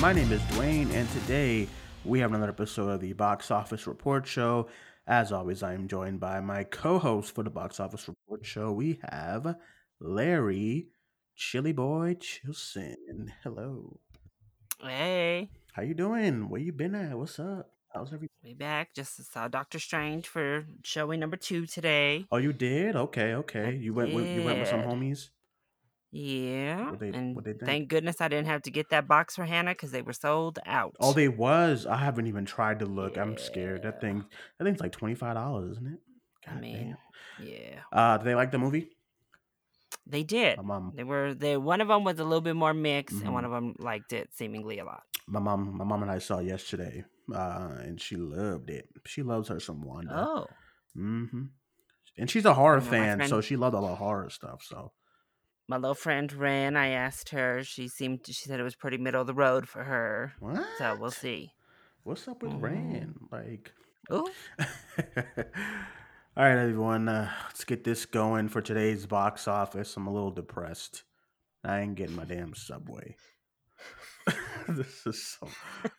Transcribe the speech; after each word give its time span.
My 0.00 0.14
name 0.14 0.32
is 0.32 0.40
Duane, 0.48 0.90
and 0.92 1.06
today 1.10 1.68
we 2.06 2.20
have 2.20 2.32
another 2.32 2.48
episode 2.48 2.88
of 2.88 3.00
the 3.02 3.12
Box 3.12 3.50
Office 3.50 3.86
Report 3.86 4.26
Show. 4.26 4.66
As 5.06 5.30
always, 5.30 5.62
I 5.62 5.74
am 5.74 5.88
joined 5.88 6.20
by 6.20 6.40
my 6.40 6.64
co-host 6.64 7.34
for 7.34 7.44
the 7.44 7.50
Box 7.50 7.78
Office 7.78 8.08
Report 8.08 8.46
Show. 8.46 8.72
We 8.72 8.98
have 9.10 9.56
Larry 10.00 10.88
Chilly 11.36 11.72
Boy 11.72 12.16
Chilson. 12.18 13.28
Hello. 13.42 14.00
Hey, 14.80 15.50
How 15.74 15.82
you 15.82 15.92
doing? 15.92 16.48
Where 16.48 16.62
you 16.62 16.72
been 16.72 16.94
at? 16.94 17.18
What's 17.18 17.38
up? 17.38 17.70
How's 17.92 18.08
everything? 18.14 18.30
we 18.42 18.54
back. 18.54 18.94
Just 18.94 19.30
saw 19.30 19.48
Doctor 19.48 19.78
Strange 19.78 20.26
for 20.26 20.64
showing 20.82 21.20
number 21.20 21.36
two 21.36 21.66
today. 21.66 22.24
Oh, 22.32 22.38
you 22.38 22.54
did? 22.54 22.96
Okay, 22.96 23.34
okay. 23.34 23.76
You 23.76 23.92
went 23.92 24.14
with 24.14 24.26
you 24.26 24.44
went 24.44 24.60
with 24.60 24.68
some 24.68 24.80
homies. 24.80 25.28
Yeah, 26.12 26.96
they- 26.98 27.10
and 27.10 27.36
what 27.36 27.44
they 27.44 27.52
think? 27.52 27.64
thank 27.64 27.88
goodness 27.88 28.20
I 28.20 28.26
didn't 28.28 28.48
have 28.48 28.62
to 28.62 28.70
get 28.70 28.90
that 28.90 29.06
box 29.06 29.36
for 29.36 29.44
Hannah 29.44 29.72
because 29.72 29.92
they 29.92 30.02
were 30.02 30.12
sold 30.12 30.58
out. 30.66 30.96
Oh, 30.98 31.12
they 31.12 31.28
was. 31.28 31.86
I 31.86 31.96
haven't 31.98 32.26
even 32.26 32.44
tried 32.44 32.80
to 32.80 32.86
look. 32.86 33.16
I'm 33.16 33.36
scared. 33.38 33.82
That 33.82 33.94
Yeah. 33.96 34.00
thing. 34.00 34.24
That 34.58 34.64
thing's 34.64 34.80
like 34.80 34.92
twenty 34.92 35.14
five 35.14 35.34
dollars, 35.34 35.72
isn't 35.72 35.86
it? 35.86 36.00
I 36.48 36.54
mean, 36.58 36.96
damn. 37.38 37.46
yeah, 37.46 37.80
Uh, 37.92 38.18
do 38.18 38.24
they 38.24 38.34
like 38.34 38.50
the 38.50 38.58
movie? 38.58 38.90
they 40.06 40.24
did. 40.24 40.56
My 40.56 40.64
mom. 40.64 40.92
They 40.96 41.04
were 41.04 41.32
they. 41.34 41.56
One 41.56 41.80
of 41.80 41.86
them 41.88 42.02
was 42.02 42.18
a 42.18 42.24
little 42.24 42.40
bit 42.40 42.56
more 42.56 42.74
mixed, 42.74 43.22
and 43.22 43.32
one 43.32 43.44
Mhm. 43.44 43.46
of 43.46 43.52
them 43.52 43.74
liked 43.78 44.12
it 44.12 44.34
seemingly 44.34 44.78
a 44.80 44.84
lot. 44.84 45.02
My 45.28 45.38
mom. 45.38 45.76
My 45.76 45.84
mom 45.84 46.02
and 46.02 46.10
I 46.10 46.18
saw 46.18 46.40
yesterday, 46.40 47.04
uh, 47.32 47.76
and 47.82 48.00
she 48.00 48.16
loved 48.16 48.68
it. 48.70 48.88
She 49.06 49.22
loves 49.22 49.48
her 49.48 49.60
some 49.60 49.82
Wanda. 49.82 50.12
Oh, 50.16 50.46
Mm-hmm. 50.96 51.44
And 52.18 52.28
she's 52.28 52.44
a 52.44 52.54
horror 52.54 52.80
fan, 52.80 53.28
so 53.28 53.40
she 53.40 53.54
loved 53.56 53.76
all 53.76 53.86
the 53.86 53.94
horror 53.94 54.28
stuff. 54.28 54.64
So 54.64 54.90
my 55.70 55.76
little 55.76 55.94
friend 55.94 56.32
Ren. 56.32 56.76
I 56.76 56.88
asked 56.88 57.28
her. 57.28 57.62
She 57.62 57.86
seemed. 57.86 58.26
She 58.26 58.32
said 58.32 58.58
it 58.58 58.64
was 58.64 58.74
pretty 58.74 58.98
middle 58.98 59.20
of 59.20 59.28
the 59.28 59.34
road 59.34 59.68
for 59.68 59.84
her. 59.84 60.34
what? 60.40 60.66
So 60.78 60.96
we'll 61.00 61.12
see. 61.12 61.52
What's 62.02 62.26
up 62.26 62.42
with. 62.42 62.54
Rand? 62.54 63.14
Like. 63.30 63.72
Oh, 64.10 64.28
All 64.58 64.64
right, 66.36 66.58
everyone. 66.58 67.08
Uh, 67.08 67.30
let's 67.44 67.64
get 67.64 67.84
this 67.84 68.04
going 68.04 68.48
for 68.48 68.60
today's 68.60 69.06
box 69.06 69.46
office. 69.46 69.96
I'm 69.96 70.08
a 70.08 70.12
little 70.12 70.32
depressed. 70.32 71.04
I 71.62 71.80
ain't 71.80 71.94
getting 71.94 72.16
my 72.16 72.24
damn 72.24 72.54
subway. 72.54 73.14
this 74.68 75.06
is 75.06 75.22
so 75.22 75.48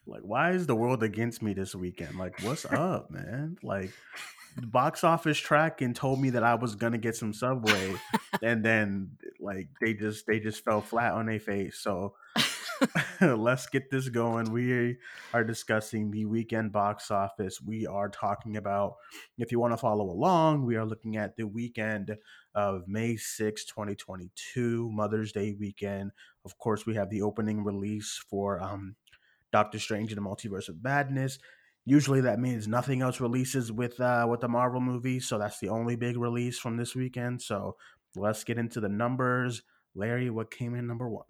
like, 0.06 0.22
why 0.24 0.52
is 0.52 0.68
the 0.68 0.76
world 0.76 1.02
against 1.02 1.42
me 1.42 1.54
this 1.54 1.74
weekend? 1.74 2.18
Like, 2.18 2.42
what's 2.42 2.66
up, 2.66 3.10
man? 3.10 3.58
Like, 3.64 3.92
box 4.58 5.04
office 5.04 5.38
tracking 5.38 5.94
told 5.94 6.20
me 6.20 6.32
that 6.32 6.44
I 6.44 6.56
was 6.56 6.76
gonna 6.76 6.98
get 6.98 7.16
some 7.16 7.34
subway, 7.34 7.96
and 8.42 8.64
then 8.64 9.12
like 9.40 9.70
they 9.80 9.94
just 9.94 10.28
they 10.28 10.40
just 10.40 10.64
fell 10.64 10.82
flat 10.82 11.14
on 11.14 11.26
their 11.26 11.40
face. 11.40 11.78
So 11.80 12.16
let's 13.22 13.68
get 13.68 13.90
this 13.90 14.10
going. 14.10 14.52
We 14.52 14.98
are 15.34 15.44
discussing 15.44 16.12
the 16.12 16.26
weekend 16.26 16.72
box 16.72 17.12
office. 17.12 17.62
We 17.62 17.86
are 17.88 18.10
talking 18.10 18.58
about, 18.58 18.96
if 19.38 19.52
you 19.52 19.60
want 19.60 19.74
to 19.74 19.78
follow 19.78 20.06
along, 20.10 20.66
we 20.66 20.76
are 20.76 20.86
looking 20.86 21.18
at 21.18 21.36
the 21.38 21.46
weekend 21.46 22.18
of 22.56 22.88
May 22.88 23.16
6, 23.16 23.66
2022, 23.66 24.90
Mother's 24.92 25.32
Day 25.32 25.54
weekend. 25.54 26.12
Of 26.46 26.58
course, 26.58 26.86
we 26.86 26.96
have 26.96 27.10
the 27.10 27.22
opening 27.22 27.64
release 27.64 28.22
for 28.30 28.62
um, 28.62 28.96
Doctor 29.52 29.80
Strange 29.80 30.12
in 30.12 30.22
the 30.22 30.28
Multiverse 30.28 30.70
of 30.70 30.84
Madness. 30.84 31.40
Usually 31.86 32.22
that 32.22 32.40
means 32.40 32.68
nothing 32.68 33.02
else 33.02 33.20
releases 33.20 33.72
with 33.72 34.00
uh, 34.00 34.28
with 34.30 34.42
the 34.42 34.48
Marvel 34.48 34.82
movie, 34.82 35.20
so 35.20 35.40
that's 35.40 35.60
the 35.60 35.70
only 35.70 35.96
big 35.96 36.18
release 36.18 36.60
from 36.60 36.78
this 36.78 36.96
weekend. 36.96 37.42
So 37.42 37.76
let's 38.16 38.44
get 38.44 38.60
into 38.60 38.80
the 38.80 38.90
numbers. 38.90 39.64
Larry, 39.96 40.30
what 40.30 40.52
came 40.52 40.76
in 40.76 40.88
number 40.88 41.10
one? 41.10 41.26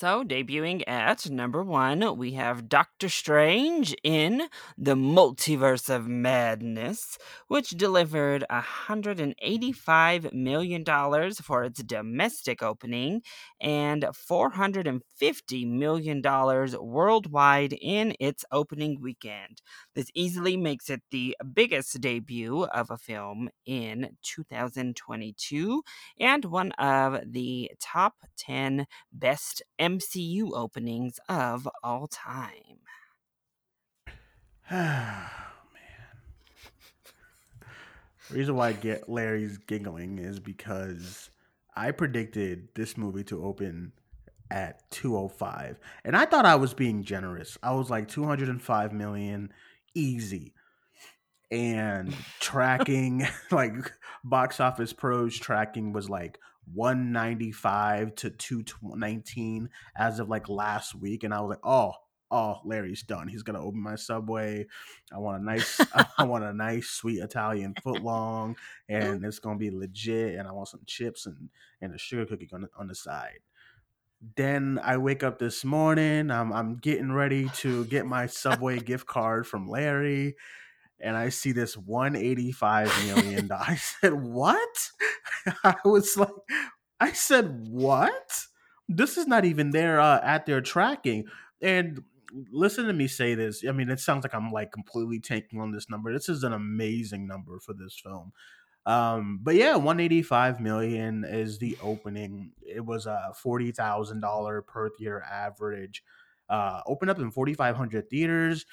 So, 0.00 0.22
debuting 0.22 0.84
at 0.86 1.28
number 1.28 1.64
one, 1.64 2.16
we 2.16 2.34
have 2.34 2.68
Doctor 2.68 3.08
Strange 3.08 3.96
in 4.04 4.44
the 4.76 4.94
Multiverse 4.94 5.92
of 5.92 6.06
Madness, 6.06 7.18
which 7.48 7.70
delivered 7.70 8.44
$185 8.48 10.32
million 10.32 10.84
for 11.32 11.64
its 11.64 11.82
domestic 11.82 12.62
opening 12.62 13.22
and 13.60 14.04
$450 14.04 15.68
million 15.68 16.22
worldwide 16.80 17.72
in 17.72 18.14
its 18.20 18.44
opening 18.52 19.00
weekend. 19.00 19.62
This 19.96 20.12
easily 20.14 20.56
makes 20.56 20.88
it 20.90 21.02
the 21.10 21.36
biggest 21.52 22.00
debut 22.00 22.66
of 22.66 22.92
a 22.92 22.98
film 22.98 23.48
in 23.66 24.10
2022 24.22 25.82
and 26.20 26.44
one 26.44 26.70
of 26.72 27.20
the 27.26 27.72
top 27.80 28.14
10 28.36 28.86
best 29.12 29.60
MCU 29.88 30.50
openings 30.52 31.18
of 31.30 31.66
all 31.82 32.06
time. 32.08 32.52
man. 34.70 35.30
The 38.28 38.34
reason 38.34 38.54
why 38.54 38.68
I 38.68 38.72
get 38.74 39.08
Larry's 39.08 39.56
giggling 39.56 40.18
is 40.18 40.40
because 40.40 41.30
I 41.74 41.92
predicted 41.92 42.68
this 42.74 42.98
movie 42.98 43.24
to 43.24 43.42
open 43.42 43.92
at 44.50 44.90
205 44.90 45.78
and 46.04 46.14
I 46.14 46.26
thought 46.26 46.44
I 46.44 46.56
was 46.56 46.74
being 46.74 47.02
generous. 47.02 47.56
I 47.62 47.72
was 47.72 47.88
like 47.88 48.08
205 48.08 48.92
million 48.92 49.54
easy. 49.94 50.52
And 51.50 52.14
tracking 52.40 53.26
like 53.50 53.90
box 54.22 54.60
office 54.60 54.92
pros 54.92 55.38
tracking 55.38 55.94
was 55.94 56.10
like 56.10 56.38
195 56.74 58.14
to 58.16 58.30
219 58.30 59.68
as 59.96 60.18
of 60.18 60.28
like 60.28 60.48
last 60.48 60.94
week 60.94 61.24
and 61.24 61.34
I 61.34 61.40
was 61.40 61.50
like, 61.50 61.64
"Oh, 61.64 61.92
oh, 62.30 62.60
Larry's 62.64 63.02
done. 63.02 63.28
He's 63.28 63.42
gonna 63.42 63.62
open 63.62 63.80
my 63.80 63.96
subway. 63.96 64.66
I 65.12 65.18
want 65.18 65.40
a 65.40 65.44
nice, 65.44 65.80
I 66.18 66.24
want 66.24 66.44
a 66.44 66.52
nice 66.52 66.88
sweet 66.88 67.20
Italian 67.20 67.74
foot 67.82 68.02
long, 68.02 68.56
and 68.88 69.24
it's 69.24 69.38
gonna 69.38 69.58
be 69.58 69.70
legit. 69.70 70.38
And 70.38 70.46
I 70.46 70.52
want 70.52 70.68
some 70.68 70.82
chips 70.86 71.26
and 71.26 71.50
and 71.80 71.94
a 71.94 71.98
sugar 71.98 72.26
cookie 72.26 72.48
on 72.52 72.62
the, 72.62 72.68
on 72.76 72.88
the 72.88 72.94
side. 72.94 73.40
Then 74.36 74.80
I 74.82 74.96
wake 74.96 75.22
up 75.22 75.38
this 75.38 75.64
morning. 75.64 76.30
I'm 76.30 76.52
I'm 76.52 76.76
getting 76.76 77.12
ready 77.12 77.48
to 77.56 77.84
get 77.86 78.06
my 78.06 78.26
Subway 78.26 78.78
gift 78.80 79.06
card 79.06 79.46
from 79.46 79.68
Larry. 79.68 80.36
And 81.00 81.16
I 81.16 81.28
see 81.28 81.52
this 81.52 81.76
185 81.76 83.06
million. 83.06 83.50
I 83.52 83.76
said, 83.76 84.14
"What?" 84.14 84.90
I 85.64 85.76
was 85.84 86.16
like, 86.16 86.30
"I 87.00 87.12
said 87.12 87.68
what?" 87.68 88.46
This 88.88 89.18
is 89.18 89.26
not 89.26 89.44
even 89.44 89.70
there 89.70 90.00
uh, 90.00 90.20
at 90.22 90.46
their 90.46 90.60
tracking. 90.60 91.26
And 91.60 92.02
listen 92.50 92.86
to 92.86 92.92
me 92.92 93.06
say 93.06 93.34
this. 93.34 93.64
I 93.66 93.72
mean, 93.72 93.90
it 93.90 94.00
sounds 94.00 94.24
like 94.24 94.34
I'm 94.34 94.50
like 94.50 94.72
completely 94.72 95.20
tanking 95.20 95.60
on 95.60 95.72
this 95.72 95.88
number. 95.90 96.12
This 96.12 96.28
is 96.28 96.42
an 96.42 96.52
amazing 96.52 97.26
number 97.26 97.58
for 97.60 97.74
this 97.74 97.98
film. 98.02 98.32
Um, 98.86 99.40
but 99.42 99.54
yeah, 99.54 99.76
185 99.76 100.60
million 100.60 101.24
is 101.24 101.58
the 101.58 101.76
opening. 101.82 102.52
It 102.62 102.84
was 102.84 103.06
a 103.06 103.32
forty 103.36 103.70
thousand 103.70 104.20
dollar 104.20 104.62
per 104.62 104.88
theater 104.90 105.22
average. 105.22 106.02
Uh, 106.48 106.80
opened 106.86 107.10
up 107.10 107.18
in 107.18 107.30
4,500 107.30 108.08
theaters. 108.08 108.64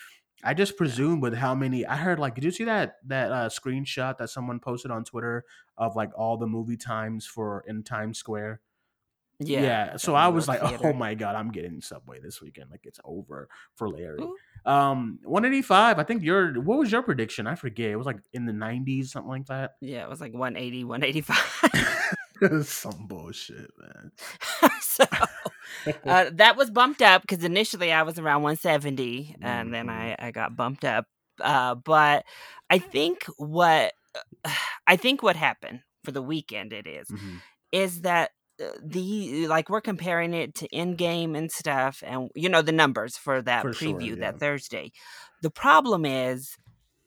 I 0.45 0.53
just 0.53 0.77
presume 0.77 1.19
with 1.19 1.33
how 1.33 1.55
many 1.55 1.85
I 1.85 1.95
heard. 1.95 2.19
Like, 2.19 2.35
did 2.35 2.43
you 2.43 2.51
see 2.51 2.65
that 2.65 2.97
that 3.07 3.31
uh, 3.31 3.49
screenshot 3.49 4.17
that 4.19 4.29
someone 4.29 4.59
posted 4.59 4.91
on 4.91 5.03
Twitter 5.03 5.43
of 5.77 5.95
like 5.95 6.11
all 6.15 6.37
the 6.37 6.47
movie 6.47 6.77
times 6.77 7.25
for 7.25 7.63
in 7.67 7.83
Times 7.83 8.19
Square? 8.19 8.61
Yeah. 9.39 9.61
Yeah. 9.61 9.97
So 9.97 10.15
I 10.15 10.27
was 10.27 10.47
like, 10.47 10.61
Theater. 10.61 10.79
oh 10.83 10.93
my 10.93 11.15
god, 11.15 11.35
I'm 11.35 11.51
getting 11.51 11.81
Subway 11.81 12.19
this 12.21 12.41
weekend. 12.41 12.69
Like 12.69 12.81
it's 12.85 12.99
over 13.03 13.49
for 13.75 13.89
Larry. 13.89 14.21
Ooh. 14.21 14.35
Um, 14.71 15.19
185. 15.23 15.99
I 15.99 16.03
think 16.03 16.23
your 16.23 16.61
what 16.61 16.77
was 16.77 16.91
your 16.91 17.01
prediction? 17.01 17.47
I 17.47 17.55
forget. 17.55 17.89
It 17.89 17.95
was 17.95 18.05
like 18.05 18.19
in 18.33 18.45
the 18.45 18.53
90s, 18.53 19.07
something 19.07 19.29
like 19.29 19.47
that. 19.47 19.75
Yeah, 19.81 20.03
it 20.03 20.09
was 20.09 20.21
like 20.21 20.33
180, 20.33 20.83
185. 20.83 22.14
Some 22.63 23.07
bullshit, 23.07 23.71
man. 23.79 24.11
so 24.81 25.05
uh, 26.07 26.25
that 26.33 26.57
was 26.57 26.69
bumped 26.71 27.01
up 27.01 27.21
because 27.21 27.43
initially 27.43 27.91
I 27.91 28.03
was 28.03 28.19
around 28.19 28.43
170 28.43 29.35
and 29.41 29.73
then 29.73 29.89
Mhm. 29.89 29.89
I, 29.89 30.15
I 30.19 30.31
got 30.31 30.55
bumped 30.55 30.85
up. 30.85 31.05
Uh, 31.41 31.75
but 31.75 32.25
I 32.69 32.79
think 32.79 33.25
what 33.37 33.93
I 34.87 34.95
think 34.97 35.23
what 35.23 35.35
happened 35.35 35.81
for 36.03 36.11
the 36.11 36.21
weekend 36.21 36.73
it 36.73 36.87
is 36.87 37.07
Mhm. 37.09 37.41
is 37.71 38.01
that 38.01 38.31
uh, 38.63 38.71
the 38.83 39.47
like 39.47 39.69
we're 39.69 39.81
comparing 39.81 40.33
it 40.33 40.55
to 40.55 40.67
Endgame 40.69 41.37
and 41.37 41.51
stuff, 41.51 42.03
and 42.05 42.29
you 42.35 42.49
know 42.49 42.61
the 42.61 42.71
numbers 42.71 43.17
for 43.17 43.41
that 43.43 43.67
For 43.67 43.73
sure, 43.73 44.09
preview 44.09 44.17
yeah. 44.17 44.19
that 44.19 44.39
Thursday. 44.39 44.91
The 45.41 45.51
problem 45.51 46.05
is, 46.05 46.57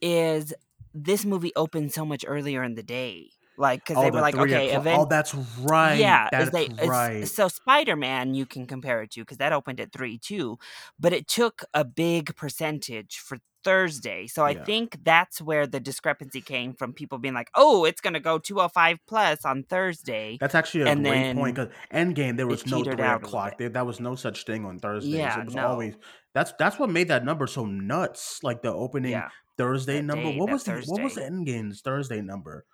is 0.00 0.54
this 0.94 1.24
movie 1.24 1.52
opened 1.56 1.92
so 1.92 2.04
much 2.04 2.24
earlier 2.26 2.62
in 2.64 2.74
the 2.74 2.82
day. 2.82 3.30
Like 3.58 3.80
because 3.84 4.00
Oh, 4.00 4.00
they 4.00 4.10
the 4.10 4.18
were 4.18 4.22
like, 4.22 4.38
okay, 4.38 4.70
o'clock. 4.70 4.72
Oh, 4.72 4.86
event. 4.86 5.02
Oh, 5.02 5.06
that's 5.08 5.34
right. 5.34 6.20
Yeah, 6.20 6.30
That's 6.30 6.50
they 6.52 6.68
right. 6.68 7.24
so 7.24 7.48
Spider 7.48 7.96
Man 7.96 8.34
you 8.34 8.46
can 8.46 8.66
compare 8.66 9.02
it 9.02 9.12
to 9.12 9.20
because 9.22 9.38
that 9.38 9.52
opened 9.52 9.80
at 9.80 9.92
three 9.92 10.18
too, 10.18 10.58
but 10.98 11.12
it 11.12 11.28
took 11.28 11.62
a 11.74 11.84
big 11.84 12.34
percentage 12.36 13.18
for 13.18 13.38
Thursday. 13.64 14.26
So 14.28 14.44
I 14.44 14.54
Yeah. 14.54 14.66
think 14.66 14.98
that's 15.04 15.40
where 15.42 15.66
the 15.66 15.80
discrepancy 15.80 16.42
came 16.42 16.74
from. 16.74 16.94
People 16.94 17.18
being 17.18 17.34
like, 17.34 17.50
"Oh, 17.54 17.84
it's 17.84 18.00
gonna 18.00 18.20
go 18.20 18.38
two 18.38 18.56
hundred 18.58 18.70
five 18.70 18.98
plus 19.08 19.44
on 19.44 19.64
Thursday." 19.64 20.40
That's 20.40 20.54
actually 20.54 20.82
a 20.82 20.90
And 20.90 21.04
great 21.04 21.32
point 21.32 21.56
because 21.56 21.72
Endgame 21.92 22.36
there 22.36 22.46
was 22.46 22.64
no 22.64 22.84
three 22.84 23.12
out 23.12 23.22
a 23.22 23.28
little 23.28 23.42
o'clock. 23.42 23.58
There, 23.58 23.68
that 23.70 23.86
was 23.86 23.98
no 23.98 24.14
such 24.14 24.44
thing 24.44 24.64
on 24.64 24.78
thursday 24.78 25.18
Yeah, 25.18 25.36
It 25.36 25.44
was 25.44 25.56
no. 25.56 25.56
always 25.56 25.96
that's 26.32 26.52
that's 26.60 26.78
what 26.78 26.90
made 26.90 27.08
that 27.08 27.24
number 27.24 27.46
so 27.48 27.66
nuts. 27.66 28.42
Like 28.44 28.62
the 28.62 28.72
opening 28.72 29.24
Yeah, 29.24 29.30
Thursday 29.56 30.00
that 30.00 30.02
number. 30.02 30.30
day, 30.30 30.30
What 30.30 30.48
was 30.48 30.64
the 30.64 30.74
what 30.74 31.00
was 31.00 31.16
Thursday. 31.16 31.22
Endgame's 31.22 31.80
Thursday 31.82 32.20
number? 32.20 32.66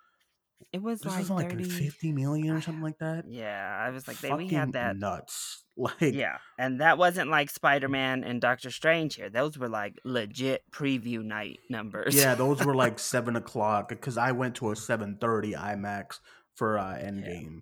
It 0.71 0.81
was 0.81 0.99
This 1.01 1.11
like 1.11 1.19
was 1.19 1.29
like 1.29 1.51
thirty. 1.51 1.63
50 1.69 2.11
million 2.11 2.55
or 2.55 2.61
something 2.61 2.83
like 2.83 2.97
that. 2.99 3.25
Yeah, 3.29 3.77
I 3.79 3.89
was 3.91 4.07
like, 4.07 4.19
they 4.19 4.31
we 4.33 4.47
had 4.49 4.73
that. 4.73 4.97
nuts. 4.97 5.61
Like 5.77 5.99
Yeah, 5.99 6.37
and 6.57 6.79
that 6.79 6.97
wasn't 6.97 7.29
like 7.29 7.49
Spider 7.49 7.89
Man 7.89 8.23
and 8.23 8.39
Doctor 8.39 8.71
Strange 8.71 9.15
here. 9.15 9.29
Those 9.29 9.57
were 9.57 9.67
like 9.67 9.99
legit 10.05 10.63
preview 10.71 11.21
night 11.21 11.59
numbers. 11.69 12.15
yeah, 12.15 12.33
those 12.33 12.63
were 12.63 12.73
like 12.73 12.97
seven 13.13 13.35
o'clock 13.35 13.89
because 13.89 14.17
I 14.17 14.31
went 14.31 14.55
to 14.55 14.71
a 14.71 14.75
seven 14.77 15.17
thirty 15.19 15.51
IMAX 15.51 16.19
for 16.55 16.77
uh, 16.79 16.97
Yeah. 16.97 17.09
Endgame. 17.11 17.59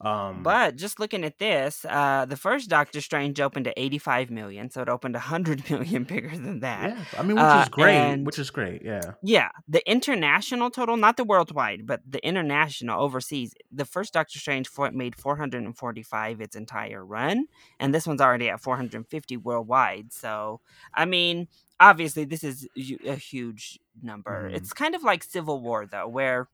Um, 0.00 0.42
But 0.42 0.76
just 0.76 0.98
looking 0.98 1.24
at 1.24 1.38
this, 1.38 1.84
uh, 1.84 2.24
the 2.24 2.36
first 2.36 2.70
Doctor 2.70 3.00
Strange 3.02 3.38
opened 3.40 3.66
to 3.66 3.78
85 3.78 4.30
million, 4.30 4.70
so 4.70 4.80
it 4.80 4.88
opened 4.88 5.14
100 5.14 5.68
million 5.70 6.04
bigger 6.04 6.30
than 6.30 6.60
that. 6.60 6.90
yeah, 6.96 7.04
I 7.18 7.22
mean, 7.22 7.36
which 7.36 7.44
Uh, 7.44 7.60
is 7.64 7.68
great. 7.68 7.96
and 7.96 8.24
Which 8.26 8.38
is 8.38 8.50
great. 8.50 8.82
Yeah. 8.82 9.12
yeah, 9.22 9.50
the 9.68 9.82
international 9.90 10.70
total, 10.70 10.96
not 10.96 11.16
the 11.18 11.24
worldwide, 11.24 11.86
but 11.86 12.00
the 12.08 12.24
international 12.26 13.00
overseas, 13.02 13.52
the 13.70 13.84
first 13.84 14.14
Doctor 14.14 14.38
Strange 14.38 14.68
for, 14.68 14.90
made 14.90 15.14
445 15.16 16.40
its 16.40 16.56
entire 16.56 17.04
run, 17.04 17.46
and 17.78 17.94
this 17.94 18.06
one's 18.06 18.20
already 18.22 18.48
at 18.48 18.60
450 18.60 19.36
worldwide. 19.36 20.12
So, 20.12 20.60
I 20.94 21.04
mean, 21.04 21.48
obviously, 21.78 22.24
this 22.24 22.42
is 22.42 22.66
a 23.06 23.16
huge 23.16 23.78
number. 24.02 24.48
Mhm. 24.48 24.54
It's 24.56 24.72
kind 24.72 24.94
of 24.94 25.02
like 25.02 25.22
Civil 25.22 25.60
War, 25.60 25.84
though, 25.86 26.08
where 26.08 26.48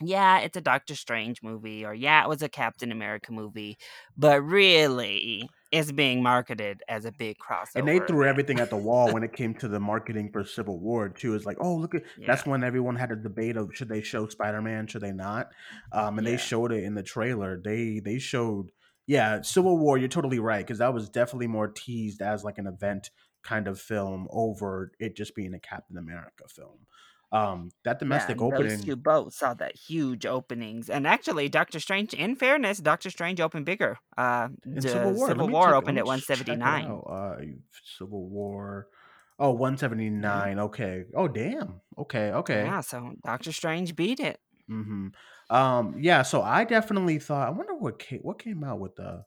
yeah, 0.00 0.40
it's 0.40 0.56
a 0.56 0.60
Doctor 0.60 0.94
Strange 0.94 1.42
movie, 1.42 1.84
or 1.84 1.94
yeah, 1.94 2.22
it 2.22 2.28
was 2.28 2.42
a 2.42 2.48
Captain 2.48 2.90
America 2.90 3.32
movie, 3.32 3.76
but 4.16 4.42
really, 4.42 5.48
it's 5.70 5.92
being 5.92 6.22
marketed 6.22 6.82
as 6.88 7.04
a 7.04 7.12
big 7.12 7.36
crossover. 7.38 7.76
And 7.76 7.88
they 7.88 7.98
threw 8.00 8.24
everything 8.24 8.60
at 8.60 8.70
the 8.70 8.76
wall 8.76 9.12
when 9.12 9.22
it 9.24 9.32
came 9.32 9.54
to 9.56 9.68
the 9.68 9.80
marketing 9.80 10.30
for 10.32 10.44
Civil 10.44 10.78
War 10.80 11.08
too. 11.08 11.34
It's 11.34 11.44
like, 11.44 11.58
oh, 11.60 11.74
look 11.76 11.94
at 11.94 12.02
Yeah, 12.18 12.26
that's 12.26 12.46
when 12.46 12.64
everyone 12.64 12.96
had 12.96 13.10
a 13.10 13.16
debate 13.16 13.56
of 13.56 13.70
should 13.74 13.88
they 13.88 14.02
show 14.02 14.26
Spider 14.28 14.62
Man, 14.62 14.86
should 14.86 15.02
they 15.02 15.12
not? 15.12 15.48
Um, 15.92 16.18
and 16.18 16.26
they 16.26 16.36
showed 16.36 16.72
it 16.72 16.84
in 16.84 16.94
the 16.94 17.02
trailer. 17.02 17.60
They 17.62 18.00
they 18.04 18.18
showed, 18.18 18.70
yeah, 19.06 19.42
Civil 19.42 19.78
War. 19.78 19.98
You're 19.98 20.08
totally 20.08 20.38
right 20.38 20.64
because 20.64 20.78
that 20.78 20.94
was 20.94 21.08
definitely 21.08 21.48
more 21.48 21.68
teased 21.68 22.22
as 22.22 22.44
like 22.44 22.58
an 22.58 22.66
event 22.66 23.10
kind 23.42 23.66
of 23.66 23.80
film 23.80 24.28
over 24.30 24.92
it 25.00 25.16
just 25.16 25.34
being 25.34 25.54
a 25.54 25.60
Captain 25.60 25.98
America 25.98 26.44
film. 26.48 26.86
Um, 27.32 27.70
that 27.84 27.96
yeah. 27.96 27.98
domestic 27.98 28.38
those 28.38 28.52
opening, 28.52 28.80
two 28.82 28.96
both 28.96 29.32
saw 29.32 29.54
that 29.54 29.74
huge 29.74 30.26
openings, 30.26 30.90
and 30.90 31.06
actually, 31.06 31.48
Doctor 31.48 31.80
Strange. 31.80 32.12
In 32.12 32.36
fairness, 32.36 32.78
Doctor 32.78 33.08
Strange 33.08 33.40
opened 33.40 33.64
bigger. 33.64 33.96
Uh, 34.18 34.48
Civil 34.78 35.12
War. 35.12 35.28
Civil 35.28 35.48
War. 35.48 35.74
Opened 35.74 35.96
at 35.96 36.02
it 36.02 36.06
179. 36.06 36.84
out. 36.84 37.00
Uh, 37.08 37.42
Civil 37.96 38.28
War. 38.28 38.88
Oh, 39.38 39.50
179. 39.50 40.58
Okay. 40.58 41.04
Oh, 41.16 41.26
damn. 41.26 41.80
Okay. 41.98 42.32
Okay. 42.32 42.64
Yeah, 42.64 42.80
so 42.80 43.12
Doctor 43.24 43.50
Strange 43.50 43.96
beat 43.96 44.20
it. 44.20 44.38
Mm-hmm. 44.70 45.08
Um, 45.54 45.96
yeah, 45.98 46.22
so 46.22 46.42
I 46.42 46.64
definitely 46.64 47.18
thought. 47.18 47.48
I 47.48 47.50
wonder 47.50 47.74
what 47.74 47.98
came, 47.98 48.20
what 48.20 48.38
came 48.38 48.62
out 48.62 48.78
with 48.78 48.94
the 48.96 49.24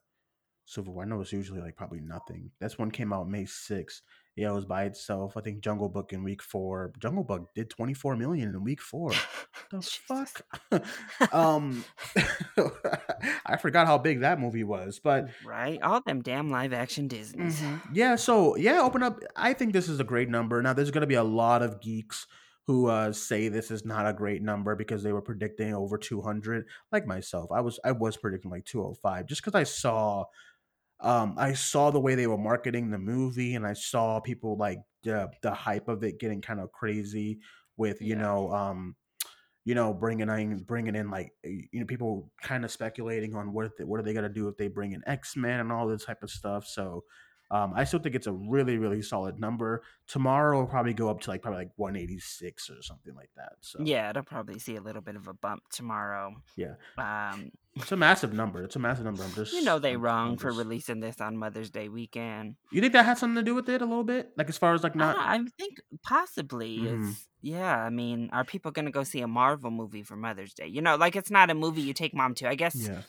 Civil 0.65 0.93
War. 0.93 1.03
I 1.03 1.07
know 1.07 1.21
it's 1.21 1.33
usually 1.33 1.59
like 1.59 1.75
probably 1.75 2.01
nothing. 2.01 2.51
This 2.59 2.77
one 2.77 2.91
came 2.91 3.13
out 3.13 3.27
May 3.27 3.43
6th. 3.43 4.01
Yeah, 4.35 4.49
it 4.49 4.53
was 4.55 4.65
by 4.65 4.83
itself. 4.83 5.37
I 5.37 5.41
think 5.41 5.61
Jungle 5.61 5.87
Book 5.87 6.11
in 6.11 6.23
week 6.23 6.41
four. 6.41 6.91
Jungle 6.99 7.23
Book 7.23 7.53
did 7.55 7.69
24 7.69 8.17
million 8.17 8.49
in 8.49 8.63
week 8.63 8.81
four. 8.81 9.11
The 9.71 9.81
fuck? 9.81 10.41
um, 11.33 11.83
I 13.45 13.57
forgot 13.57 13.87
how 13.87 13.97
big 13.97 14.19
that 14.19 14.39
movie 14.39 14.63
was, 14.63 14.99
but 14.99 15.29
right? 15.45 15.81
All 15.81 16.01
them 16.05 16.21
damn 16.21 16.49
live 16.49 16.71
action 16.73 17.07
Disneys. 17.07 17.61
Mhm. 17.61 17.81
Yeah, 17.93 18.15
so 18.15 18.55
yeah, 18.57 18.81
open 18.81 19.01
up. 19.01 19.19
I 19.35 19.53
think 19.53 19.73
this 19.73 19.89
is 19.89 19.99
a 19.99 20.03
great 20.03 20.29
number. 20.29 20.61
Now, 20.61 20.73
there's 20.73 20.91
going 20.91 21.01
to 21.01 21.07
be 21.07 21.15
a 21.15 21.23
lot 21.23 21.61
of 21.63 21.81
geeks 21.81 22.27
who 22.67 22.87
uh, 22.87 23.11
say 23.11 23.47
this 23.47 23.71
is 23.71 23.85
not 23.85 24.07
a 24.07 24.13
great 24.13 24.41
number 24.41 24.75
because 24.75 25.03
they 25.03 25.13
were 25.13 25.21
predicting 25.21 25.73
over 25.73 25.97
200. 25.97 26.65
Like 26.91 27.07
myself, 27.07 27.51
I 27.51 27.61
was 27.61 27.79
I 27.83 27.91
was 27.91 28.17
predicting 28.17 28.51
like 28.51 28.65
205 28.65 29.25
just 29.25 29.41
because 29.43 29.55
I 29.55 29.63
saw 29.63 30.25
um 31.01 31.35
I 31.37 31.53
saw 31.53 31.91
the 31.91 31.99
way 31.99 32.15
they 32.15 32.27
were 32.27 32.37
marketing 32.37 32.89
the 32.89 32.97
movie 32.97 33.55
and 33.55 33.65
I 33.67 33.73
saw 33.73 34.19
people 34.19 34.57
like 34.57 34.79
the 35.03 35.29
the 35.41 35.53
hype 35.53 35.87
of 35.87 36.03
it 36.03 36.19
getting 36.19 36.41
kind 36.41 36.59
of 36.59 36.71
crazy 36.71 37.39
with 37.77 38.01
you 38.01 38.15
Yeah. 38.15 38.15
know 38.15 38.51
um 38.53 38.95
you 39.65 39.75
know 39.75 39.93
bringing 39.93 40.29
in 40.29 40.63
bringing 40.63 40.95
in 40.95 41.09
like 41.09 41.31
you 41.43 41.67
know 41.79 41.85
people 41.85 42.31
kind 42.41 42.63
of 42.65 42.71
speculating 42.71 43.35
on 43.35 43.53
what 43.53 43.77
they, 43.77 43.83
what 43.83 43.99
are 43.99 44.03
they 44.03 44.13
gonna 44.13 44.29
do 44.29 44.47
if 44.47 44.57
they 44.57 44.67
bring 44.67 44.93
in 44.93 45.03
X 45.07 45.35
Men 45.35 45.59
and 45.59 45.71
all 45.71 45.87
this 45.87 46.05
type 46.05 46.23
of 46.23 46.29
stuff. 46.29 46.67
So 46.67 47.03
um, 47.51 47.73
I 47.75 47.83
still 47.83 47.99
think 47.99 48.15
it's 48.15 48.27
a 48.27 48.31
really 48.33 48.77
really 48.77 49.01
solid 49.01 49.39
number. 49.39 49.83
Tomorrow 50.07 50.59
will 50.59 50.67
probably 50.67 50.93
go 50.93 51.09
up 51.09 51.21
to 51.21 51.29
like 51.29 51.41
probably 51.41 51.59
like 51.59 51.71
186 51.77 52.69
or 52.69 52.81
something 52.81 53.13
like 53.15 53.29
that. 53.37 53.53
So 53.61 53.79
Yeah, 53.83 54.09
it'll 54.09 54.23
probably 54.23 54.59
see 54.59 54.75
a 54.75 54.81
little 54.81 55.01
bit 55.01 55.15
of 55.15 55.27
a 55.27 55.33
bump 55.33 55.63
tomorrow. 55.71 56.35
yeah, 56.55 56.75
Um, 56.97 57.51
it's 57.75 57.91
a 57.91 57.97
massive 57.97 58.33
number. 58.33 58.63
It's 58.63 58.75
a 58.75 58.79
massive 58.79 59.05
number. 59.05 59.23
I'm 59.23 59.33
just 59.33 59.53
you 59.53 59.63
know 59.63 59.79
they 59.79 59.95
wrong 59.97 60.37
for 60.37 60.51
releasing 60.51 60.99
this 61.01 61.19
on 61.21 61.37
Mother's 61.37 61.69
Day 61.69 61.89
weekend. 61.89 62.55
You 62.71 62.81
think 62.81 62.93
that 62.93 63.05
had 63.05 63.17
something 63.17 63.35
to 63.35 63.43
do 63.43 63.53
with 63.55 63.67
it 63.69 63.81
a 63.81 63.85
little 63.85 64.03
bit? 64.03 64.31
Like 64.37 64.49
as 64.49 64.57
far 64.57 64.73
as 64.73 64.81
like 64.83 64.95
not. 64.95 65.17
I, 65.17 65.35
I 65.35 65.43
think 65.57 65.79
possibly 66.03 66.79
Mhm. 66.79 67.09
it's 67.11 67.27
yeah. 67.41 67.77
I 67.77 67.89
mean, 67.91 68.29
are 68.33 68.43
people 68.43 68.71
gonna 68.71 68.91
go 68.91 69.03
see 69.03 69.21
a 69.21 69.27
Marvel 69.27 69.69
movie 69.71 70.03
for 70.03 70.15
Mother's 70.15 70.53
Day? 70.53 70.67
You 70.67 70.81
know, 70.81 70.95
like 70.95 71.15
it's 71.15 71.29
not 71.29 71.49
a 71.49 71.53
movie 71.53 71.81
you 71.81 71.93
take 71.93 72.13
mom 72.15 72.33
to. 72.35 72.47
I 72.49 72.55
guess 72.55 72.75
Yeah. 72.75 73.01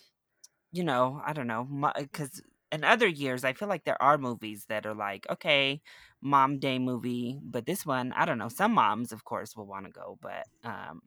you 0.73 0.85
know. 0.85 1.23
I 1.25 1.33
don't 1.33 1.47
know 1.47 1.67
because 1.97 2.43
in 2.73 2.85
other 2.85 3.07
years 3.07 3.45
I 3.45 3.53
feel 3.53 3.69
like 3.69 3.85
there 3.85 4.01
are 4.03 4.19
movies 4.19 4.67
that 4.69 4.87
are 4.87 4.95
like 4.95 5.27
okay, 5.31 5.83
mom 6.21 6.59
day 6.59 6.79
movie, 6.79 7.41
but 7.43 7.67
this 7.67 7.87
one 7.87 8.13
I 8.13 8.25
don't 8.27 8.39
know. 8.39 8.49
Some 8.49 8.73
moms, 8.75 9.13
of 9.13 9.25
course, 9.25 9.57
will 9.57 9.67
want 9.67 9.87
to 9.87 9.93
go, 9.93 10.19
but 10.21 10.47
um, 10.65 11.03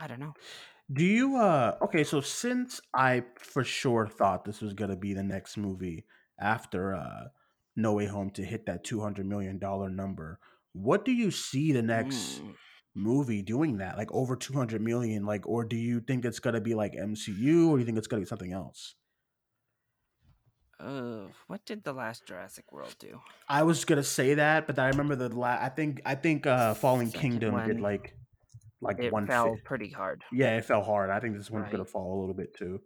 I 0.00 0.06
don't 0.08 0.20
know. 0.20 0.34
Do 0.92 1.04
you 1.04 1.36
uh 1.36 1.78
okay, 1.82 2.04
so 2.04 2.20
since 2.20 2.80
I 2.94 3.24
for 3.38 3.62
sure 3.64 4.06
thought 4.08 4.44
this 4.44 4.60
was 4.60 4.74
gonna 4.74 4.96
be 4.96 5.14
the 5.14 5.22
next 5.22 5.56
movie 5.56 6.06
after 6.38 6.94
uh 6.94 7.28
No 7.76 7.94
Way 7.94 8.06
Home 8.06 8.30
to 8.32 8.44
hit 8.44 8.66
that 8.66 8.82
two 8.84 9.00
hundred 9.00 9.26
million 9.26 9.58
dollar 9.58 9.88
number, 9.88 10.40
what 10.72 11.04
do 11.04 11.12
you 11.12 11.30
see 11.30 11.72
the 11.72 11.82
next 11.82 12.42
Mm. 12.42 12.56
movie 12.94 13.42
doing 13.42 13.78
that? 13.78 13.96
Like 13.96 14.10
over 14.12 14.34
two 14.36 14.54
hundred 14.54 14.80
million, 14.82 15.24
like 15.24 15.46
or 15.46 15.64
do 15.64 15.76
you 15.76 16.00
think 16.00 16.24
it's 16.24 16.40
gonna 16.40 16.60
be 16.60 16.74
like 16.74 16.94
MCU 16.96 17.70
or 17.70 17.76
do 17.76 17.80
you 17.80 17.86
think 17.86 17.98
it's 17.98 18.08
gonna 18.08 18.22
be 18.22 18.26
something 18.26 18.52
else? 18.52 18.96
Oh, 20.82 21.26
what 21.46 21.64
did 21.66 21.84
the 21.84 21.92
last 21.92 22.26
Jurassic 22.26 22.72
World 22.72 22.94
do? 22.98 23.20
I 23.48 23.62
was 23.62 23.84
gonna 23.84 24.02
say 24.02 24.34
that, 24.34 24.66
but 24.66 24.78
I 24.78 24.88
remember 24.88 25.14
the 25.16 25.28
last. 25.28 25.62
I 25.62 25.68
think 25.68 26.00
I 26.04 26.14
think 26.14 26.46
uh 26.46 26.74
Fallen 26.74 27.10
Second 27.10 27.20
Kingdom 27.20 27.66
did 27.66 27.80
like 27.80 28.14
like 28.80 28.98
it 28.98 29.12
one 29.12 29.26
fell 29.26 29.54
fi- 29.54 29.60
pretty 29.64 29.90
hard, 29.90 30.24
Yeah, 30.32 30.56
it 30.56 30.64
fell 30.64 30.82
hard. 30.82 31.10
I 31.10 31.20
think 31.20 31.36
this 31.36 31.50
one's 31.50 31.70
gonna 31.70 31.84
fall 31.84 32.18
a 32.18 32.20
little 32.20 32.34
bit 32.34 32.54
too. 32.56 32.80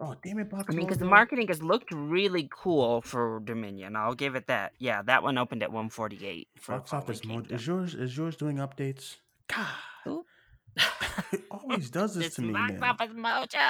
Oh 0.00 0.14
damn 0.24 0.38
it, 0.38 0.48
I 0.52 0.72
mean, 0.72 0.86
because 0.86 0.98
the 0.98 1.04
marketing 1.04 1.48
has 1.48 1.62
looked 1.62 1.92
really 1.92 2.48
cool 2.50 3.00
for 3.02 3.40
Dominion. 3.44 3.94
I'll 3.96 4.14
give 4.14 4.34
it 4.34 4.48
that. 4.48 4.72
Yeah, 4.78 5.02
that 5.02 5.22
one 5.22 5.38
opened 5.38 5.62
at 5.62 5.70
148 5.70 6.48
for 6.58 6.72
Box 6.78 6.90
Fallen 6.90 7.02
Office 7.04 7.20
Mojo. 7.20 7.52
Is 7.52 7.66
yours 7.66 7.94
is 7.94 8.16
yours 8.16 8.36
doing 8.36 8.56
updates? 8.56 9.16
God. 9.46 9.66
It 11.34 11.46
always 11.50 11.90
does 11.90 12.14
this 12.14 12.34
to 12.34 12.42
me, 12.42 12.60
man. 12.62 12.98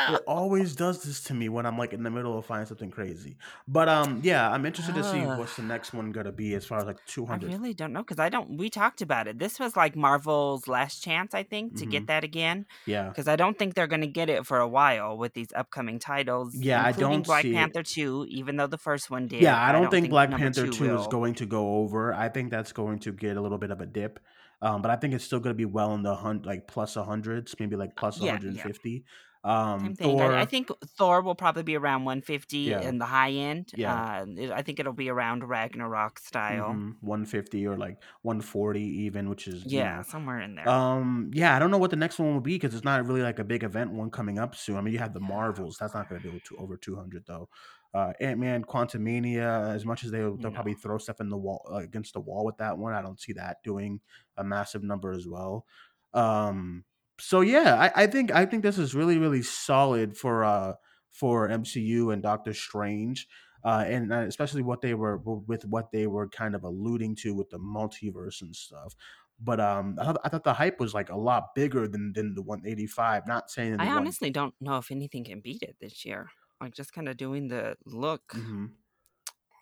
It 0.07 0.23
always 0.27 0.77
does 0.77 1.03
this 1.05 1.23
to 1.25 1.35
me 1.35 1.49
when 1.49 1.67
I'm 1.67 1.79
like 1.79 1.93
in 1.95 2.03
the 2.05 2.11
middle 2.11 2.39
of 2.39 2.47
finding 2.47 2.67
something 2.67 2.91
crazy. 2.91 3.39
But 3.69 3.89
um, 3.89 4.21
yeah, 4.25 4.51
I'm 4.51 4.67
interested 4.67 4.95
to 4.97 5.05
see 5.05 5.27
Ugh. 5.27 5.39
what's 5.39 5.57
the 5.57 5.63
next 5.63 5.93
one 5.95 6.13
gonna 6.13 6.33
be 6.33 6.55
as 6.55 6.67
far 6.67 6.81
as 6.81 6.87
like 6.87 7.05
200. 7.07 7.25
I 7.27 7.37
really 7.37 7.73
don't 7.75 7.93
know 7.95 8.03
because 8.03 8.19
I 8.19 8.29
don't. 8.29 8.59
We 8.59 8.69
talked 8.69 9.01
about 9.01 9.27
it. 9.29 9.39
This 9.39 9.59
was 9.59 9.77
like 9.77 9.97
Marvel's 9.97 10.69
last 10.69 11.03
chance, 11.03 11.33
I 11.35 11.43
think, 11.43 11.77
to 11.77 11.87
hmm 11.87 11.87
get 11.87 12.07
that 12.07 12.23
again. 12.23 12.67
Yeah, 12.87 13.15
Because 13.15 13.29
I 13.29 13.37
don't 13.37 13.59
think 13.59 13.75
they're 13.75 13.87
going 13.87 14.03
to 14.03 14.07
get 14.07 14.29
it 14.29 14.47
for 14.47 14.59
a 14.59 14.69
while 14.69 15.17
with 15.17 15.33
these 15.35 15.53
upcoming 15.55 15.99
titles, 15.99 16.63
yeah, 16.63 16.83
I 16.83 16.93
don't 16.93 17.25
Black 17.27 17.51
see 17.51 17.59
it. 17.59 17.73
Panther 17.73 17.83
2, 17.83 18.27
even 18.29 18.57
though 18.57 18.67
the 18.67 18.79
first 18.79 19.11
one 19.11 19.27
did. 19.29 19.39
Yeah, 19.39 19.61
I 19.61 19.73
I 19.73 19.73
don't 19.73 19.81
don't 19.81 19.99
think 20.01 20.09
think 20.09 20.11
Black 20.11 20.35
Panther 20.37 20.69
2 20.69 20.69
2 20.69 20.95
is 20.95 21.07
going 21.09 21.35
to 21.37 21.47
go 21.47 21.77
over. 21.79 22.15
I 22.15 22.29
think 22.29 22.51
that's 22.51 22.73
going 22.73 23.01
to 23.01 23.13
get 23.13 23.37
a 23.37 23.41
little 23.41 23.59
bit 23.59 23.71
of 23.73 23.81
a 23.81 23.87
dip. 23.87 24.21
Um, 24.65 24.83
but 24.83 24.91
I 24.91 24.97
think 24.97 25.15
it's 25.15 25.25
still 25.25 25.41
going 25.41 25.53
to 25.53 25.59
be 25.59 25.67
well 25.67 25.95
in 25.95 26.03
the 26.03 26.17
hun- 26.17 26.43
like 26.43 26.67
plus 26.67 26.97
100s, 26.97 27.55
maybe 27.61 27.77
like 27.77 27.95
plus 27.97 28.19
Yeah, 28.19 28.27
yeah. 28.27 28.33
150. 28.33 29.05
Um, 29.45 29.95
Thor, 29.95 30.33
I, 30.33 30.41
I 30.43 30.45
think 30.47 30.71
Thor 30.97 31.21
will 31.21 31.35
probably 31.35 31.65
be 31.65 31.77
around 31.77 32.05
150 32.07 32.59
Yeah. 32.61 32.81
in 32.81 32.97
the 32.99 33.05
high 33.05 33.33
end. 33.33 33.73
Yeah. 33.77 34.23
Uh, 34.23 34.27
it- 34.39 34.51
I 34.51 34.63
think 34.63 34.81
it'll 34.81 34.95
be 34.95 35.11
around 35.11 35.45
Ragnarok 35.47 36.19
style. 36.19 36.71
mhm, 36.73 36.97
150 37.03 37.67
or 37.67 37.77
like 37.77 38.03
140 38.23 38.81
even, 38.81 39.29
which 39.29 39.47
is 39.47 39.63
you 39.71 39.81
Yeah, 39.81 39.97
know, 39.97 40.03
somewhere 40.03 40.41
in 40.41 40.55
there. 40.55 40.67
Um, 40.67 41.31
yeah, 41.35 41.55
I 41.55 41.59
don't 41.59 41.71
know 41.71 41.77
what 41.79 41.91
the 41.91 41.97
next 41.97 42.19
one 42.19 42.33
will 42.33 42.41
be 42.41 42.55
because 42.55 42.75
it's 42.75 42.85
not 42.85 43.05
really 43.07 43.21
like 43.23 43.39
a 43.39 43.45
big 43.45 43.65
event 43.65 43.93
one 43.93 44.11
coming 44.11 44.39
up 44.39 44.57
soon. 44.57 44.79
I 44.79 44.81
mean, 44.81 44.95
you 44.95 44.99
have 45.01 45.13
the 45.13 45.21
Yeah. 45.21 45.29
Marvels. 45.29 45.77
That's 45.79 45.93
not 45.95 46.09
going 46.09 46.23
to 46.23 46.31
be 46.31 46.41
over 46.59 46.79
200 46.79 47.27
though. 47.27 47.51
Uh, 47.95 48.13
Ant 48.21 48.41
Man, 48.41 48.65
Quantumania. 48.65 49.73
As 49.73 49.85
much 49.85 50.03
as 50.05 50.11
they 50.11 50.19
they'll 50.19 50.37
No. 50.37 50.51
probably 50.51 50.75
throw 50.75 50.99
stuff 50.99 51.21
in 51.21 51.29
the 51.29 51.37
wall 51.37 51.65
uh, 51.71 51.77
against 51.77 52.13
the 52.13 52.21
wall 52.21 52.45
with 52.45 52.57
that 52.59 52.77
one, 52.77 52.93
I 52.93 53.01
don't 53.03 53.21
see 53.21 53.33
that 53.35 53.63
doing 53.63 54.01
a 54.37 54.43
massive 54.43 54.83
number 54.83 55.13
as 55.13 55.29
well. 55.29 55.65
Um, 56.13 56.85
so 57.21 57.41
yeah, 57.41 57.77
I, 57.95 58.03
I 58.05 58.07
think 58.09 58.33
I 58.35 58.47
think 58.47 58.63
this 58.65 58.79
is 58.79 58.95
really 58.95 59.19
really 59.19 59.43
solid 59.43 60.17
for 60.17 60.45
uh 60.45 60.75
for 61.11 61.49
MCU 61.49 62.13
and 62.13 62.23
Doctor 62.23 62.53
Strange. 62.53 63.29
Uh, 63.63 63.83
and 63.87 64.13
uh, 64.13 64.17
especially 64.19 64.61
what 64.61 64.83
they 64.83 64.93
were 64.93 65.17
with 65.17 65.65
what 65.65 65.91
they 65.91 66.07
were 66.07 66.29
kind 66.29 66.55
of 66.55 66.65
alluding 66.65 67.15
to 67.17 67.35
with 67.35 67.49
the 67.49 67.59
multiverse 67.59 68.43
and 68.43 68.55
stuff. 68.55 68.95
But 69.41 69.59
um, 69.59 69.97
I 69.99 70.05
thought, 70.05 70.21
I 70.25 70.29
thought 70.29 70.45
the 70.45 70.53
hype 70.53 70.79
was 70.79 70.93
like 70.93 71.09
a 71.11 71.17
lot 71.17 71.55
bigger 71.55 71.89
than 71.89 72.13
than 72.13 72.35
the 72.35 72.43
185. 72.43 73.27
Not 73.27 73.51
saying 73.51 73.77
I 73.81 73.87
one. 73.87 73.97
honestly 73.99 74.31
don't 74.31 74.55
know 74.61 74.77
if 74.79 74.91
anything 74.91 75.25
can 75.25 75.41
beat 75.41 75.63
it 75.63 75.77
this 75.81 76.05
year. 76.05 76.29
Like 76.65 76.75
just 76.75 76.93
kind 76.95 77.09
of 77.09 77.17
doing 77.17 77.49
the 77.49 77.77
look. 77.85 78.23
Mhm. 78.35 78.71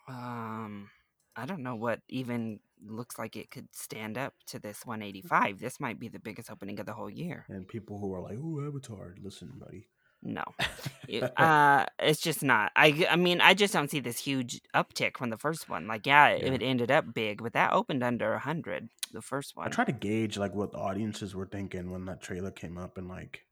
Um, 0.07 0.89
I 1.35 1.45
don't 1.45 1.63
know 1.63 1.75
what 1.75 1.99
even 2.09 2.59
looks 2.85 3.17
like 3.17 3.35
it 3.35 3.49
could 3.51 3.67
stand 3.73 4.17
up 4.17 4.33
to 4.47 4.59
this 4.59 4.85
185. 4.85 5.59
This 5.59 5.79
might 5.79 5.99
be 5.99 6.07
the 6.09 6.19
biggest 6.19 6.49
opening 6.51 6.79
of 6.79 6.85
the 6.85 6.93
whole 6.93 7.09
year. 7.09 7.45
And 7.49 7.67
people 7.67 7.99
who 7.99 8.13
are 8.13 8.21
like, 8.21 8.37
"Oh, 8.41 8.65
Avatar," 8.65 9.15
listen, 9.21 9.51
buddy. 9.57 9.87
No, 10.21 10.43
It- 11.09 11.37
uh, 11.37 11.85
it's 11.99 12.21
just 12.21 12.41
not. 12.43 12.71
I, 12.77 13.05
I 13.09 13.17
mean, 13.17 13.41
I 13.41 13.53
just 13.53 13.73
don't 13.73 13.91
see 13.91 13.99
this 13.99 14.19
huge 14.19 14.61
uptick 14.73 15.17
from 15.17 15.29
the 15.29 15.37
first 15.37 15.67
one. 15.67 15.85
Like, 15.87 16.05
yeah, 16.05 16.29
it, 16.29 16.43
Yeah. 16.45 16.53
it 16.53 16.61
ended 16.63 16.91
up 16.91 17.13
big, 17.13 17.43
but 17.43 17.51
that 17.53 17.73
opened 17.73 18.03
under 18.03 18.37
hundred. 18.37 18.87
The 19.11 19.21
first 19.21 19.57
one. 19.57 19.67
I 19.67 19.69
try 19.69 19.83
to 19.83 19.91
gauge 19.91 20.37
like 20.37 20.55
what 20.55 20.71
the 20.71 20.77
audiences 20.77 21.35
were 21.35 21.45
thinking 21.47 21.91
when 21.91 22.05
that 22.05 22.21
trailer 22.21 22.51
came 22.51 22.77
up, 22.77 22.97
and 22.97 23.09
like 23.09 23.45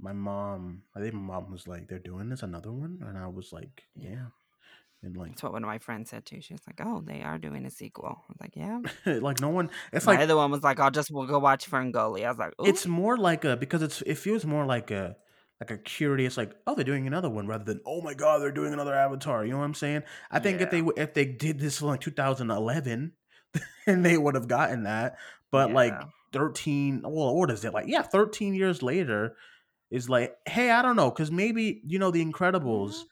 my 0.00 0.12
mom, 0.12 0.82
I 0.94 1.00
think 1.00 1.14
my 1.14 1.20
mom 1.20 1.50
was 1.50 1.66
like, 1.66 1.88
"They're 1.88 1.98
doing 1.98 2.28
this 2.28 2.42
another 2.42 2.72
one," 2.72 3.02
and 3.06 3.18
I 3.18 3.26
was 3.26 3.52
like, 3.52 3.84
"Yeah," 3.94 4.26
and 5.02 5.16
like, 5.16 5.30
That's 5.30 5.42
what 5.42 5.52
one 5.52 5.64
of 5.64 5.68
my 5.68 5.78
friends 5.78 6.10
said 6.10 6.24
too. 6.24 6.40
She 6.40 6.54
was 6.54 6.62
like, 6.66 6.80
"Oh, 6.84 7.02
they 7.04 7.22
are 7.22 7.38
doing 7.38 7.64
a 7.66 7.70
sequel." 7.70 8.24
I 8.28 8.32
was 8.32 8.40
like, 8.40 8.56
"Yeah." 8.56 8.80
like 9.20 9.40
no 9.40 9.48
one. 9.48 9.70
It's 9.92 10.06
My 10.06 10.12
like 10.12 10.20
the 10.20 10.24
other 10.24 10.36
one 10.36 10.50
was 10.50 10.62
like, 10.62 10.80
"I'll 10.80 10.90
just 10.90 11.10
we'll 11.10 11.26
go 11.26 11.38
watch 11.38 11.70
Ferngully." 11.70 12.24
I 12.24 12.30
was 12.30 12.38
like, 12.38 12.54
Ooh. 12.60 12.66
it's 12.66 12.86
more 12.86 13.16
like 13.16 13.44
a 13.44 13.56
because 13.56 13.82
it's 13.82 14.02
it 14.02 14.16
feels 14.16 14.44
more 14.44 14.66
like 14.66 14.90
a 14.90 15.16
like 15.60 15.70
a 15.70 15.78
curious 15.78 16.36
like 16.36 16.54
oh 16.66 16.74
they're 16.74 16.84
doing 16.84 17.06
another 17.06 17.28
one 17.28 17.46
rather 17.46 17.64
than 17.64 17.80
oh 17.84 18.00
my 18.00 18.14
god 18.14 18.38
they're 18.38 18.52
doing 18.52 18.72
another 18.72 18.94
avatar 18.94 19.44
you 19.44 19.50
know 19.50 19.58
what 19.58 19.64
i'm 19.64 19.74
saying 19.74 20.02
i 20.30 20.38
think 20.38 20.60
if 20.60 20.70
they 20.70 20.82
if 20.96 21.14
they 21.14 21.24
did 21.24 21.58
this 21.58 21.80
in 21.80 21.88
like 21.88 22.00
2011 22.00 23.12
then 23.86 24.02
they 24.02 24.16
would 24.16 24.36
have 24.36 24.46
gotten 24.46 24.84
that 24.84 25.16
but 25.50 25.72
like 25.72 25.94
13 26.32 27.02
well 27.04 27.34
what 27.34 27.50
is 27.50 27.64
it 27.64 27.72
like 27.72 27.86
yeah 27.88 28.02
13 28.02 28.54
years 28.54 28.82
later 28.82 29.34
is 29.90 30.08
like 30.08 30.36
hey 30.46 30.70
i 30.70 30.82
don't 30.82 30.96
know 30.96 31.10
because 31.10 31.30
maybe 31.30 31.80
you 31.84 31.98
know 31.98 32.10
the 32.10 32.24
incredibles 32.24 33.04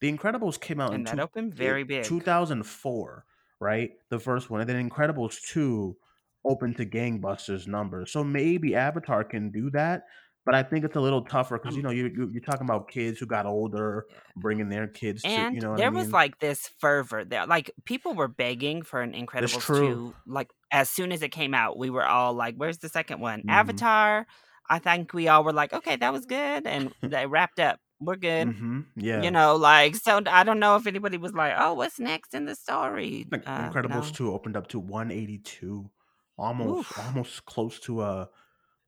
the 0.00 0.12
incredibles 0.12 0.60
came 0.60 0.80
out 0.80 0.94
in 0.94 0.94
and 0.94 1.06
that 1.06 1.18
two, 1.18 1.20
opened 1.20 1.54
very 1.54 1.84
big. 1.84 2.16
2004 2.20 3.24
right 3.60 3.92
the 4.10 4.18
first 4.20 4.50
one 4.50 4.60
and 4.60 4.68
then 4.68 4.88
incredibles 4.90 5.40
2 5.42 5.96
opened 6.44 6.76
to 6.76 6.86
gangbusters 6.86 7.66
numbers 7.66 8.12
so 8.12 8.22
maybe 8.24 8.74
avatar 8.74 9.24
can 9.24 9.50
do 9.50 9.70
that 9.70 10.04
but 10.44 10.54
i 10.54 10.62
think 10.62 10.84
it's 10.84 10.96
a 10.96 11.00
little 11.00 11.22
tougher 11.24 11.58
because 11.58 11.76
you 11.76 11.82
know 11.82 11.90
you, 11.90 12.06
you, 12.06 12.28
you're 12.32 12.42
talking 12.42 12.66
about 12.66 12.88
kids 12.90 13.18
who 13.18 13.26
got 13.26 13.46
older 13.46 14.06
bringing 14.36 14.68
their 14.68 14.86
kids 14.88 15.26
to 15.28 15.46
And 15.46 15.50
you 15.50 15.60
know 15.60 15.72
there 15.74 15.90
I 15.90 15.92
mean? 15.92 16.00
was 16.00 16.12
like 16.12 16.38
this 16.38 16.68
fervor 16.78 17.24
there. 17.24 17.46
Like 17.46 17.70
people 17.84 18.14
were 18.14 18.28
begging 18.28 18.82
for 18.82 19.00
an 19.02 19.12
Incredibles. 19.12 19.64
2. 19.74 20.14
Like 20.24 20.50
as 20.70 20.88
soon 20.88 21.10
as 21.10 21.22
it 21.22 21.30
came 21.30 21.52
out, 21.54 21.76
we 21.78 21.90
were 21.90 22.04
all 22.04 22.32
like, 22.32 22.54
Where's 22.56 22.78
the 22.78 22.88
second 22.88 23.20
one? 23.20 23.42
Mhm. 23.42 23.48
Avatar. 23.48 24.26
I 24.68 24.78
think 24.78 25.12
we 25.14 25.28
all 25.28 25.44
were 25.44 25.52
like, 25.52 25.72
Okay, 25.72 25.96
that 25.96 26.12
was 26.12 26.26
good. 26.26 26.66
And 26.66 26.92
they 27.02 27.26
wrapped 27.26 27.60
up. 27.60 27.80
We're 28.00 28.16
good. 28.16 28.48
hmm 28.48 28.80
yeah 28.96 29.22
You 29.22 29.30
know, 29.30 29.56
like 29.56 29.96
so 29.96 30.22
I 30.26 30.44
don't 30.44 30.58
know 30.60 30.76
if 30.76 30.86
anybody 30.86 31.18
was 31.18 31.32
like, 31.34 31.54
Oh, 31.56 31.74
what's 31.74 31.98
next 31.98 32.34
in 32.34 32.44
the 32.46 32.54
story? 32.54 33.26
like 33.30 33.44
Uh, 33.46 33.70
incredibles 33.70 34.12
no. 34.12 34.12
2 34.12 34.32
opened 34.32 34.56
up 34.56 34.68
to 34.68 34.78
182 34.78 35.90
almost 36.38 36.78
Oof. 36.78 36.92
almost 36.96 37.44
close 37.46 37.78
to 37.80 38.02
a 38.02 38.28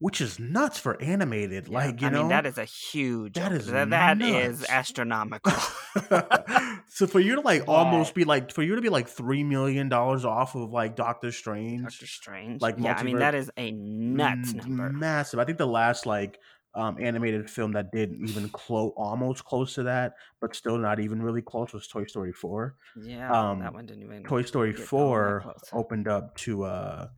which 0.01 0.21
is 0.21 0.39
nuts 0.39 0.79
for 0.79 1.01
animated 1.03 1.69
Yeah, 1.69 1.79
like 1.79 2.01
you 2.01 2.07
I 2.07 2.11
know 2.11 2.21
mean, 2.21 2.29
that 2.29 2.47
is 2.47 2.57
a 2.59 2.65
huge 2.65 3.35
That 3.35 3.53
is 3.53 3.67
that, 3.67 3.91
that 3.91 4.21
is 4.23 4.65
astronomical. 4.69 5.53
so 6.89 7.07
for 7.07 7.21
you 7.21 7.35
to 7.37 7.41
like 7.41 7.65
almost 7.67 8.15
be 8.15 8.25
like 8.25 8.53
for 8.53 8.63
you 8.63 8.77
to 8.77 8.81
be 8.83 8.89
like 8.89 9.09
three 9.09 9.43
million 9.43 9.89
dollars 9.89 10.25
off 10.25 10.55
of 10.55 10.71
like 10.71 10.97
Doctor 10.97 11.33
Strange, 11.33 11.83
Doctor 11.83 12.07
Strange. 12.07 12.61
like 12.61 12.77
yeah, 12.79 12.95
I 12.95 13.03
mean 13.03 13.19
that 13.19 13.35
is 13.35 13.51
a 13.57 13.71
nuts 13.73 14.51
m- 14.55 14.59
number. 14.59 14.91
massive. 14.91 15.41
I 15.41 15.45
think 15.45 15.59
the 15.59 15.67
last 15.67 16.07
like 16.07 16.39
um 16.75 16.97
animated 17.01 17.49
film 17.51 17.73
that 17.73 17.91
did 17.91 18.13
even 18.15 18.49
close 18.51 18.93
almost 18.97 19.45
close 19.45 19.75
to 19.75 19.85
that, 19.85 20.13
but 20.41 20.55
still 20.55 20.79
not 20.79 21.01
even 21.01 21.21
really 21.23 21.43
close 21.43 21.73
was 21.73 21.89
Toy 21.89 22.05
Story 22.05 22.33
four. 22.33 22.77
Yeah, 23.03 23.33
um, 23.33 23.61
that 23.61 23.73
one 23.73 23.87
didn't 23.87 24.05
even. 24.05 24.23
Toy 24.23 24.43
Story 24.43 24.73
get 24.73 24.79
all 24.79 24.83
that 24.83 24.89
four 24.89 25.55
opened 25.73 26.07
up 26.09 26.37
to 26.39 26.65
uh 26.65 27.09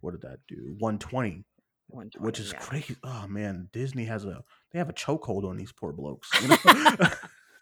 what 0.00 0.12
did 0.12 0.22
that 0.22 0.38
do? 0.48 0.74
120, 0.78 1.44
which 2.18 2.40
is 2.40 2.52
yeah. 2.52 2.58
crazy. 2.58 2.96
Oh 3.04 3.26
man, 3.28 3.68
Disney 3.72 4.04
has 4.06 4.24
a 4.24 4.42
they 4.72 4.78
have 4.78 4.88
a 4.88 4.94
chokehold 4.94 5.44
on 5.44 5.56
these 5.56 5.72
poor 5.72 5.92
blokes. 5.92 6.30
You 6.40 6.48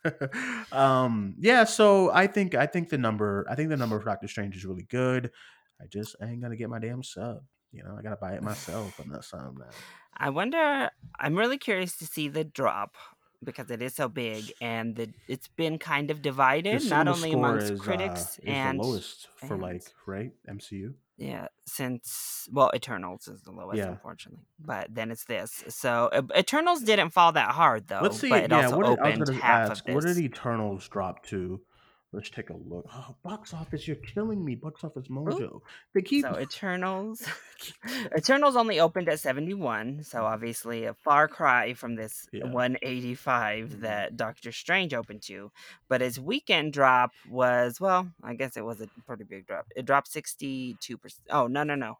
know? 0.05 0.69
um 0.73 1.35
yeah, 1.39 1.65
so 1.65 2.11
I 2.13 2.27
think 2.27 2.55
I 2.55 2.67
think 2.67 2.89
the 2.89 2.99
number 2.99 3.47
I 3.51 3.55
think 3.55 3.69
the 3.69 3.77
number 3.77 3.99
for 3.99 4.07
Doctor 4.07 4.29
Strange 4.29 4.57
is 4.57 4.65
really 4.65 4.85
good. 4.85 5.31
I 5.81 5.87
just 5.87 6.17
ain't 6.23 6.41
gonna 6.41 6.57
get 6.57 6.71
my 6.71 6.79
damn 6.79 7.03
sub. 7.03 7.43
You 7.73 7.85
know, 7.85 7.97
I 7.99 8.03
gotta 8.03 8.17
buy 8.17 8.35
it 8.35 8.43
myself 8.43 8.99
on 9.01 9.09
that 9.11 9.25
sub 9.25 9.59
now. 9.59 9.71
I 10.17 10.31
wonder. 10.31 10.91
I'm 11.19 11.37
really 11.37 11.59
curious 11.59 11.97
to 11.99 12.07
see 12.07 12.29
the 12.29 12.45
drop 12.45 12.97
because 13.43 13.71
it 13.71 13.81
is 13.81 13.95
so 13.95 14.09
big 14.09 14.53
and 14.61 14.97
the, 14.97 15.11
it's 15.27 15.49
been 15.49 15.79
kind 15.79 16.11
of 16.11 16.21
divided, 16.21 16.89
not 16.91 17.09
only 17.09 17.33
amongst 17.33 17.71
is, 17.71 17.81
uh, 17.81 17.83
critics 17.83 18.39
is 18.39 18.45
and 18.45 18.79
the 18.79 18.83
lowest 18.85 19.29
for 19.37 19.57
like 19.57 19.83
right 20.07 20.33
MCU. 20.49 20.95
Yeah, 21.21 21.49
since 21.67 22.49
well, 22.51 22.71
Eternals 22.75 23.29
is 23.29 23.43
the 23.43 23.53
lowest, 23.53 23.77
Yeah. 23.77 23.89
unfortunately. 23.91 24.45
But 24.59 24.95
then 24.95 25.11
it's 25.11 25.25
this. 25.25 25.63
So 25.69 26.09
uh, 26.13 26.23
Eternals 26.37 26.83
didn't 26.83 27.11
fall 27.11 27.33
that 27.33 27.51
hard 27.51 27.89
though. 27.89 28.01
Let's 28.03 28.19
see. 28.19 28.31
But 28.31 28.45
it 28.45 28.51
yeah, 28.51 28.65
also 28.65 28.77
what 28.79 28.87
did, 28.87 28.99
opened 28.99 29.29
half 29.43 29.71
ask. 29.71 29.89
of 29.89 29.95
What 29.95 30.05
did 30.05 30.17
Eternals 30.19 30.89
drop 30.89 31.25
to? 31.27 31.61
Let's 32.13 32.29
take 32.29 32.51
a 32.51 32.57
look. 32.57 32.87
Oh, 32.93 33.15
box 33.23 33.55
office, 33.55 33.87
you're 33.87 33.95
killing 33.97 34.45
me. 34.45 34.57
Box 34.57 34.83
office 34.83 35.07
mojo. 35.09 35.61
They 35.95 36.03
keep. 36.03 36.23
So 36.25 36.37
Eternals, 36.41 37.25
Eternals 38.17 38.57
only 38.57 38.81
opened 38.81 39.09
at 39.09 39.21
seventy 39.21 39.55
one, 39.55 40.03
so 40.03 40.25
obviously 40.25 40.87
a 40.87 40.95
far 40.95 41.29
cry 41.29 41.75
from 41.75 41.95
this 41.95 42.27
Mm-hmm. 42.35 42.47
Yeah. 42.49 42.53
one 42.53 42.77
eighty 42.83 43.15
five 43.15 43.69
Mhm. 43.71 43.81
that 43.83 44.17
Doctor 44.17 44.51
Strange 44.51 44.93
opened 44.93 45.23
to. 45.23 45.53
But 45.89 46.01
his 46.01 46.19
weekend 46.19 46.73
drop 46.73 47.13
was 47.31 47.81
well, 47.81 48.11
I 48.25 48.35
guess 48.35 48.57
it 48.57 48.65
was 48.65 48.81
a 48.81 48.89
pretty 49.07 49.25
big 49.25 49.47
drop. 49.47 49.67
It 49.77 49.87
dropped 49.87 50.09
sixty 50.09 50.77
two 50.81 50.97
percent. 50.99 51.27
Oh 51.31 51.47
no 51.47 51.63
no 51.63 51.77
no, 51.77 51.99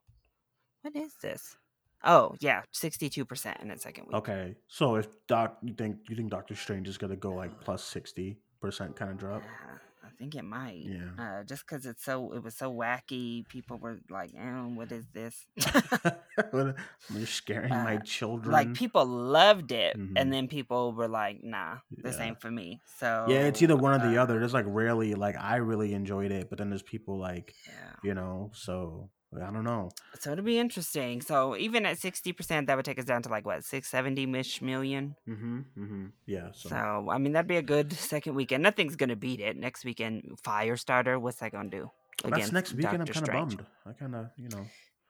what 0.83 0.97
is 0.97 1.13
this? 1.23 1.57
Oh 2.03 2.35
yeah, 2.41 2.63
sixty 2.73 3.09
two 3.09 3.25
percent 3.25 3.59
in 3.61 3.71
its 3.71 3.85
second 3.85 4.07
week. 4.07 4.17
okay, 4.17 4.57
so 4.67 4.97
if 4.97 5.07
Doc, 5.29 5.59
you 5.63 5.73
think 5.75 5.99
you 6.09 6.17
think 6.17 6.31
Doctor 6.31 6.57
Strange 6.57 6.89
is 6.89 6.99
gonna 6.99 7.15
go 7.17 7.31
like 7.33 7.61
plus 7.65 7.85
sixty 7.85 8.39
percent 8.61 8.97
kind 8.97 9.13
of 9.13 9.19
drop? 9.19 9.43
Yeah, 9.43 9.79
think 10.21 10.35
it 10.37 10.45
might. 10.45 10.85
Yeah. 10.87 11.17
Uh, 11.19 11.43
just 11.45 11.65
because 11.67 11.87
it's 11.87 12.05
so 12.05 12.33
it 12.37 12.45
was 12.45 12.55
so 12.55 12.71
wacky, 12.71 13.49
people 13.49 13.79
were 13.79 13.99
like, 14.11 14.31
"Oh, 14.39 14.69
what 14.79 14.93
is 14.93 15.07
this?" 15.13 15.35
You're 16.53 17.27
scaring 17.27 17.71
my 17.73 17.97
Uh, 17.97 18.01
children. 18.05 18.53
like 18.53 18.75
people 18.75 19.05
loved 19.07 19.73
it 19.73 19.97
Mhm. 19.97 20.13
and 20.17 20.33
then 20.33 20.47
people 20.49 20.93
were 20.93 21.09
like 21.09 21.43
nah 21.43 21.79
this 21.91 22.17
Yeah. 22.17 22.25
ain't 22.27 22.41
for 22.41 22.51
me 22.51 22.81
so 22.99 23.27
yeah, 23.29 23.47
it's 23.49 23.61
either 23.63 23.77
one 23.77 23.93
or 23.93 23.99
the 23.99 24.19
uh, 24.19 24.23
other. 24.23 24.39
There's 24.39 24.55
like 24.55 24.67
rarely 24.69 25.15
like 25.15 25.37
I 25.37 25.57
really 25.57 25.93
enjoyed 25.95 26.31
it, 26.33 26.49
but 26.51 26.59
then 26.59 26.69
there's 26.71 26.83
people 26.83 27.19
like 27.19 27.55
yeah 27.67 27.97
you 28.05 28.15
know. 28.15 28.51
So 28.55 29.11
I 29.37 29.51
don't 29.53 29.63
know. 29.65 29.91
so 30.19 30.33
it'll 30.33 30.45
be 30.45 30.59
interesting 30.59 31.21
so 31.23 31.57
even 31.57 31.87
at 31.87 31.99
60% 31.99 32.67
that 32.67 32.75
would 32.77 32.85
take 32.85 32.99
us 32.99 33.05
down 33.05 33.23
to 33.23 33.29
like 33.29 33.47
what 33.47 33.61
670-ish 33.61 34.61
million 34.61 35.15
Mm-hmm. 35.29 35.59
Mm-hmm. 35.79 36.07
Yeah. 36.27 36.49
So, 36.53 36.69
so 36.71 37.07
i 37.11 37.19
mean 37.19 37.33
that'd 37.35 37.47
be 37.47 37.57
a 37.57 37.63
good 37.63 37.93
second 37.93 38.35
weekend 38.35 38.63
nothing's 38.63 38.97
gonna 38.97 39.17
beat 39.17 39.41
it 39.41 39.57
next 39.57 39.85
weekend 39.85 40.39
firestarter 40.45 41.21
what's 41.21 41.39
that 41.39 41.53
gonna 41.53 41.71
do 41.71 41.91
that's 42.25 42.53
next 42.53 42.75
weekend. 42.75 43.07
Doctor 43.07 43.21
I'm 43.21 43.25
kind 43.27 43.29
of 43.29 43.49
bummed. 43.59 43.67
I 43.87 43.93
kind 43.93 44.15
of 44.17 44.27
you 44.37 44.49
know. 44.51 44.67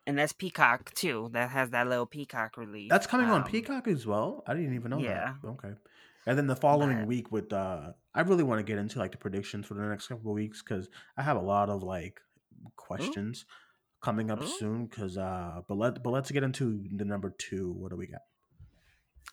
and 0.07 0.19
that's 0.19 0.33
peacock 0.35 0.93
too 0.95 1.31
that 1.33 1.51
has 1.51 1.71
that 1.71 1.87
little 1.89 2.07
peacock 2.07 2.57
release 2.57 2.91
That's 2.91 3.07
coming 3.07 3.29
on 3.31 3.43
Um, 3.43 3.49
Peacock 3.49 3.89
as 3.89 4.07
well. 4.07 4.45
I 4.47 4.55
didn't 4.55 4.75
even 4.75 4.91
know 4.91 4.99
yeah. 4.99 5.33
that. 5.43 5.49
Okay. 5.49 5.73
And 6.27 6.37
then 6.39 6.47
the 6.47 6.55
following 6.57 6.99
But- 6.99 7.07
week 7.09 7.33
with 7.33 7.53
uh 7.53 7.93
I 8.15 8.21
really 8.21 8.45
want 8.45 8.59
to 8.61 8.65
get 8.71 8.79
into 8.79 8.99
like 8.99 9.13
the 9.13 9.19
predictions 9.19 9.67
for 9.67 9.75
the 9.75 9.83
next 9.83 10.09
couple 10.09 10.31
of 10.31 10.35
weeks 10.35 10.61
cuz 10.63 10.89
I 11.17 11.23
have 11.23 11.37
a 11.39 11.47
lot 11.55 11.69
of 11.71 11.83
like 11.83 12.21
questions 12.77 13.45
coming 14.01 14.31
up 14.31 14.43
Ooh. 14.43 14.47
soon 14.47 14.89
cuz 14.89 15.19
uh 15.19 15.63
but 15.69 15.77
let 15.77 16.03
but 16.03 16.11
let's 16.11 16.31
get 16.31 16.43
into 16.43 16.85
the 16.91 17.05
number 17.05 17.31
2. 17.31 17.73
What 17.73 17.91
do 17.91 17.97
we 17.97 18.07
got? 18.07 18.23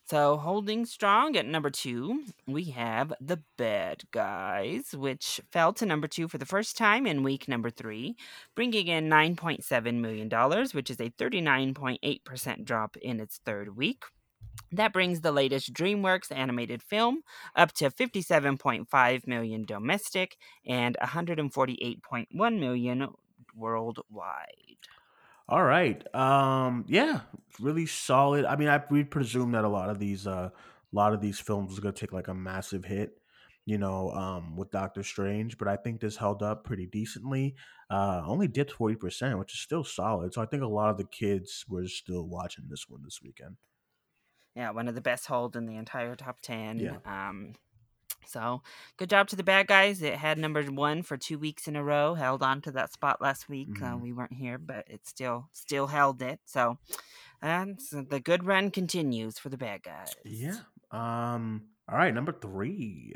So, 0.09 0.37
holding 0.37 0.85
strong 0.85 1.35
at 1.35 1.45
number 1.45 1.69
two, 1.69 2.23
we 2.45 2.65
have 2.65 3.11
The 3.19 3.41
Bad 3.57 4.03
Guys, 4.11 4.95
which 4.95 5.41
fell 5.51 5.73
to 5.73 5.85
number 5.85 6.07
two 6.07 6.29
for 6.29 6.37
the 6.37 6.45
first 6.45 6.77
time 6.77 7.05
in 7.05 7.23
week 7.23 7.49
number 7.49 7.69
three, 7.69 8.15
bringing 8.55 8.87
in 8.87 9.09
$9.7 9.09 9.95
million, 9.95 10.29
which 10.71 10.89
is 10.89 11.01
a 11.01 11.09
39.8% 11.09 12.63
drop 12.63 12.95
in 12.95 13.19
its 13.19 13.41
third 13.45 13.75
week. 13.75 14.05
That 14.71 14.93
brings 14.93 15.19
the 15.19 15.33
latest 15.33 15.73
DreamWorks 15.73 16.31
animated 16.31 16.81
film 16.81 17.23
up 17.53 17.73
to 17.73 17.89
57.5 17.89 19.27
million 19.27 19.65
domestic 19.65 20.37
and 20.65 20.95
148.1 21.03 22.59
million 22.59 23.07
worldwide. 23.57 24.77
All 25.49 25.63
right. 25.63 26.03
Um 26.15 26.85
yeah, 26.87 27.21
really 27.59 27.85
solid. 27.85 28.45
I 28.45 28.55
mean, 28.55 28.67
I 28.67 28.83
we 28.89 29.03
presume 29.03 29.51
that 29.51 29.63
a 29.63 29.69
lot 29.69 29.89
of 29.89 29.99
these 29.99 30.27
uh 30.27 30.49
a 30.51 30.95
lot 30.95 31.13
of 31.13 31.21
these 31.21 31.39
films 31.39 31.79
going 31.79 31.93
to 31.93 31.99
take 31.99 32.13
like 32.13 32.27
a 32.29 32.33
massive 32.33 32.85
hit, 32.85 33.19
you 33.65 33.77
know, 33.77 34.11
um 34.11 34.55
with 34.57 34.71
Doctor 34.71 35.03
Strange, 35.03 35.57
but 35.57 35.67
I 35.67 35.77
think 35.77 36.01
this 36.01 36.17
held 36.17 36.43
up 36.43 36.63
pretty 36.65 36.85
decently. 36.85 37.55
Uh 37.89 38.21
only 38.25 38.47
dipped 38.47 38.73
40%, 38.73 39.39
which 39.39 39.53
is 39.53 39.61
still 39.61 39.83
solid. 39.85 40.33
So 40.33 40.41
I 40.41 40.45
think 40.45 40.63
a 40.63 40.67
lot 40.67 40.89
of 40.89 40.97
the 40.97 41.05
kids 41.05 41.63
were 41.67 41.87
still 41.87 42.27
watching 42.27 42.65
this 42.69 42.85
one 42.89 43.01
this 43.03 43.19
weekend. 43.23 43.55
Yeah, 44.55 44.71
one 44.71 44.87
of 44.87 44.95
the 44.95 45.01
best 45.01 45.27
holds 45.27 45.55
in 45.55 45.65
the 45.65 45.75
entire 45.77 46.15
top 46.15 46.39
10. 46.41 46.79
Yeah. 46.79 46.97
Um 47.05 47.53
so 48.27 48.61
good 48.97 49.09
job 49.09 49.27
to 49.29 49.35
the 49.35 49.43
bad 49.43 49.67
guys. 49.67 50.01
It 50.01 50.15
had 50.15 50.37
number 50.37 50.63
one 50.63 51.03
for 51.03 51.17
two 51.17 51.39
weeks 51.39 51.67
in 51.67 51.75
a 51.75 51.83
row. 51.83 52.13
Held 52.15 52.43
on 52.43 52.61
to 52.61 52.71
that 52.71 52.91
spot 52.93 53.21
last 53.21 53.47
week. 53.49 53.69
Uh, 53.81 53.93
Mhm. 53.95 54.01
we 54.01 54.13
weren't 54.13 54.33
here, 54.33 54.57
but 54.57 54.85
it 54.89 55.07
still 55.07 55.49
still 55.53 55.87
held 55.87 56.21
it. 56.21 56.39
So, 56.45 56.77
and 57.41 57.81
so 57.81 58.01
the 58.01 58.19
good 58.19 58.43
run 58.45 58.71
continues 58.71 59.39
for 59.39 59.49
the 59.49 59.57
bad 59.57 59.83
guys. 59.83 60.15
Yeah. 60.23 60.57
Um 60.91 61.69
all 61.89 61.97
right, 61.97 62.13
number 62.13 62.33
3. 62.33 63.15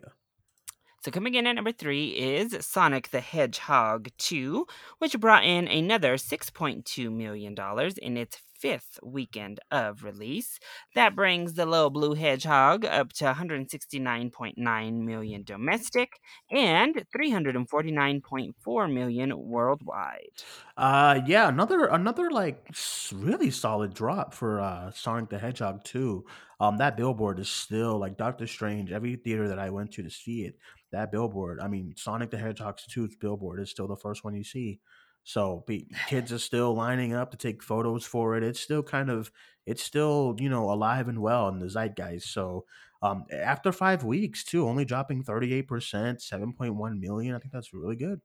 So 1.04 1.10
coming 1.12 1.34
in 1.34 1.48
at 1.48 1.54
number 1.56 1.72
three 1.72 2.10
is 2.10 2.56
Sonic 2.66 3.10
the 3.10 3.22
Hedgehog 3.22 4.10
2, 4.20 4.68
which 5.00 5.20
brought 5.20 5.44
in 5.44 5.68
another 5.68 6.14
$6.2 6.16 7.12
million 7.12 7.56
in 8.04 8.18
its 8.18 8.38
fifth 8.62 9.00
weekend 9.04 9.60
of 9.72 10.04
release. 10.04 10.60
That 10.96 11.16
brings 11.16 11.54
the 11.54 11.66
little 11.66 11.90
blue 11.90 12.14
hedgehog 12.14 12.86
up 12.86 13.14
to 13.14 13.26
169.9 13.26 15.02
million 15.04 15.44
domestic 15.44 16.20
and 16.50 17.06
349.4 17.14 18.94
million 18.94 19.38
worldwide. 19.38 20.46
Uh 20.78 21.22
yeah, 21.26 21.50
another 21.50 21.86
another 21.88 22.32
like 22.32 22.74
really 23.12 23.52
solid 23.52 23.94
drop 23.94 24.34
for 24.34 24.60
uh 24.62 24.92
Sonic 24.92 25.30
the 25.30 25.38
Hedgehog 25.40 25.84
2. 25.84 26.26
Um 26.60 26.78
that 26.78 26.96
billboard 26.98 27.40
is 27.40 27.50
still 27.50 27.98
like 28.00 28.18
Doctor 28.18 28.48
Strange, 28.48 28.92
every 28.92 29.16
theater 29.18 29.48
that 29.50 29.60
I 29.60 29.70
went 29.70 29.92
to 29.94 30.04
to 30.04 30.10
see 30.10 30.46
it, 30.46 30.58
that 30.92 31.12
billboard, 31.12 31.60
I 31.60 31.68
mean 31.68 31.94
Sonic 31.98 32.32
the 32.32 32.38
Hedgehog 32.38 32.78
2's 32.78 33.16
billboard 33.16 33.60
is 33.60 33.70
still 33.70 33.88
the 33.88 33.98
first 33.98 34.24
one 34.24 34.34
you 34.34 34.44
see. 34.44 34.80
So 35.24 35.62
pe- 35.62 35.88
kids 36.08 36.32
are 36.34 36.40
still 36.40 36.74
lining 36.74 37.14
up 37.14 37.32
to 37.32 37.38
take 37.38 37.64
photos 37.64 38.06
for 38.06 38.36
it. 38.38 38.44
It's 38.44 38.60
still 38.60 38.84
kind 38.84 39.10
of 39.10 39.32
it's 39.66 39.84
still, 39.84 40.36
you 40.40 40.50
know, 40.50 40.72
alive 40.72 41.08
and 41.08 41.22
well 41.22 41.48
in 41.50 41.60
the 41.60 41.68
zeitgeist. 41.70 42.32
So 42.34 42.66
um 43.02 43.26
after 43.32 43.72
5 43.72 44.04
weeks 44.04 44.44
too, 44.44 44.68
only 44.68 44.86
dropping 44.86 45.24
38%, 45.24 46.22
7.1 46.22 47.00
million. 47.00 47.36
I 47.36 47.40
think 47.40 47.54
that's 47.54 47.74
really 47.74 47.96
good. 47.96 48.22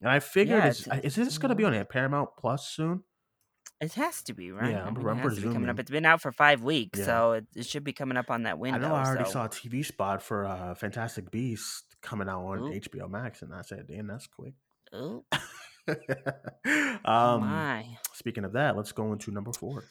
And 0.00 0.10
I 0.10 0.20
figured, 0.20 0.64
Yeah, 0.64 0.66
is 0.66 0.86
it's, 0.86 1.02
is 1.02 1.16
this 1.16 1.38
going 1.38 1.50
to 1.50 1.56
be 1.56 1.64
on 1.64 1.74
uh, 1.74 1.84
Paramount 1.84 2.30
Plus 2.38 2.68
soon? 2.68 3.04
it 3.80 3.92
has 3.94 4.22
to 4.22 4.34
be 4.34 4.50
right. 4.50 4.78
Yeah, 4.78 4.86
I 4.86 4.90
I'm, 4.90 4.96
mean, 4.96 5.08
it 5.08 5.10
I'm 5.10 5.18
has 5.18 5.34
to 5.34 5.40
be 5.40 5.48
coming 5.48 5.68
up. 5.68 5.78
It's 5.78 5.90
been 5.90 6.06
out 6.06 6.22
for 6.22 6.32
five 6.32 6.62
weeks, 6.62 7.00
Yeah, 7.00 7.02
so 7.02 7.32
it, 7.32 7.46
it 7.54 7.66
should 7.66 7.84
be 7.84 7.92
coming 7.92 8.16
up 8.16 8.30
on 8.30 8.44
that 8.44 8.58
window. 8.58 8.72
I 8.74 8.78
know. 8.78 8.94
I 8.94 9.04
already 9.06 9.24
So, 9.24 9.24
saw 9.24 9.46
a 9.46 9.48
TV 9.48 9.82
spot 9.82 10.22
for 10.22 10.44
uh, 10.44 10.74
Fantastic 10.74 11.30
Beasts 11.30 11.84
coming 12.02 12.28
out 12.28 12.44
on 12.44 12.62
ooh, 12.62 12.72
HBO 12.72 13.08
Max, 13.08 13.42
and 13.42 13.54
I 13.54 13.62
said, 13.62 13.86
"Damn, 13.86 14.06
that's 14.08 14.26
quick." 14.26 14.54
oh 16.66 16.98
um, 17.04 17.40
my. 17.40 17.86
speaking 18.12 18.44
of 18.44 18.52
that, 18.52 18.76
let's 18.76 18.92
go 18.92 19.12
into 19.12 19.30
number 19.30 19.52
four. 19.52 19.84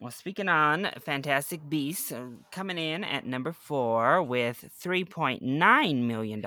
Well, 0.00 0.10
speaking 0.10 0.48
on 0.48 0.90
Fantastic 1.00 1.60
Beasts, 1.68 2.10
uh, 2.12 2.26
coming 2.50 2.78
in 2.78 3.04
at 3.04 3.24
number 3.24 3.52
four 3.52 4.20
with 4.22 4.68
$3.9 4.82 6.02
million 6.02 6.42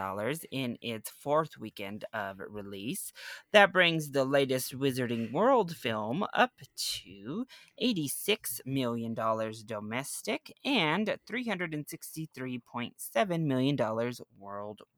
in 0.51 0.77
its 0.81 1.09
fourth 1.09 1.57
weekend 1.57 2.03
of 2.13 2.41
release. 2.49 3.13
That 3.53 3.71
brings 3.71 4.11
the 4.11 4.25
latest 4.25 4.77
Wizarding 4.77 5.31
World 5.31 5.73
film 5.75 6.25
up 6.35 6.51
to 6.75 7.47
$86 7.81 8.59
million 8.65 9.15
domestic 9.65 10.53
and 10.63 11.17
$363.7 11.27 13.41
million 13.41 13.77
worldwide. 14.37 14.96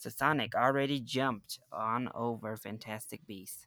So 0.00 0.08
Sonic 0.08 0.54
already 0.54 0.98
jumped 0.98 1.58
on 1.70 2.08
over 2.14 2.56
Fantastic 2.56 3.26
Beasts. 3.26 3.66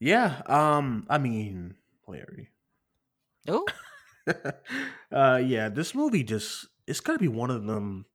Yeah. 0.00 0.40
Um. 0.46 1.06
I 1.10 1.18
mean, 1.18 1.74
Larry. 2.06 2.48
Oh, 3.46 3.66
uh. 5.12 5.42
Yeah. 5.44 5.68
This 5.68 5.94
movie 5.94 6.24
just 6.24 6.66
it's 6.86 7.00
gonna 7.00 7.18
be 7.18 7.28
one 7.28 7.50
of 7.50 7.66
them. 7.66 8.06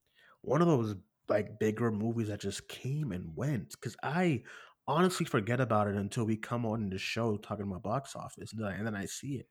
One 0.41 0.61
of 0.61 0.67
those 0.67 0.95
like 1.29 1.59
bigger 1.59 1.91
movies 1.91 2.29
that 2.29 2.41
just 2.41 2.67
came 2.67 3.11
and 3.11 3.35
went. 3.35 3.71
Because 3.71 3.95
I 4.01 4.41
honestly 4.87 5.27
forget 5.27 5.61
about 5.61 5.87
it 5.87 5.95
until 5.95 6.25
we 6.25 6.35
come 6.35 6.65
on 6.65 6.89
the 6.89 6.97
show 6.97 7.37
talking 7.37 7.67
about 7.67 7.83
box 7.83 8.15
office, 8.15 8.53
and 8.53 8.61
then 8.61 8.67
I, 8.67 8.73
and 8.75 8.87
then 8.87 8.95
I 8.95 9.05
see 9.05 9.35
it. 9.35 9.47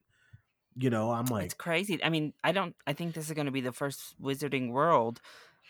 You 0.75 0.90
know, 0.90 1.12
I'm 1.12 1.27
like, 1.27 1.44
It's 1.44 1.55
crazy. 1.55 2.03
I 2.03 2.09
mean, 2.09 2.33
I 2.42 2.51
don't. 2.51 2.75
I 2.88 2.92
think 2.92 3.14
this 3.14 3.29
is 3.29 3.35
going 3.35 3.46
to 3.46 3.53
be 3.53 3.61
the 3.61 3.72
first 3.72 4.20
Wizarding 4.20 4.70
World 4.72 5.20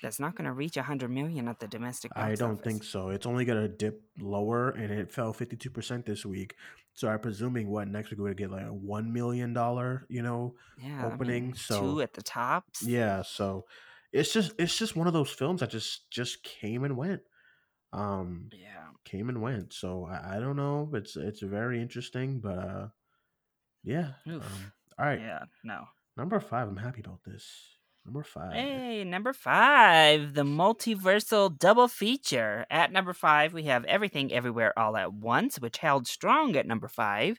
that's 0.02 0.20
not 0.20 0.34
going 0.34 0.44
to 0.46 0.52
reach 0.52 0.76
a 0.76 0.82
hundred 0.82 1.10
million 1.10 1.48
at 1.48 1.60
the 1.60 1.68
domestic 1.68 2.12
box 2.14 2.26
I 2.26 2.34
don't 2.34 2.52
office. 2.52 2.64
think 2.64 2.84
so. 2.84 3.08
It's 3.10 3.26
only 3.26 3.44
gonna 3.44 3.68
dip 3.68 4.02
lower, 4.18 4.70
and 4.70 4.92
it 4.92 5.10
fell 5.12 5.32
fifty 5.32 5.56
two 5.56 5.70
percent 5.70 6.04
this 6.06 6.26
week. 6.26 6.56
So 6.94 7.08
I'm 7.08 7.20
presuming 7.20 7.68
what 7.70 7.88
next 7.88 8.10
week 8.10 8.18
we're 8.20 8.34
gonna 8.34 8.34
get 8.34 8.50
like 8.50 8.66
a 8.66 8.72
one 8.72 9.12
million 9.12 9.52
dollar, 9.54 10.04
you 10.08 10.22
know, 10.22 10.54
Yeah, 10.78 11.06
I 11.06 11.06
opening. 11.14 11.46
mean, 11.46 11.54
So 11.54 11.80
two 11.80 12.00
at 12.02 12.12
the 12.14 12.22
tops. 12.22 12.82
yeah, 12.82 13.22
so 13.22 13.64
it's 14.12 14.32
just 14.32 14.52
it's 14.58 14.76
just 14.76 14.94
one 14.96 15.06
of 15.06 15.12
those 15.14 15.30
films 15.30 15.60
that 15.60 15.70
just 15.70 16.10
just 16.10 16.42
came 16.42 16.84
and 16.84 16.96
went. 16.96 17.22
Um, 17.94 18.48
Yeah. 18.52 18.88
came 19.04 19.28
and 19.28 19.40
went. 19.42 19.72
So 19.72 20.06
I, 20.06 20.36
I 20.36 20.40
don't 20.40 20.56
know. 20.56 20.90
It's 20.94 21.16
it's 21.16 21.40
very 21.42 21.80
interesting, 21.80 22.40
but 22.40 22.58
uh, 22.58 22.88
yeah. 23.84 24.12
Um, 24.26 24.40
all 24.98 25.06
right, 25.06 25.20
Yeah. 25.20 25.44
No. 25.64 25.84
number 26.16 26.38
five. 26.40 26.68
I'm 26.68 26.76
happy 26.76 27.00
about 27.00 27.20
this. 27.24 27.44
Number 28.04 28.24
five. 28.24 28.52
Hey, 28.52 29.04
number 29.04 29.32
five, 29.32 30.34
the 30.34 30.42
multiversal 30.42 31.56
double 31.56 31.86
feature. 31.86 32.66
At 32.68 32.90
number 32.90 33.12
five, 33.12 33.52
we 33.52 33.62
have 33.64 33.84
Everything 33.84 34.32
Everywhere 34.32 34.76
All 34.76 34.96
at 34.96 35.12
Once, 35.12 35.60
which 35.60 35.78
held 35.78 36.08
strong 36.08 36.56
at 36.56 36.66
number 36.66 36.88
five, 36.88 37.38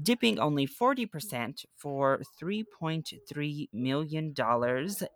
dipping 0.00 0.38
only 0.38 0.68
40% 0.68 1.64
for 1.74 2.20
$3.3 2.40 3.68
million 3.72 4.34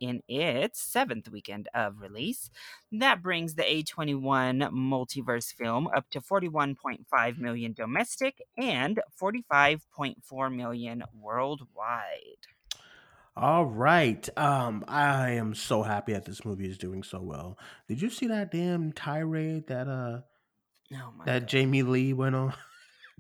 in 0.01 0.23
its 0.27 0.83
seventh 0.83 1.31
weekend 1.31 1.69
of 1.73 2.01
release. 2.01 2.51
That 2.91 3.23
brings 3.23 3.55
the 3.55 3.63
A21 3.63 4.69
multiverse 4.73 5.55
film 5.55 5.89
up 5.97 6.11
to 6.11 6.21
41.5 6.21 7.39
million 7.39 7.73
domestic 7.73 8.43
and 8.57 9.01
45.4 9.21 10.55
million 10.57 11.05
worldwide. 11.15 12.49
All 13.39 13.67
right. 13.67 14.29
Um, 14.37 14.85
I 14.89 15.31
am 15.31 15.55
so 15.55 15.83
happy 15.85 16.13
that 16.13 16.25
this 16.25 16.45
movie 16.45 16.69
is 16.69 16.77
doing 16.77 17.05
so 17.05 17.21
well. 17.21 17.57
Did 17.87 18.03
you 18.03 18.11
see 18.11 18.27
that 18.27 18.51
damn 18.51 18.93
tirade 18.93 19.69
that 19.69 19.87
uh 19.87 20.21
Oh 20.93 21.13
my 21.17 21.25
that 21.25 21.41
god. 21.43 21.49
Jamie 21.49 21.83
Lee 21.83 22.13
went 22.13 22.35
on? 22.35 22.55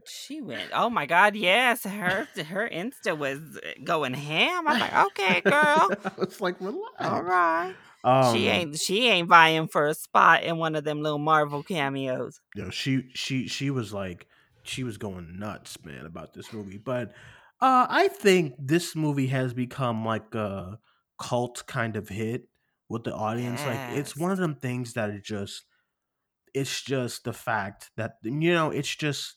She 0.06 0.40
went, 0.40 0.70
oh 0.72 0.88
my 0.88 1.04
god, 1.04 1.36
yes. 1.36 1.82
Her 1.82 2.26
her 2.36 2.70
Insta 2.72 3.18
was 3.18 3.40
uh, 3.56 3.82
going 3.84 4.14
ham. 4.14 4.66
I'm 4.66 4.80
like, 4.80 5.06
okay, 5.06 5.40
girl. 5.42 5.90
it's 6.22 6.40
like 6.40 6.58
relax. 6.60 6.80
All 7.00 7.22
right. 7.22 7.74
Um, 8.04 8.34
she 8.34 8.46
ain't 8.46 8.78
she 8.78 9.08
ain't 9.08 9.28
vying 9.28 9.68
for 9.68 9.86
a 9.86 9.94
spot 9.94 10.44
in 10.44 10.56
one 10.56 10.76
of 10.76 10.84
them 10.84 11.02
little 11.02 11.18
Marvel 11.18 11.62
cameos. 11.62 12.40
yo, 12.54 12.70
she 12.70 13.10
she 13.14 13.48
she 13.48 13.70
was 13.70 13.92
like 13.92 14.28
she 14.62 14.84
was 14.84 14.96
going 14.96 15.38
nuts, 15.38 15.76
man, 15.84 16.06
about 16.06 16.32
this 16.32 16.52
movie. 16.52 16.78
But 16.78 17.12
uh 17.60 17.86
I 17.88 18.08
think 18.08 18.54
this 18.58 18.94
movie 18.96 19.28
has 19.28 19.54
become 19.54 20.04
like 20.04 20.34
a 20.34 20.78
cult 21.20 21.64
kind 21.66 21.96
of 21.96 22.08
hit 22.08 22.48
with 22.88 23.04
the 23.04 23.14
audience. 23.14 23.60
Like 23.64 23.98
it's 23.98 24.16
one 24.16 24.30
of 24.30 24.38
them 24.38 24.54
things 24.54 24.94
that 24.94 25.10
it 25.10 25.24
just 25.24 25.64
it's 26.54 26.82
just 26.82 27.24
the 27.24 27.32
fact 27.32 27.90
that 27.96 28.16
you 28.22 28.52
know 28.52 28.70
it's 28.70 28.94
just 28.94 29.34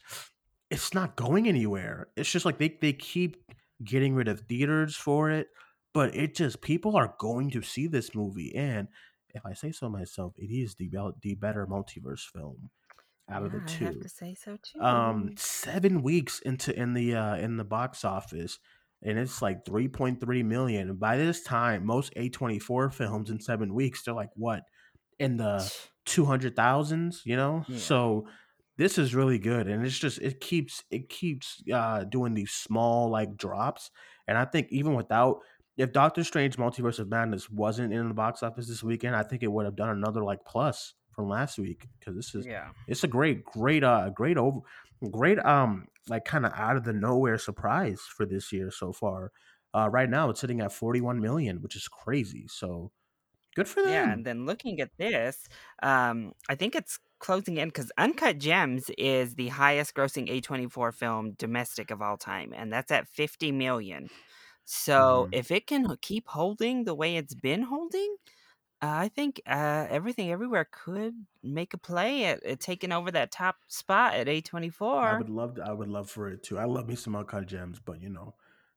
it's 0.69 0.93
not 0.93 1.15
going 1.15 1.47
anywhere 1.47 2.07
it's 2.15 2.31
just 2.31 2.45
like 2.45 2.57
they, 2.57 2.77
they 2.81 2.93
keep 2.93 3.37
getting 3.83 4.15
rid 4.15 4.27
of 4.27 4.41
theaters 4.41 4.95
for 4.95 5.29
it 5.29 5.47
but 5.93 6.15
it 6.15 6.35
just 6.35 6.61
people 6.61 6.95
are 6.95 7.15
going 7.19 7.49
to 7.49 7.61
see 7.61 7.87
this 7.87 8.15
movie 8.15 8.55
and 8.55 8.87
if 9.33 9.45
i 9.45 9.53
say 9.53 9.71
so 9.71 9.89
myself 9.89 10.33
it 10.37 10.51
is 10.51 10.75
the, 10.75 10.89
the 11.21 11.35
better 11.35 11.67
multiverse 11.67 12.25
film 12.31 12.69
out 13.31 13.43
of 13.43 13.51
Yeah, 13.51 13.53
the 13.53 13.61
I 13.61 13.75
have 13.75 13.99
two 13.99 14.01
to 14.01 14.09
say 14.09 14.35
so 14.35 14.57
too. 14.57 14.85
um 14.85 15.31
seven 15.37 16.01
weeks 16.03 16.39
into 16.41 16.75
in 16.79 16.93
the 16.93 17.15
uh 17.15 17.35
in 17.37 17.57
the 17.57 17.65
box 17.65 18.05
office 18.05 18.59
and 19.03 19.19
it's 19.19 19.41
like 19.41 19.65
3.3 19.65 20.43
million. 20.43 20.89
And 20.89 20.99
by 20.99 21.17
this 21.17 21.43
time, 21.43 21.85
most 21.85 22.13
A24 22.17 22.91
films 22.91 23.29
in 23.31 23.39
seven 23.41 23.73
weeks, 23.73 24.03
they're 24.03 24.13
like 24.13 24.29
what 24.35 24.63
in 25.19 25.37
the 25.37 25.71
two 26.05 26.25
hundred 26.25 26.55
thousands, 26.55 27.23
you 27.25 27.35
know? 27.35 27.65
Yeah. 27.67 27.77
So 27.77 28.27
this 28.77 28.97
is 28.97 29.13
really 29.15 29.39
good. 29.39 29.67
And 29.67 29.85
it's 29.85 29.97
just 29.97 30.19
it 30.21 30.39
keeps 30.39 30.83
it 30.91 31.09
keeps 31.09 31.61
uh 31.73 32.03
doing 32.05 32.33
these 32.33 32.51
small 32.51 33.09
like 33.09 33.35
drops. 33.37 33.91
And 34.27 34.37
I 34.37 34.45
think 34.45 34.67
even 34.71 34.93
without 34.95 35.39
if 35.77 35.91
Doctor 35.93 36.23
Strange 36.23 36.57
Multiverse 36.57 36.99
of 36.99 37.09
Madness 37.09 37.49
wasn't 37.49 37.93
in 37.93 38.07
the 38.07 38.13
box 38.13 38.43
office 38.43 38.67
this 38.67 38.83
weekend, 38.83 39.15
I 39.15 39.23
think 39.23 39.43
it 39.43 39.51
would 39.51 39.65
have 39.65 39.75
done 39.75 39.89
another 39.89 40.23
like 40.23 40.39
plus 40.45 40.93
from 41.11 41.27
last 41.29 41.57
week. 41.59 41.87
Because 41.99 42.15
this 42.15 42.35
is 42.35 42.45
Yeah. 42.45 42.73
it's 42.87 43.03
a 43.03 43.07
great, 43.07 43.43
great, 43.45 43.83
uh, 43.83 44.09
great 44.09 44.37
over, 44.37 44.59
great, 45.11 45.39
um, 45.39 45.87
like 46.07 46.25
kind 46.25 46.45
of 46.45 46.53
out 46.53 46.77
of 46.77 46.83
the 46.83 46.93
nowhere 46.93 47.37
surprise 47.37 48.01
for 48.01 48.25
this 48.25 48.51
year 48.51 48.71
so 48.71 48.91
far. 48.93 49.31
Uh, 49.73 49.89
right 49.89 50.09
now 50.09 50.29
it's 50.29 50.41
sitting 50.41 50.61
at 50.61 50.73
41 50.73 51.21
million, 51.21 51.61
which 51.61 51.75
is 51.75 51.87
crazy. 51.87 52.47
So 52.47 52.91
good 53.55 53.67
for 53.69 53.81
them. 53.83 54.03
Yeah, 54.03 54.13
and 54.13 54.25
then 54.25 54.45
looking 54.45 54.79
at 54.79 54.91
this, 54.97 55.47
um, 55.81 56.33
I 56.49 56.55
think 56.55 56.75
it's 56.75 56.99
closing 57.19 57.57
in 57.57 57.69
because 57.69 57.91
Uncut 57.97 58.37
Gems 58.37 58.91
is 58.97 59.35
the 59.35 59.47
highest 59.47 59.95
grossing 59.95 60.29
A24 60.29 60.91
film 60.91 61.33
domestic 61.33 61.89
of 61.89 62.01
all 62.01 62.17
time, 62.17 62.53
and 62.55 62.71
that's 62.71 62.91
at 62.91 63.07
50 63.07 63.51
million. 63.51 64.09
So 64.65 65.27
Mhm. 65.27 65.31
if 65.31 65.49
it 65.51 65.67
can 65.67 65.87
keep 66.01 66.27
holding 66.27 66.83
the 66.83 66.95
way 66.95 67.17
it's 67.17 67.33
been 67.35 67.63
holding, 67.63 68.15
I 68.81 69.09
think 69.09 69.41
uh, 69.45 69.87
everything 69.89 70.31
everywhere 70.31 70.67
could 70.71 71.13
make 71.43 71.73
a 71.73 71.77
play 71.77 72.25
at, 72.25 72.43
at 72.43 72.59
taking 72.59 72.91
over 72.91 73.11
that 73.11 73.31
top 73.31 73.57
spot 73.67 74.15
at 74.15 74.27
I 74.27 74.41
A24. 74.41 75.03
I 75.13 75.13
would 75.13 75.29
love, 75.29 75.55
to, 75.55 75.63
I 75.63 75.71
would 75.71 75.87
love 75.89 76.09
for 76.09 76.27
it 76.29 76.43
too. 76.43 76.57
I 76.57 76.65
love 76.65 76.87
me 76.87 76.95
some 76.95 77.15
uncut 77.15 77.45
gems, 77.47 77.79
but 77.79 78.01
you 78.01 78.09
know, 78.09 78.35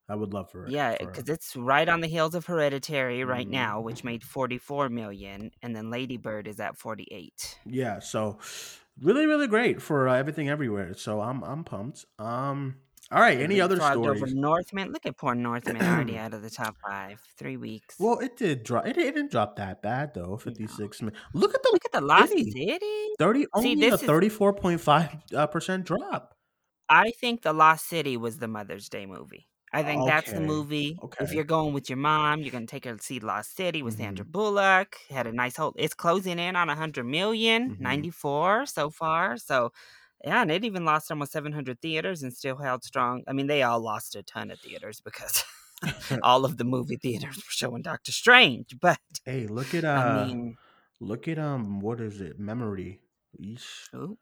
I 0.08 0.14
would 0.14 0.32
love 0.34 0.50
for 0.50 0.66
it. 0.66 0.72
Yeah, 0.72 0.96
because 0.98 1.28
it's 1.28 1.56
right 1.56 1.88
on 1.88 2.00
the 2.00 2.06
heels 2.06 2.34
of 2.34 2.46
Hereditary 2.46 3.24
right 3.24 3.46
Mhm. 3.46 3.50
now, 3.50 3.80
which 3.80 4.04
made 4.04 4.22
44 4.22 4.88
million, 4.88 5.50
and 5.62 5.74
then 5.74 5.90
Ladybird 5.90 6.46
is 6.48 6.60
at 6.60 6.76
48. 6.76 7.58
yeah. 7.64 7.98
So 7.98 8.38
really, 9.00 9.26
really 9.26 9.46
great 9.46 9.82
for 9.82 10.08
uh, 10.08 10.14
everything 10.16 10.48
everywhere. 10.48 10.94
So 10.94 11.20
I'm, 11.20 11.42
I'm 11.44 11.64
pumped. 11.64 12.04
Um, 12.18 12.76
all 13.14 13.20
right. 13.20 13.38
Any 13.40 13.61
other 13.61 13.77
Leapfrogged 13.77 14.07
over 14.09 14.16
stories? 14.18 14.35
Northman. 14.35 14.92
Look 14.92 15.07
at 15.07 15.16
poor 15.16 15.35
Northman 15.35 15.77
already 15.81 16.18
out 16.22 16.35
of 16.35 16.42
the 16.42 16.50
top 16.50 16.77
five. 16.87 17.20
Three 17.38 17.57
weeks. 17.57 17.94
Well, 17.98 18.18
it 18.18 18.37
did 18.37 18.64
drop. 18.64 18.87
It, 18.87 18.96
it 18.98 19.14
didn't 19.14 19.31
drop 19.31 19.57
that 19.57 19.81
bad 19.83 20.12
though. 20.14 20.37
Fifty 20.37 20.66
six. 20.66 21.00
Look 21.00 21.55
at 21.55 21.62
the 21.62 21.70
Look 21.72 21.85
at 21.85 21.92
the 21.92 22.00
Lost 22.00 22.31
City. 22.31 22.50
City. 22.50 23.07
thirty. 23.18 23.46
Only 23.55 23.72
a 23.72 23.77
this 23.77 24.00
is- 24.03 24.07
thirty 24.07 24.29
four 24.29 24.53
point 24.53 24.81
five 24.81 25.11
uh, 25.35 25.46
percent 25.46 25.87
drop. 25.87 26.35
I 26.88 27.12
think 27.12 27.42
the 27.42 27.53
Lost 27.55 27.88
City 27.88 28.16
was 28.18 28.38
the 28.38 28.48
Mother's 28.48 28.88
Day 28.90 29.07
movie. 29.07 29.46
I 29.72 29.83
think 29.83 30.07
that's 30.07 30.31
the 30.31 30.37
Okay, 30.37 30.46
movie. 30.46 30.98
If 31.18 31.33
you're 31.33 31.42
going 31.42 31.74
with 31.74 31.88
your 31.90 31.96
mom, 31.96 32.42
you're 32.42 32.53
gonna 32.53 32.64
take 32.66 32.85
her 32.85 32.94
to 32.94 33.03
see 33.03 33.18
Lost 33.18 33.57
City 33.57 33.83
with 33.83 33.96
Sandra 33.96 34.24
Mhm. 34.24 34.31
Bullock. 34.31 34.96
Had 35.11 35.27
a 35.27 35.33
nice 35.33 35.57
hold. 35.57 35.74
It's 35.79 35.94
closing 35.94 36.38
in 36.38 36.55
on 36.55 36.68
100 36.68 37.05
million, 37.05 37.70
Mhm. 37.77 37.81
94 37.81 38.66
so 38.66 38.90
far. 38.90 39.37
So, 39.37 39.72
yeah, 40.24 40.42
and 40.42 40.50
it 40.50 40.64
even 40.64 40.84
lost 40.84 41.10
almost 41.10 41.32
700 41.32 41.80
theaters 41.80 42.22
and 42.22 42.32
still 42.32 42.56
held 42.56 42.82
strong. 42.82 43.22
I 43.28 43.32
mean, 43.32 43.46
they 43.46 43.62
all 43.62 43.80
lost 43.80 44.16
a 44.16 44.22
ton 44.22 44.50
of 44.50 44.58
theaters 44.60 45.00
because 45.00 45.44
all 46.22 46.44
of 46.44 46.56
the 46.56 46.64
movie 46.64 46.96
theaters 46.96 47.37
were 47.37 47.42
showing 47.50 47.82
Doctor 47.82 48.12
Strange. 48.12 48.76
But 48.80 48.98
hey, 49.24 49.46
look 49.46 49.74
at 49.74 49.84
uh, 49.84 49.88
I 49.88 50.26
mean, 50.26 50.56
look 51.00 51.28
at 51.28 51.38
um, 51.38 51.80
what 51.80 52.00
is 52.00 52.20
it? 52.20 52.38
Memory. 52.38 53.00
Eesh, 53.40 54.16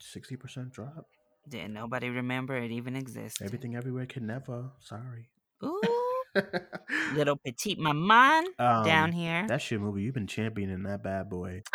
sixty 0.00 0.36
percent 0.36 0.72
drop. 0.72 1.06
didn't 1.48 1.74
nobody 1.74 2.08
remember 2.08 2.56
it 2.56 2.70
even 2.70 2.96
existed. 2.96 3.44
Everything 3.44 3.76
everywhere 3.76 4.06
can 4.06 4.26
never. 4.26 4.70
Sorry. 4.80 5.28
Ooh, 5.64 5.80
little 7.14 7.36
petite 7.36 7.78
maman 7.78 8.44
down 8.58 9.10
Um, 9.10 9.12
here. 9.12 9.46
That 9.48 9.62
shit 9.62 9.80
movie. 9.80 10.02
You've 10.02 10.14
been 10.14 10.26
championing 10.26 10.82
that 10.84 11.02
bad 11.02 11.28
boy. 11.28 11.62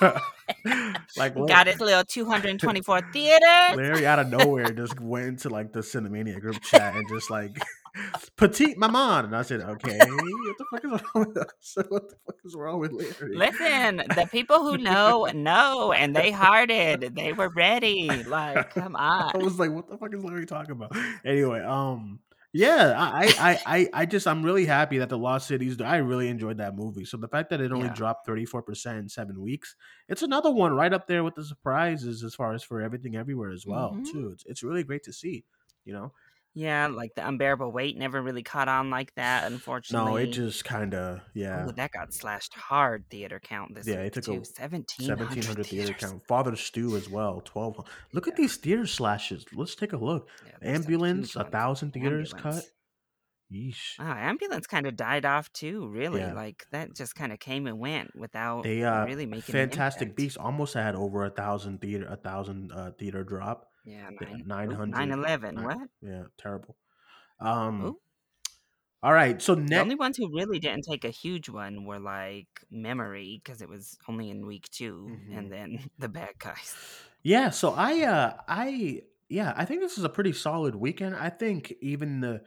like 1.16 1.34
Got 1.34 1.68
its 1.68 1.80
little 1.80 2.04
224 2.04 3.00
theaters. 3.12 3.40
Larry 3.76 4.06
out 4.06 4.18
of 4.18 4.28
nowhere 4.28 4.70
just 4.72 4.98
went 5.00 5.26
into 5.26 5.48
like 5.48 5.72
the 5.72 5.80
Cinemania 5.80 6.40
group 6.40 6.60
chat 6.62 6.94
and 6.94 7.06
just 7.08 7.30
like 7.30 7.56
petite 8.36 8.78
maman, 8.78 9.26
and 9.26 9.36
I 9.36 9.42
said, 9.42 9.60
"Okay, 9.60 9.98
what 9.98 10.58
the 10.58 10.64
fuck 10.70 10.84
is 10.84 10.90
wrong 11.14 11.26
with 11.28 11.36
us? 11.38 11.76
What 11.88 12.08
the 12.08 12.16
fuck 12.26 12.36
is 12.44 12.54
wrong 12.54 12.78
with 12.80 12.92
Larry?" 12.92 13.36
Listen, 13.36 13.96
the 13.96 14.28
people 14.30 14.58
who 14.62 14.78
know 14.78 15.28
know, 15.34 15.92
and 15.92 16.14
they 16.14 16.30
hearted. 16.30 17.14
They 17.14 17.32
were 17.32 17.48
ready. 17.50 18.08
Like, 18.24 18.74
come 18.74 18.96
on. 18.96 19.32
I 19.34 19.38
was 19.38 19.58
like, 19.58 19.70
"What 19.72 19.88
the 19.88 19.98
fuck 19.98 20.14
is 20.14 20.24
Larry 20.24 20.46
talking 20.46 20.72
about?" 20.72 20.96
Anyway, 21.24 21.60
um, 21.60 22.20
yeah, 22.52 22.94
I, 22.98 23.26
I, 23.38 23.60
I, 23.78 23.88
I, 24.02 24.06
just, 24.06 24.26
I'm 24.26 24.42
really 24.42 24.66
happy 24.66 24.98
that 24.98 25.08
the 25.08 25.18
Lost 25.18 25.46
Cities. 25.48 25.80
I 25.80 25.96
really 25.98 26.28
enjoyed 26.28 26.58
that 26.58 26.74
movie. 26.74 27.04
So 27.04 27.16
the 27.16 27.28
fact 27.28 27.50
that 27.50 27.60
it 27.60 27.72
only 27.72 27.86
Yeah. 27.88 27.94
dropped 27.94 28.26
34 28.26 28.62
percent 28.62 28.98
in 28.98 29.08
seven 29.08 29.40
weeks, 29.40 29.76
it's 30.08 30.22
another 30.22 30.50
one 30.50 30.72
right 30.74 30.92
up 30.92 31.06
there 31.06 31.22
with 31.24 31.34
the 31.36 31.44
surprises 31.44 32.24
as 32.24 32.34
far 32.34 32.52
as 32.54 32.62
for 32.62 32.80
everything 32.80 33.16
everywhere 33.16 33.50
as 33.50 33.66
well 33.66 33.92
Mhm. 33.92 34.10
too. 34.10 34.30
It's, 34.32 34.44
it's 34.46 34.62
really 34.62 34.82
great 34.84 35.04
to 35.04 35.12
see. 35.12 35.44
You 35.84 35.94
know, 35.94 36.12
Yeah, 36.52 36.88
like 36.88 37.10
the 37.14 37.26
unbearable 37.26 37.70
weight 37.70 37.96
never 37.96 38.20
really 38.20 38.42
caught 38.42 38.66
on 38.68 38.90
like 38.90 39.14
that. 39.14 39.50
Unfortunately, 39.50 40.10
no, 40.10 40.16
it 40.16 40.32
just 40.32 40.64
kind 40.64 40.94
of, 40.94 41.20
yeah. 41.32 41.64
Ooh, 41.66 41.72
that 41.72 41.92
got 41.92 42.12
slashed 42.12 42.54
hard 42.54 43.04
theater 43.08 43.38
count 43.40 43.74
this 43.74 43.86
Yeah, 43.86 44.02
it 44.02 44.12
took 44.14 44.26
a. 44.26 44.44
Seventeen 44.44 45.08
hundred 45.08 45.26
1700 45.28 45.66
theater 45.66 45.92
count. 45.94 46.22
Father 46.26 46.56
Stu 46.56 46.96
as 46.96 47.08
well. 47.08 47.40
12. 47.44 47.86
Look 48.12 48.26
at 48.26 48.34
these 48.36 48.56
theater 48.56 48.86
slashes. 48.86 49.44
Let's 49.54 49.76
take 49.76 49.92
a 49.92 49.96
look. 49.96 50.28
Yeah, 50.62 50.72
Ambulance, 50.74 51.36
a 51.36 51.44
thousand 51.44 51.92
theaters 51.92 52.34
Ambulance. 52.34 52.64
cut. 52.64 52.70
Yeesh. 53.52 53.98
Wow, 53.98 54.16
ambulance 54.16 54.66
kind 54.68 54.86
of 54.86 54.94
died 54.96 55.24
off 55.24 55.52
too. 55.52 55.88
Really, 55.88 56.20
Yeah. 56.20 56.34
like 56.34 56.64
that 56.70 56.94
just 56.94 57.14
kind 57.16 57.32
of 57.32 57.40
came 57.40 57.66
and 57.66 57.78
went 57.80 58.14
without 58.16 58.62
They 58.62 58.84
uh 58.84 59.04
really 59.06 59.26
making 59.26 59.54
an 59.56 59.68
Fantastic. 59.68 60.14
Beasts 60.14 60.36
almost 60.36 60.74
had 60.74 60.94
over 60.94 61.24
a 61.24 61.30
thousand 61.30 61.80
theater 61.80 62.06
a 62.08 62.16
thousand 62.16 62.70
uh 62.72 62.92
theater 62.98 63.24
drop. 63.24 63.69
Yeah, 63.84 64.10
Yeah, 64.20 64.36
900. 64.44 64.84
911. 64.86 65.60
What? 65.62 65.90
Yeah, 66.00 66.24
terrible. 66.38 66.76
Um 67.40 67.92
Ooh. 67.92 68.00
all 69.02 69.12
right, 69.12 69.40
so 69.40 69.54
The 69.72 69.78
only 69.78 69.94
ones 69.94 70.16
who 70.16 70.28
really 70.34 70.58
didn't 70.58 70.82
take 70.84 71.04
a 71.04 71.10
huge 71.10 71.48
one 71.48 71.84
were 71.84 71.98
like 72.00 72.64
Memory 72.70 73.40
because 73.42 73.62
it 73.62 73.68
was 73.68 73.96
only 74.08 74.28
in 74.28 74.44
week 74.44 74.68
2 74.70 75.22
Mhm. 75.28 75.30
and 75.30 75.50
then 75.52 75.88
the 75.98 76.08
bad 76.08 76.38
guys. 76.38 76.76
Yeah, 77.22 77.50
so 77.50 77.70
I 77.72 78.02
uh 78.04 78.36
I 78.48 79.02
yeah, 79.28 79.52
I 79.56 79.64
think 79.64 79.80
this 79.80 79.98
is 79.98 80.04
a 80.04 80.08
pretty 80.08 80.32
solid 80.32 80.74
weekend. 80.74 81.14
I 81.16 81.28
think 81.30 81.72
even 81.80 82.20
the 82.20 82.42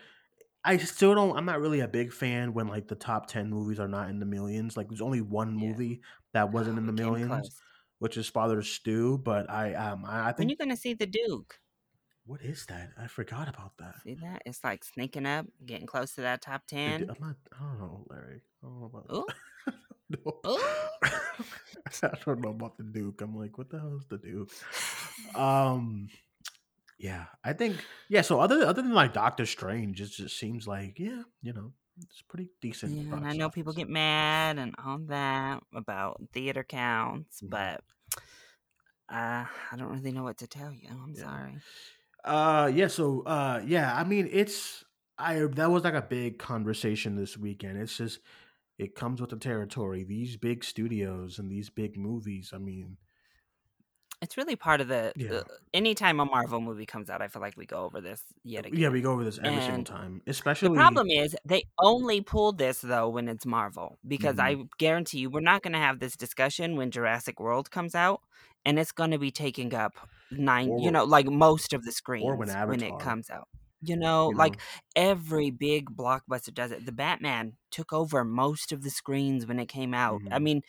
I 0.65 0.77
still 0.77 1.15
don't 1.15 1.37
I'm 1.37 1.45
not 1.45 1.61
really 1.61 1.81
a 1.81 1.87
big 1.87 2.13
fan 2.13 2.53
when 2.53 2.67
like 2.67 2.87
the 2.87 2.95
top 2.95 3.27
10 3.27 3.49
movies 3.49 3.79
are 3.79 3.87
not 3.89 4.09
in 4.09 4.19
the 4.19 4.25
millions. 4.25 4.77
Like 4.77 4.89
there's 4.89 5.01
only 5.01 5.21
one 5.21 5.55
Yeah. 5.55 5.77
movie 5.77 6.01
that 6.33 6.51
wasn't 6.51 6.77
Oh, 6.77 6.79
in 6.79 6.87
the 6.87 6.93
millions. 6.93 7.51
Which 8.03 8.17
is 8.17 8.27
Father 8.27 8.61
Stu, 8.61 9.17
but 9.17 9.49
I 9.49 9.73
um 9.75 10.03
I, 10.05 10.19
I 10.19 10.25
When 10.25 10.33
think 10.35 10.49
you 10.49 10.57
gonna 10.57 10.75
see 10.75 10.93
the 10.93 11.05
Duke? 11.05 11.57
what 12.25 12.41
is 12.41 12.65
that? 12.65 12.89
I 13.01 13.07
forgot 13.07 13.47
about 13.47 13.77
that. 13.79 13.95
See 14.03 14.15
that? 14.15 14.41
It's 14.45 14.61
like 14.61 14.83
sneaking 14.83 15.25
up, 15.25 15.45
getting 15.65 15.87
close 15.87 16.13
to 16.15 16.21
that 16.21 16.41
top 16.41 16.63
ten. 16.67 17.03
I'm 17.09 17.15
not 17.21 17.37
I 17.57 17.63
don't 17.63 17.79
know, 17.79 18.05
Larry. 18.09 18.41
I 18.61 18.67
don't 18.67 18.79
know 18.81 18.85
about 18.87 19.05
Ooh, 19.09 19.25
No. 20.09 20.39
ooh. 20.51 20.59
I 22.03 22.09
don't 22.25 22.41
know 22.41 22.49
about 22.49 22.77
the 22.77 22.83
Duke. 22.83 23.21
I'm 23.21 23.37
like, 23.37 23.57
what 23.57 23.69
the 23.69 23.79
hell 23.79 23.95
is 23.97 24.05
the 24.09 24.17
Duke? 24.17 24.51
Um, 25.35 26.09
yeah, 26.99 27.25
I 27.43 27.53
think 27.53 27.77
yeah. 28.09 28.21
So 28.21 28.41
other 28.41 28.65
other 28.65 28.81
than 28.81 28.93
like 28.93 29.13
Doctor 29.13 29.45
Strange, 29.45 30.01
it 30.01 30.11
just 30.11 30.37
seems 30.37 30.67
like 30.67 30.99
yeah, 30.99 31.21
you 31.41 31.53
know, 31.53 31.71
it's 32.01 32.21
pretty 32.27 32.49
decent. 32.61 32.93
Yeah, 32.93 33.15
and 33.15 33.25
I 33.27 33.33
know 33.33 33.49
people 33.49 33.73
get 33.73 33.89
mad 33.89 34.59
and 34.59 34.75
all 34.83 34.99
that 35.07 35.63
about 35.73 36.21
theater 36.33 36.63
counts, 36.63 37.41
Mhm. 37.41 37.49
but 37.49 37.81
uh, 39.13 39.45
I 39.71 39.75
don't 39.77 39.91
really 39.93 40.11
know 40.11 40.23
what 40.23 40.37
to 40.39 40.47
tell 40.47 40.73
you. 40.73 40.89
I'm 40.89 41.15
Yeah. 41.15 41.23
sorry. 41.23 41.63
Uh, 42.23 42.71
yeah. 42.73 42.87
So 42.87 43.21
uh, 43.23 43.61
yeah. 43.65 43.95
I 43.95 44.03
mean, 44.03 44.29
it's 44.31 44.83
I 45.17 45.39
that 45.45 45.71
was 45.71 45.83
like 45.83 45.93
a 45.93 46.01
big 46.01 46.39
conversation 46.39 47.15
this 47.15 47.37
weekend. 47.37 47.77
It's 47.79 47.97
just 47.97 48.19
it 48.77 48.95
comes 48.95 49.21
with 49.21 49.31
the 49.31 49.37
territory. 49.37 50.03
These 50.03 50.37
big 50.37 50.63
studios 50.63 51.39
and 51.39 51.51
these 51.51 51.69
big 51.69 51.97
movies. 51.97 52.51
I 52.53 52.59
mean, 52.59 52.97
It's 54.21 54.37
really 54.37 54.55
part 54.55 54.79
of 54.81 54.87
the. 54.87 55.13
Yeah. 55.15 55.43
the 55.43 55.45
anytime 55.73 56.19
a 56.19 56.25
Marvel 56.25 56.61
movie 56.61 56.85
comes 56.85 57.09
out, 57.09 57.21
I 57.21 57.27
feel 57.27 57.41
like 57.41 57.57
we 57.57 57.65
go 57.65 57.83
over 57.83 57.99
this 58.01 58.23
yet 58.43 58.65
again. 58.65 58.77
yeah, 58.77 58.89
we 58.89 59.01
go 59.01 59.11
over 59.11 59.23
this 59.23 59.39
every 59.39 59.61
single 59.61 59.83
And 59.83 59.85
time, 59.85 60.21
The 60.61 60.71
problem 60.71 61.07
is 61.09 61.35
they 61.45 61.63
only 61.79 62.21
pull 62.21 62.53
this 62.53 62.81
though 62.81 63.09
when 63.09 63.27
it's 63.29 63.45
Marvel 63.45 63.99
because 64.07 64.39
Mhm. 64.39 64.39
I 64.39 64.65
guarantee 64.79 65.19
you 65.19 65.29
we're 65.29 65.41
not 65.41 65.63
going 65.63 65.73
to 65.73 65.79
have 65.79 65.99
this 65.99 66.17
discussion 66.17 66.77
when 66.77 66.91
Jurassic 66.91 67.39
World 67.39 67.71
comes 67.71 67.95
out 67.95 68.21
and 68.65 68.79
it's 68.79 68.91
going 68.91 69.11
to 69.11 69.19
be 69.19 69.31
taking 69.31 69.73
up 69.73 69.93
nine 70.31 70.73
Or 70.73 70.77
you 70.77 70.91
know 70.91 71.03
like 71.03 71.27
most 71.27 71.73
of 71.73 71.83
the 71.83 71.91
or 72.19 72.35
screens 72.35 72.55
when 72.63 72.65
when, 72.65 72.83
it 72.83 72.97
comes 72.99 73.29
out. 73.29 73.47
You 73.81 73.97
know, 73.97 74.27
you 74.27 74.35
like 74.35 74.55
know. 74.55 74.61
every 74.95 75.51
big 75.51 75.87
blockbuster 75.89 76.53
does 76.53 76.71
it. 76.71 76.85
The 76.85 76.93
Batman 76.93 77.57
took 77.71 77.91
over 77.93 78.23
most 78.23 78.71
of 78.71 78.81
the 78.83 78.89
screens 78.89 79.45
when 79.45 79.59
it 79.59 79.67
came 79.67 79.93
out. 79.93 80.21
I 80.31 80.39
Mhm. 80.39 80.39
mean, 80.39 80.61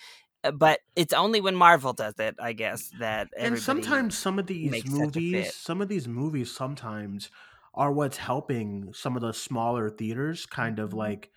uh, 0.42 0.50
but 0.52 0.80
it's 0.96 1.12
only 1.12 1.40
when 1.40 1.54
Marvel 1.57 1.92
does 1.92 2.14
it, 2.18 2.35
I 2.40 2.52
guess, 2.54 2.90
that 2.98 3.28
and 3.37 3.59
sometimes 3.59 4.16
some 4.16 4.38
of 4.38 4.46
these 4.46 4.85
makes 4.85 4.96
such 4.96 5.16
a 5.16 5.20
movies 5.24 5.52
some 5.54 5.80
of 5.80 5.88
these 5.88 6.07
movies 6.09 6.50
sometimes 6.54 7.30
are 7.74 7.92
what's 7.92 8.16
helping 8.16 8.92
some 8.92 9.16
of 9.16 9.22
the 9.22 9.33
smaller 9.33 9.90
theaters 9.90 10.46
kind 10.46 10.78
of 10.78 10.92
Mhm. 10.92 10.94
like 10.94 11.30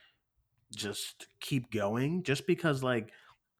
just 0.76 1.28
keep 1.42 1.72
going 1.72 2.24
just 2.24 2.48
because 2.48 2.84
like 2.84 3.12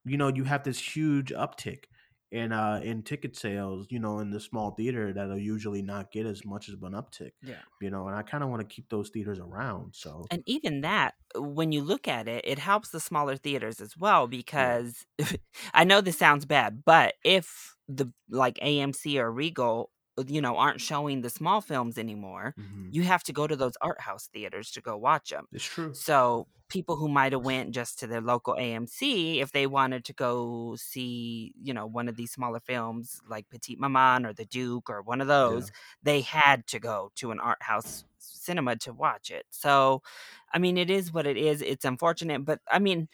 you 0.04 0.16
know 0.18 0.28
you 0.28 0.44
have 0.44 0.64
this 0.64 0.96
huge 0.96 1.30
uptick 1.32 1.84
in 2.30 2.52
uh 2.52 2.80
in 2.84 3.02
ticket 3.02 3.36
sales 3.36 3.86
you 3.90 3.98
know 3.98 4.18
in 4.20 4.30
the 4.30 4.40
small 4.40 4.72
theater 4.72 5.12
that'll 5.12 5.38
usually 5.38 5.82
not 5.82 6.10
get 6.12 6.26
as 6.26 6.44
much 6.44 6.68
as 6.68 6.74
an 6.74 6.92
uptick 6.92 7.32
Yeah. 7.42 7.62
you 7.80 7.90
know 7.90 8.06
and 8.08 8.16
i 8.16 8.22
kind 8.22 8.44
of 8.44 8.50
want 8.50 8.60
to 8.66 8.74
keep 8.74 8.88
those 8.90 9.10
theaters 9.10 9.38
around 9.38 9.94
so 9.94 10.30
And 10.30 10.42
even 10.46 10.82
that, 10.82 11.14
when 11.36 11.72
you 11.72 11.82
look 11.82 12.06
at 12.06 12.28
it, 12.28 12.44
it 12.46 12.58
helps 12.58 12.90
the 12.90 13.00
smaller 13.00 13.36
theaters 13.36 13.80
as 13.80 13.96
well 13.96 14.26
because 14.26 15.06
I 15.74 15.84
know 15.84 16.00
this 16.00 16.18
sounds 16.18 16.44
bad, 16.44 16.84
but 16.84 17.14
if 17.24 17.74
the 17.88 18.12
like 18.28 18.58
AMC 18.60 19.18
or 19.18 19.32
Regal, 19.32 19.90
you 20.26 20.40
know, 20.40 20.56
aren't 20.56 20.80
showing 20.80 21.20
the 21.22 21.30
small 21.30 21.60
films 21.60 21.98
anymore, 21.98 22.56
mhm, 22.56 22.90
you 22.90 23.02
have 23.02 23.22
to 23.24 23.32
go 23.32 23.46
to 23.46 23.56
those 23.56 23.74
art 23.80 24.00
house 24.00 24.26
theaters 24.28 24.70
to 24.72 24.80
go 24.80 24.96
watch 24.96 25.30
them. 25.30 25.46
it's 25.52 25.64
true 25.64 25.92
So 25.92 26.48
people 26.68 26.96
who 26.96 27.08
might 27.08 27.32
have 27.32 27.42
went 27.42 27.70
just 27.74 27.98
to 27.98 28.06
their 28.06 28.20
local 28.20 28.54
AMC, 28.58 29.40
if 29.40 29.52
they 29.52 29.66
wanted 29.66 30.04
to 30.06 30.12
go 30.12 30.76
see, 30.76 31.54
you 31.62 31.72
know, 31.72 31.86
one 31.86 32.08
of 32.08 32.16
these 32.16 32.32
smaller 32.32 32.60
films 32.60 33.20
like 33.26 33.48
Petite 33.48 33.80
Maman 33.80 34.26
or 34.26 34.34
The 34.34 34.44
Duke 34.44 34.90
or 34.90 35.00
one 35.02 35.20
of 35.22 35.28
those, 35.28 35.70
they 36.02 36.20
had 36.20 36.66
to 36.68 36.78
go 36.78 37.10
to 37.16 37.30
an 37.30 37.40
art 37.40 37.62
house 37.62 38.04
cinema 38.18 38.76
to 38.76 38.92
watch 38.92 39.30
it. 39.30 39.46
So, 39.50 40.02
I 40.52 40.58
mean, 40.58 40.76
it 40.78 40.90
is 40.90 41.12
what 41.12 41.26
it 41.26 41.36
is. 41.36 41.62
It's 41.62 41.84
unfortunate, 41.84 42.44
but 42.44 42.60
I 42.70 42.78
mean, 42.78 43.08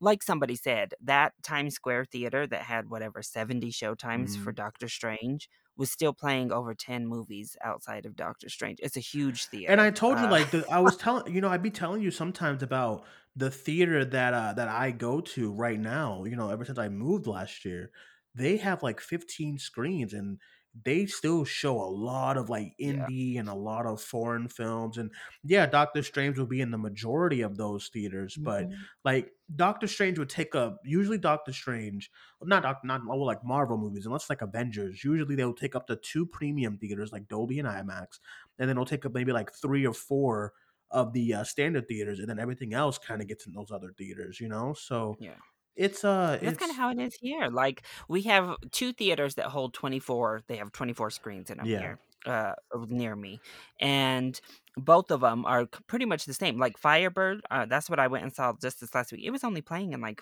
like 0.00 0.22
somebody 0.22 0.56
said, 0.56 0.94
that 1.00 1.34
Times 1.42 1.74
Square 1.74 2.06
theater 2.06 2.46
that 2.46 2.62
had 2.62 2.88
whatever 2.90 3.22
70 3.22 3.70
showtimes 3.72 4.36
for 4.36 4.52
Doctor 4.52 4.88
Strange 4.88 5.48
was 5.78 5.90
still 5.90 6.12
playing 6.12 6.52
over 6.52 6.74
10 6.74 7.06
movies 7.06 7.56
outside 7.62 8.04
of 8.06 8.16
Doctor 8.16 8.50
Strange. 8.50 8.80
It's 8.82 8.98
a 8.98 9.00
huge 9.00 9.46
theater. 9.46 9.72
And 9.72 9.80
I 9.80 9.90
told 9.90 10.18
you, 10.18 10.26
Uh, 10.26 10.30
like, 10.30 10.50
the, 10.50 10.66
I 10.70 10.80
was 10.80 10.96
telling 10.98 11.34
you 11.34 11.40
know, 11.40 11.48
I'd 11.48 11.62
be 11.62 11.70
telling 11.70 12.00
you 12.02 12.10
sometimes 12.10 12.62
about 12.62 13.04
the 13.36 13.50
theater 13.50 14.04
that 14.04 14.34
uh, 14.34 14.52
that 14.54 14.68
I 14.68 14.90
go 14.90 15.20
to 15.20 15.52
right 15.52 15.78
now. 15.78 16.24
You 16.24 16.36
know, 16.36 16.50
ever 16.50 16.64
since 16.64 16.78
I 16.78 16.88
moved 16.88 17.26
last 17.26 17.64
year, 17.64 17.92
they 18.34 18.56
have 18.58 18.82
like 18.82 19.00
15 19.00 19.58
screens, 19.58 20.14
and 20.14 20.40
they 20.84 21.06
still 21.06 21.44
show 21.44 21.80
a 21.80 21.88
lot 21.90 22.36
of 22.36 22.48
like 22.50 22.74
Yeah. 22.78 23.06
indie 23.08 23.38
and 23.38 23.48
a 23.48 23.54
lot 23.54 23.86
of 23.86 24.00
foreign 24.00 24.48
films. 24.48 24.98
And 24.98 25.10
yeah, 25.42 25.66
Doctor 25.66 26.02
Strange 26.02 26.38
will 26.38 26.46
be 26.46 26.60
in 26.60 26.70
the 26.70 26.78
majority 26.78 27.40
of 27.40 27.56
those 27.56 27.88
theaters, 27.88 28.36
but 28.36 28.68
Mhm. 28.68 28.76
like 29.04 29.32
Doctor 29.56 29.86
Strange 29.86 30.18
would 30.18 30.28
take 30.28 30.54
up 30.54 30.80
usually 30.84 31.18
Doctor 31.18 31.52
Strange, 31.52 32.10
not 32.42 32.62
Doc- 32.62 32.84
not 32.84 33.04
well, 33.06 33.24
like 33.24 33.42
Marvel 33.44 33.78
movies, 33.78 34.06
unless 34.06 34.28
like 34.30 34.42
Avengers. 34.42 35.02
Usually 35.02 35.34
they'll 35.34 35.54
take 35.54 35.74
up 35.74 35.86
the 35.86 35.96
two 35.96 36.26
premium 36.26 36.78
theaters 36.78 37.12
like 37.12 37.28
Dolby 37.28 37.58
and 37.58 37.66
IMAX, 37.68 38.20
and 38.58 38.68
then 38.68 38.76
they'll 38.76 38.84
take 38.84 39.06
up 39.06 39.14
maybe 39.14 39.32
like 39.32 39.52
three 39.52 39.86
or 39.86 39.94
four 39.94 40.52
of 40.90 41.12
the 41.12 41.34
uh, 41.34 41.44
standard 41.44 41.86
theaters, 41.88 42.18
and 42.18 42.28
then 42.28 42.38
everything 42.38 42.72
else 42.74 42.98
kind 42.98 43.20
of 43.20 43.28
gets 43.28 43.46
in 43.46 43.52
those 43.52 43.70
other 43.70 43.92
theaters. 43.98 44.40
You 44.40 44.48
know, 44.48 44.74
so 44.74 45.16
Yeah. 45.20 45.34
It's 45.78 46.04
uh, 46.04 46.38
That's 46.42 46.58
kind 46.58 46.70
of 46.70 46.76
how 46.76 46.90
it 46.90 46.98
is 47.00 47.14
here. 47.20 47.48
Like 47.48 47.82
we 48.08 48.22
have 48.22 48.56
two 48.72 48.92
theaters 48.92 49.36
that 49.36 49.46
hold 49.46 49.74
24. 49.74 50.42
They 50.48 50.56
have 50.58 50.72
24 50.72 51.10
screens 51.10 51.50
in 51.50 51.58
them 51.58 51.66
Yeah. 51.66 51.78
here, 51.78 52.00
uh, 52.26 52.52
near 52.88 53.16
me, 53.16 53.40
and 53.80 54.38
both 54.76 55.10
of 55.10 55.20
them 55.22 55.44
are 55.46 55.66
pretty 55.86 56.04
much 56.04 56.24
the 56.26 56.34
same. 56.34 56.58
Like 56.58 56.78
Firebird, 56.78 57.40
uh, 57.50 57.66
that's 57.66 57.88
what 57.90 57.98
I 58.00 58.08
went 58.08 58.24
and 58.24 58.34
saw 58.34 58.52
just 58.60 58.80
this 58.80 58.94
last 58.94 59.12
week. 59.12 59.22
It 59.24 59.30
was 59.30 59.44
only 59.44 59.62
playing 59.62 59.92
in 59.92 60.00
like 60.00 60.20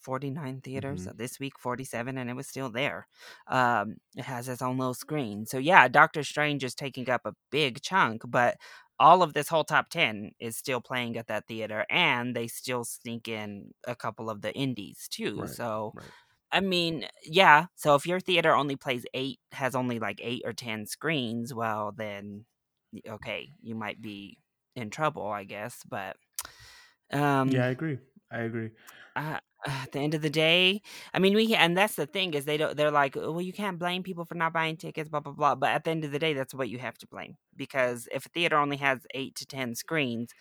49 0.00 0.60
theaters 0.62 1.06
Mhm. 1.06 1.16
this 1.16 1.38
week, 1.40 1.58
47, 1.58 2.16
and 2.18 2.30
it 2.30 2.34
was 2.34 2.46
still 2.46 2.70
there. 2.70 3.08
Um, 3.48 3.96
it 4.16 4.24
has 4.24 4.48
its 4.48 4.62
own 4.62 4.78
little 4.78 4.94
screen. 4.94 5.46
So 5.46 5.58
yeah, 5.58 5.88
Doctor 5.88 6.22
Strange 6.22 6.64
is 6.64 6.74
taking 6.74 7.10
up 7.10 7.22
a 7.26 7.34
big 7.50 7.82
chunk, 7.82 8.22
but 8.26 8.56
all 9.00 9.22
of 9.22 9.32
this 9.34 9.48
whole 9.48 9.64
top 9.64 9.88
10 9.90 10.32
is 10.40 10.56
still 10.56 10.80
playing 10.80 11.16
at 11.16 11.28
that 11.28 11.46
theater 11.46 11.86
and 11.90 12.34
they 12.36 12.46
still 12.48 12.84
sneak 12.84 13.28
in 13.28 13.72
a 13.86 13.96
couple 13.96 14.30
of 14.30 14.42
the 14.42 14.52
indies 14.54 15.08
too 15.10 15.44
Right, 15.44 15.48
so 15.48 15.94
right. 15.94 16.12
i 16.52 16.60
mean 16.60 17.06
yeah 17.24 17.66
so 17.76 17.94
if 17.94 18.06
your 18.06 18.20
theater 18.20 18.54
only 18.54 18.76
plays 18.76 19.06
eight 19.14 19.40
has 19.52 19.74
only 19.76 19.98
like 19.98 20.20
eight 20.22 20.42
or 20.44 20.52
ten 20.52 20.86
screens 20.86 21.54
well 21.54 21.92
then 21.92 22.46
okay 23.08 23.52
you 23.62 23.74
might 23.74 24.00
be 24.02 24.38
in 24.76 24.90
trouble 24.90 25.26
i 25.28 25.44
guess 25.44 25.82
but 25.88 26.16
um 27.12 27.50
yeah, 27.50 27.66
I 27.66 27.68
agree. 27.68 27.98
I 28.30 28.40
agree. 28.40 28.70
uh, 29.16 29.40
at 29.66 29.92
the 29.92 29.98
end 30.00 30.14
of 30.14 30.22
the 30.22 30.30
day, 30.30 30.82
I 31.12 31.18
mean, 31.18 31.34
we 31.34 31.54
and 31.54 31.76
that's 31.76 31.96
the 31.96 32.06
thing 32.06 32.34
is 32.34 32.44
they 32.44 32.56
don't. 32.56 32.76
They're 32.76 32.90
like, 32.90 33.16
"Oh, 33.16 33.32
well, 33.32 33.40
you 33.42 33.52
can't 33.52 33.78
blame 33.78 34.02
people 34.02 34.24
for 34.24 34.34
not 34.34 34.52
buying 34.52 34.76
tickets, 34.76 35.08
blah 35.08 35.20
blah 35.20 35.32
blah. 35.32 35.54
But 35.56 35.70
at 35.70 35.84
the 35.84 35.90
end 35.90 36.04
of 36.04 36.12
the 36.12 36.18
day, 36.18 36.32
that's 36.34 36.54
what 36.54 36.68
you 36.68 36.78
have 36.78 36.98
to 36.98 37.06
blame 37.06 37.36
because 37.56 38.08
if 38.12 38.26
a 38.26 38.28
theater 38.28 38.56
only 38.56 38.76
has 38.78 39.00
eight 39.14 39.34
to 39.36 39.46
ten 39.46 39.74
screens, 39.74 40.32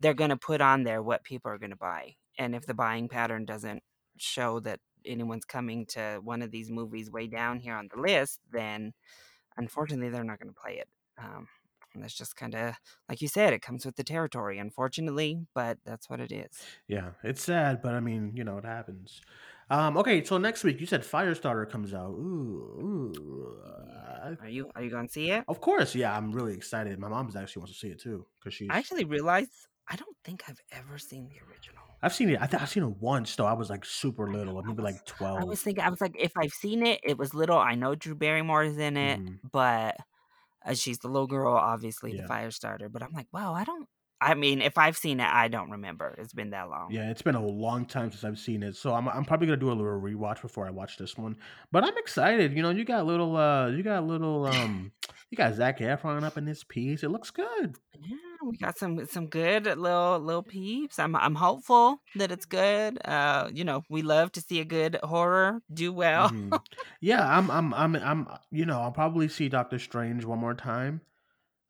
they're 0.00 0.14
going 0.14 0.30
to 0.30 0.36
put 0.36 0.60
on 0.60 0.84
there 0.84 1.02
what 1.02 1.24
people 1.24 1.50
are 1.50 1.58
going 1.58 1.70
to 1.70 1.76
buy, 1.76 2.16
and 2.38 2.54
if 2.54 2.66
the 2.66 2.74
buying 2.74 3.08
pattern 3.08 3.44
doesn't 3.44 3.82
show 4.18 4.60
that 4.60 4.80
anyone's 5.04 5.44
coming 5.44 5.86
to 5.86 6.20
one 6.22 6.42
of 6.42 6.50
these 6.50 6.70
movies 6.70 7.10
way 7.10 7.26
down 7.26 7.58
here 7.60 7.74
on 7.74 7.88
the 7.94 8.00
list, 8.00 8.40
then 8.52 8.92
unfortunately, 9.56 10.10
they're 10.10 10.24
not 10.24 10.40
going 10.40 10.52
to 10.54 10.60
play 10.60 10.78
it. 10.78 10.88
Um, 11.18 11.48
and 11.94 12.02
that's 12.02 12.16
just 12.16 12.36
kind 12.36 12.54
of 12.54 12.74
like 13.08 13.20
you 13.20 13.28
said, 13.28 13.52
it 13.52 13.62
comes 13.62 13.84
with 13.86 13.96
the 13.96 14.04
territory, 14.04 14.58
unfortunately, 14.58 15.46
but 15.54 15.78
that's 15.84 16.08
what 16.10 16.20
it 16.20 16.32
is. 16.32 16.50
Yeah, 16.88 17.12
it's 17.22 17.42
sad, 17.42 17.82
but 17.82 17.94
I 17.94 18.00
mean, 18.00 18.32
you 18.34 18.44
know, 18.44 18.58
it 18.58 18.64
happens. 18.64 19.20
Um, 19.70 19.96
okay, 19.96 20.22
so 20.24 20.38
next 20.38 20.64
week 20.64 20.80
you 20.80 20.86
said 20.86 21.02
Firestarter 21.02 21.68
comes 21.68 21.94
out. 21.94 22.10
Ooh, 22.10 22.76
ooh. 22.80 23.62
uh, 23.64 24.34
Are 24.40 24.48
you 24.48 24.70
are 24.74 24.82
you 24.82 24.90
going 24.90 25.06
to 25.06 25.12
see 25.12 25.30
it? 25.30 25.44
of 25.48 25.60
course, 25.60 25.94
yeah, 25.94 26.16
I'm 26.16 26.32
really 26.32 26.54
excited. 26.54 26.98
My 26.98 27.08
mom's 27.08 27.36
actually 27.36 27.60
wants 27.60 27.72
to 27.74 27.78
see 27.78 27.88
it 27.92 28.00
too 28.00 28.26
because 28.38 28.54
she. 28.54 28.68
I 28.70 28.78
actually 28.78 29.04
realized 29.04 29.52
I 29.88 29.96
don't 29.96 30.16
think 30.24 30.44
I've 30.48 30.60
ever 30.72 30.98
seen 30.98 31.28
the 31.28 31.40
original. 31.48 31.82
I've 32.02 32.14
seen 32.14 32.30
it. 32.30 32.40
I 32.40 32.48
I've 32.60 32.68
seen 32.68 32.82
it 32.82 32.96
once 32.98 33.34
though. 33.36 33.46
I 33.46 33.52
was 33.52 33.70
like 33.70 33.84
super 33.84 34.30
little, 34.30 34.58
I 34.58 34.62
maybe 34.66 34.82
was 34.82 34.84
like 34.94 35.20
I 35.36 35.44
was 35.44 35.62
thinking 35.62 35.84
I 35.84 35.88
was 35.90 36.00
like, 36.00 36.16
if 36.18 36.32
I've 36.36 36.52
seen 36.52 36.84
it, 36.84 37.00
it 37.02 37.16
was 37.18 37.32
little. 37.34 37.58
I 37.58 37.74
know 37.74 37.94
Drew 37.94 38.14
Barrymore 38.14 38.64
is 38.64 38.76
in 38.78 38.96
it, 38.96 39.20
Mhm. 39.20 39.38
but 39.50 39.96
uh, 40.66 40.74
she's 40.74 40.98
the 40.98 41.08
little 41.08 41.26
girl, 41.26 41.54
obviously 41.54 42.12
the 42.12 42.18
Yeah. 42.18 42.26
fire 42.26 42.50
starter. 42.50 42.88
But 42.88 43.02
I'm 43.02 43.12
like, 43.12 43.26
wow, 43.32 43.54
I 43.54 43.64
don't. 43.64 43.88
I 44.20 44.34
mean, 44.34 44.62
if 44.62 44.78
I've 44.78 44.96
seen 44.96 45.18
it, 45.18 45.26
I 45.26 45.48
don't 45.48 45.70
remember. 45.70 46.14
It's 46.16 46.32
been 46.32 46.50
that 46.50 46.68
long. 46.68 46.92
Yeah, 46.92 47.10
it's 47.10 47.22
been 47.22 47.34
a 47.34 47.44
long 47.44 47.84
time 47.86 48.12
since 48.12 48.22
I've 48.22 48.38
seen 48.38 48.62
it, 48.62 48.76
so 48.76 48.94
I'm 48.94 49.08
I'm 49.08 49.24
probably 49.24 49.48
gonna 49.48 49.56
do 49.56 49.68
a 49.72 49.74
little 49.74 50.00
rewatch 50.00 50.40
before 50.42 50.64
I 50.64 50.70
watch 50.70 50.96
this 50.96 51.18
one. 51.18 51.36
But 51.72 51.82
I'm 51.82 51.98
excited. 51.98 52.52
You 52.52 52.62
know, 52.62 52.70
you 52.70 52.84
got 52.84 53.04
little 53.04 53.36
uh, 53.36 53.68
you 53.70 53.82
got 53.82 54.04
little 54.06 54.46
um, 54.46 54.92
you 55.30 55.36
got 55.36 55.54
Zac 55.54 55.80
Efron 55.80 56.22
up 56.22 56.38
in 56.38 56.44
this 56.44 56.62
piece. 56.62 57.02
It 57.02 57.10
looks 57.10 57.30
good. 57.32 57.74
Yeah, 58.00 58.16
we 58.44 58.56
got 58.56 58.78
some 58.78 59.04
some 59.06 59.28
good 59.28 59.64
little 59.66 60.18
little 60.20 60.42
peeps. 60.42 60.98
I'm 60.98 61.14
I'm 61.16 61.34
hopeful 61.34 61.98
that 62.14 62.30
it's 62.32 62.46
good. 62.46 62.98
Uh, 63.04 63.50
you 63.52 63.64
know, 63.64 63.82
we 63.88 64.02
love 64.02 64.32
to 64.32 64.40
see 64.40 64.60
a 64.60 64.64
good 64.64 64.98
horror 65.02 65.60
do 65.72 65.92
well. 65.92 66.30
Mhm. 66.30 66.60
Yeah, 67.00 67.26
I'm 67.26 67.50
I'm 67.50 67.74
I'm 67.74 67.96
I'm 67.96 68.28
you 68.50 68.64
know 68.66 68.80
I'll 68.80 68.92
probably 68.92 69.28
see 69.28 69.48
Doctor 69.48 69.78
Strange 69.78 70.24
one 70.24 70.38
more 70.38 70.54
time, 70.54 71.00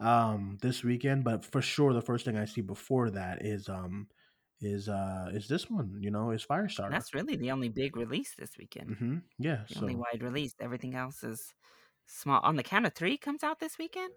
um, 0.01 0.59
this 0.63 0.85
weekend. 0.85 1.25
But 1.25 1.45
for 1.45 1.63
sure, 1.63 1.93
the 1.95 2.03
first 2.03 2.25
thing 2.27 2.37
I 2.39 2.47
see 2.47 2.63
before 2.63 3.11
that 3.11 3.45
is 3.47 3.69
um, 3.69 4.09
is 4.61 4.89
uh, 4.89 5.31
is 5.33 5.49
this 5.49 5.71
one. 5.71 5.99
You 6.03 6.11
know, 6.11 6.31
is 6.33 6.45
Firestarter. 6.47 6.91
That's 6.91 7.15
really 7.15 7.37
the 7.37 7.51
only 7.51 7.69
big 7.69 7.97
release 7.97 8.35
this 8.35 8.57
weekend. 8.59 8.97
hmm 8.99 9.19
Yeah. 9.39 9.65
The 9.69 9.79
only 9.79 9.95
wide 9.97 10.23
release. 10.23 10.55
Everything 10.61 10.95
else 10.95 11.23
is 11.25 11.55
small. 12.07 12.41
On 12.43 12.57
the 12.57 12.63
count 12.63 12.87
of 12.87 12.95
three 12.95 13.17
comes 13.19 13.43
out 13.43 13.61
this 13.61 13.79
weekend. 13.79 14.13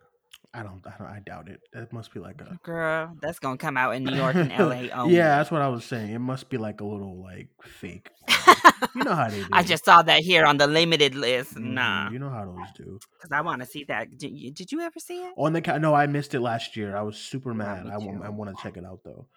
I 0.54 0.64
don't 0.64 0.82
I 0.86 0.94
don't 0.98 1.08
I 1.08 1.20
doubt 1.26 1.50
it. 1.50 1.60
That 1.74 1.92
must 1.92 2.14
be 2.14 2.20
like 2.20 2.40
a 2.42 2.58
Girl, 2.64 3.16
that's 3.22 3.40
gonna 3.40 3.58
come 3.58 3.76
out 3.78 3.92
in 3.96 4.04
New 4.04 4.16
York 4.16 4.36
and 4.36 4.52
LA 4.52 4.88
only. 4.94 5.16
yeah, 5.16 5.38
that's 5.38 5.52
what 5.52 5.62
I 5.62 5.68
was 5.68 5.84
saying. 5.84 6.12
It 6.12 6.20
must 6.20 6.50
be 6.50 6.58
like 6.58 6.80
a 6.82 6.86
little 6.86 7.22
like 7.22 7.50
fake. 7.62 8.10
you 8.96 9.04
know 9.04 9.14
how 9.16 9.30
they 9.30 9.42
do. 9.42 9.50
I 9.52 9.64
just 9.64 9.84
saw 9.86 10.02
that 10.02 10.22
here 10.22 10.46
on 10.46 10.58
the 10.58 10.68
limited 10.68 11.14
list. 11.16 11.56
Mhm, 11.56 11.74
Nah, 11.74 12.10
You 12.10 12.20
know 12.20 12.30
how 12.30 12.46
those 12.46 12.72
do. 12.78 13.00
because 13.18 13.32
I 13.32 13.42
want 13.42 13.62
to 13.62 13.68
see 13.68 13.84
that. 13.86 14.18
Did 14.18 14.32
you, 14.32 14.52
did 14.52 14.72
you 14.72 14.80
ever 14.82 15.00
see 15.00 15.24
it? 15.26 15.34
On 15.38 15.52
the 15.54 15.62
ca- 15.62 15.78
no, 15.78 15.94
I 15.94 16.08
missed 16.08 16.34
it 16.34 16.40
last 16.40 16.76
year. 16.78 16.96
I 16.96 17.02
was 17.02 17.18
super 17.18 17.54
mad. 17.54 17.88
I 17.92 17.98
want 17.98 18.24
I 18.24 18.30
want 18.30 18.56
to 18.56 18.64
check 18.64 18.78
it 18.78 18.86
out 18.86 19.02
though. 19.04 19.28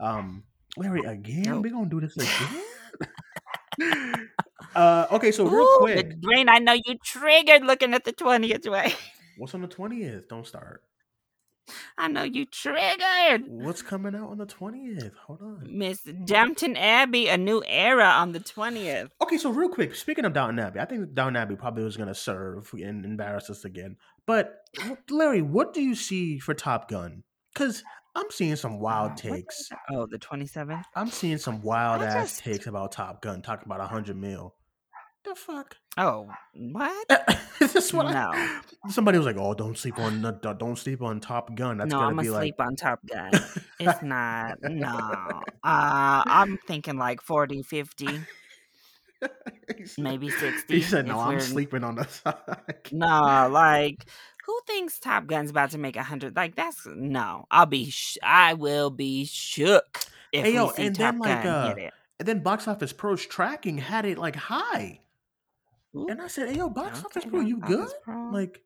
Um, 0.00 0.44
Larry 0.76 1.04
again. 1.04 1.42
Nope. 1.44 1.62
We 1.64 1.70
gonna 1.70 1.86
do 1.90 2.00
this 2.00 2.16
again? 2.16 2.64
uh, 4.74 5.06
okay. 5.12 5.32
So 5.32 5.44
real 5.44 5.64
Ooh, 5.64 5.76
quick, 5.78 6.08
the 6.10 6.16
brain. 6.16 6.48
I 6.48 6.58
know 6.58 6.72
you 6.72 6.96
triggered 7.04 7.62
looking 7.64 7.94
at 7.94 8.04
the 8.04 8.12
twentieth 8.12 8.66
way. 8.66 8.94
What's 9.38 9.54
on 9.54 9.62
the 9.62 9.68
twentieth? 9.68 10.28
Don't 10.28 10.46
start. 10.46 10.82
I 11.96 12.08
know 12.08 12.24
you 12.24 12.44
triggered. 12.44 13.44
What's 13.46 13.82
coming 13.82 14.14
out 14.14 14.30
on 14.30 14.38
the 14.38 14.46
twentieth? 14.46 15.14
Hold 15.26 15.42
on. 15.42 15.68
Miss 15.70 16.02
Downton 16.02 16.76
Abbey, 16.76 17.28
a 17.28 17.38
new 17.38 17.62
era 17.66 18.04
on 18.04 18.32
the 18.32 18.40
twentieth. 18.40 19.10
Okay, 19.20 19.38
so 19.38 19.50
real 19.50 19.68
quick, 19.68 19.94
speaking 19.94 20.24
of 20.24 20.32
Downton 20.32 20.58
Abbey, 20.58 20.80
I 20.80 20.84
think 20.84 21.14
Downton 21.14 21.36
Abbey 21.36 21.56
probably 21.56 21.84
was 21.84 21.96
gonna 21.96 22.14
serve 22.14 22.70
and 22.72 23.04
embarrass 23.04 23.48
us 23.48 23.64
again. 23.64 23.96
But 24.26 24.64
Larry, 25.08 25.42
what 25.42 25.72
do 25.72 25.80
you 25.80 25.94
see 25.94 26.38
for 26.38 26.54
Top 26.54 26.88
Gun? 26.88 27.22
Because 27.52 27.84
I'm 28.14 28.30
seeing 28.30 28.56
some 28.56 28.80
wild 28.80 29.12
what 29.12 29.22
day 29.22 29.28
is 29.28 29.34
takes. 29.36 29.68
Oh, 29.90 30.06
the 30.06 30.18
twenty 30.18 30.46
seventh. 30.46 30.84
I'm 30.96 31.10
seeing 31.10 31.38
some 31.38 31.62
wild 31.62 32.02
I 32.02 32.06
ass 32.06 32.38
takes 32.38 32.66
about 32.66 32.92
Top 32.92 33.22
Gun, 33.22 33.40
talking 33.40 33.66
about 33.66 33.80
a 33.80 33.86
hundred 33.86 34.16
mil. 34.16 34.54
The 35.24 35.34
fuck? 35.36 35.76
Oh, 35.96 36.28
what? 36.54 37.08
That's 37.60 37.92
what 37.92 38.10
No. 38.12 38.30
I, 38.34 38.60
somebody 38.90 39.18
was 39.18 39.26
like, 39.26 39.36
"Oh, 39.38 39.54
don't 39.54 39.78
sleep 39.78 39.98
on 39.98 40.20
the- 40.22 40.32
don't 40.32 40.76
sleep 40.76 41.00
on 41.00 41.20
Top 41.20 41.54
Gun." 41.54 41.78
That's 41.78 41.90
no, 41.92 41.98
gonna 41.98 42.08
I'm 42.08 42.16
be 42.16 42.26
asleep 42.28 42.54
like 42.58 42.66
on 42.66 42.76
Top 42.76 43.00
Gun. 43.06 43.30
It's 43.78 44.02
not. 44.02 44.58
No. 44.62 44.88
Uh, 45.62 46.22
I'm 46.26 46.58
thinking 46.66 46.96
like 46.96 47.20
40, 47.20 47.62
50, 47.62 48.06
said- 49.20 49.28
maybe 49.98 50.28
60. 50.30 50.74
He 50.74 50.82
said, 50.82 51.06
"No, 51.06 51.20
I'm 51.20 51.38
sleeping 51.40 51.84
on 51.84 51.94
the 51.96 52.04
side." 52.04 52.36
No, 52.90 53.48
like 53.50 54.04
who 54.44 54.58
thinks 54.66 54.98
Top 54.98 55.26
Gun's 55.28 55.50
about 55.50 55.70
to 55.70 55.78
make 55.78 55.94
a 55.96 56.02
hundred? 56.02 56.34
Like 56.34 56.56
that's 56.56 56.84
no. 56.86 57.46
I'll 57.50 57.66
be. 57.66 57.90
Sh- 57.90 58.18
I 58.24 58.54
will 58.54 58.90
be 58.90 59.24
shook 59.24 60.00
if 60.32 60.44
Hey, 60.44 60.54
yo, 60.54 60.66
we 60.66 60.72
see 60.72 60.86
and 60.86 60.96
Top 60.96 61.12
then, 61.12 61.18
like, 61.20 61.42
Gun 61.44 61.46
uh, 61.46 61.68
hit 61.68 61.78
it. 61.78 61.92
And 62.18 62.28
then 62.28 62.40
Box 62.40 62.66
Office 62.66 62.92
Pro's 62.92 63.24
tracking 63.24 63.78
had 63.78 64.04
it 64.04 64.18
like 64.18 64.36
high, 64.36 65.00
Ooh, 65.96 66.06
and 66.08 66.20
I 66.20 66.28
said, 66.28 66.48
"Hey, 66.50 66.56
yo, 66.58 66.68
Box 66.70 66.98
okay, 66.98 67.06
Office 67.06 67.24
bro, 67.26 67.40
you 67.40 67.58
good?" 67.58 67.88
Like, 68.06 68.62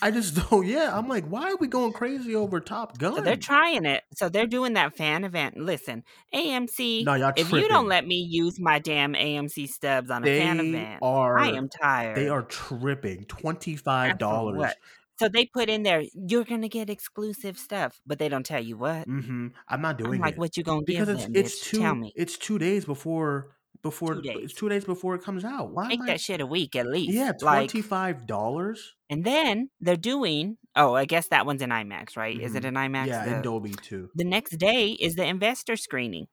I 0.00 0.10
just 0.10 0.34
don't. 0.50 0.66
Yeah, 0.66 0.96
I'm 0.96 1.08
like, 1.08 1.26
why 1.26 1.50
are 1.52 1.56
we 1.56 1.66
going 1.66 1.92
crazy 1.92 2.34
over 2.34 2.60
Top 2.60 2.98
Gun? 2.98 3.16
So 3.16 3.20
they're 3.22 3.36
trying 3.36 3.84
it. 3.84 4.04
So 4.14 4.28
they're 4.28 4.46
doing 4.46 4.74
that 4.74 4.96
fan 4.96 5.24
event. 5.24 5.56
Listen, 5.56 6.04
AMC. 6.34 7.04
no, 7.04 7.14
y'all 7.14 7.32
if 7.36 7.48
tripping. 7.48 7.62
you 7.62 7.68
don't 7.68 7.88
let 7.88 8.06
me 8.06 8.16
use 8.16 8.60
my 8.60 8.78
damn 8.78 9.14
AMC 9.14 9.68
stubs 9.68 10.10
on 10.10 10.22
a 10.22 10.26
they 10.26 10.38
fan 10.40 10.60
event, 10.60 10.98
are. 11.02 11.38
I 11.38 11.48
am 11.52 11.68
tired. 11.68 12.16
They 12.16 12.28
are 12.28 12.42
tripping. 12.42 13.24
Twenty 13.24 13.76
five 13.76 14.18
dollars. 14.18 14.72
So 15.18 15.28
they 15.28 15.46
put 15.46 15.68
in 15.68 15.82
there, 15.82 16.04
you're 16.14 16.44
gonna 16.44 16.68
get 16.68 16.88
exclusive 16.88 17.58
stuff, 17.58 18.00
but 18.06 18.20
they 18.20 18.28
don't 18.28 18.46
tell 18.46 18.62
you 18.62 18.76
what. 18.76 19.08
Mm-hmm. 19.08 19.48
I'm 19.68 19.82
not 19.82 19.96
I'm 19.98 20.04
doing 20.04 20.20
like, 20.20 20.34
it 20.34 20.38
what 20.38 20.56
you 20.56 20.62
gonna 20.62 20.82
because 20.86 21.08
give 21.08 21.16
it's 21.16 21.24
them? 21.24 21.32
it's 21.34 21.58
bitch? 21.58 21.70
two 21.70 21.78
Tell 21.80 21.94
me. 21.96 22.12
it's 22.14 22.38
two 22.38 22.58
days 22.60 22.84
before 22.84 23.56
before 23.82 24.14
Two 24.14 24.20
it's 24.24 24.28
days. 24.38 24.54
two 24.54 24.68
days 24.68 24.84
before 24.84 25.14
it 25.14 25.22
comes 25.22 25.44
out. 25.44 25.70
Why 25.70 25.88
Make 25.88 26.02
I? 26.02 26.06
that 26.06 26.20
shit 26.20 26.40
a 26.40 26.46
week 26.46 26.74
at 26.76 26.86
least. 26.86 27.12
Yeah, 27.12 27.32
twenty 27.32 27.82
five 27.82 28.26
dollars. 28.26 28.94
and 29.10 29.24
then 29.24 29.70
they're 29.80 29.96
doing. 29.96 30.56
Oh, 30.76 30.94
I 30.94 31.06
guess 31.06 31.28
that 31.28 31.44
one's 31.46 31.62
an 31.62 31.70
IMAX, 31.70 32.16
right? 32.16 32.38
Is 32.40 32.54
it 32.54 32.62
Mhm. 32.62 32.68
an 32.68 32.74
IMAX? 32.74 33.06
Yeah, 33.08 33.24
the, 33.24 33.34
and 33.36 33.42
Dolby 33.44 33.72
too. 33.82 34.10
the 34.14 34.24
next 34.24 34.56
day 34.58 34.90
is 34.92 35.14
the 35.16 35.24
investor 35.26 35.76
screening 35.76 36.26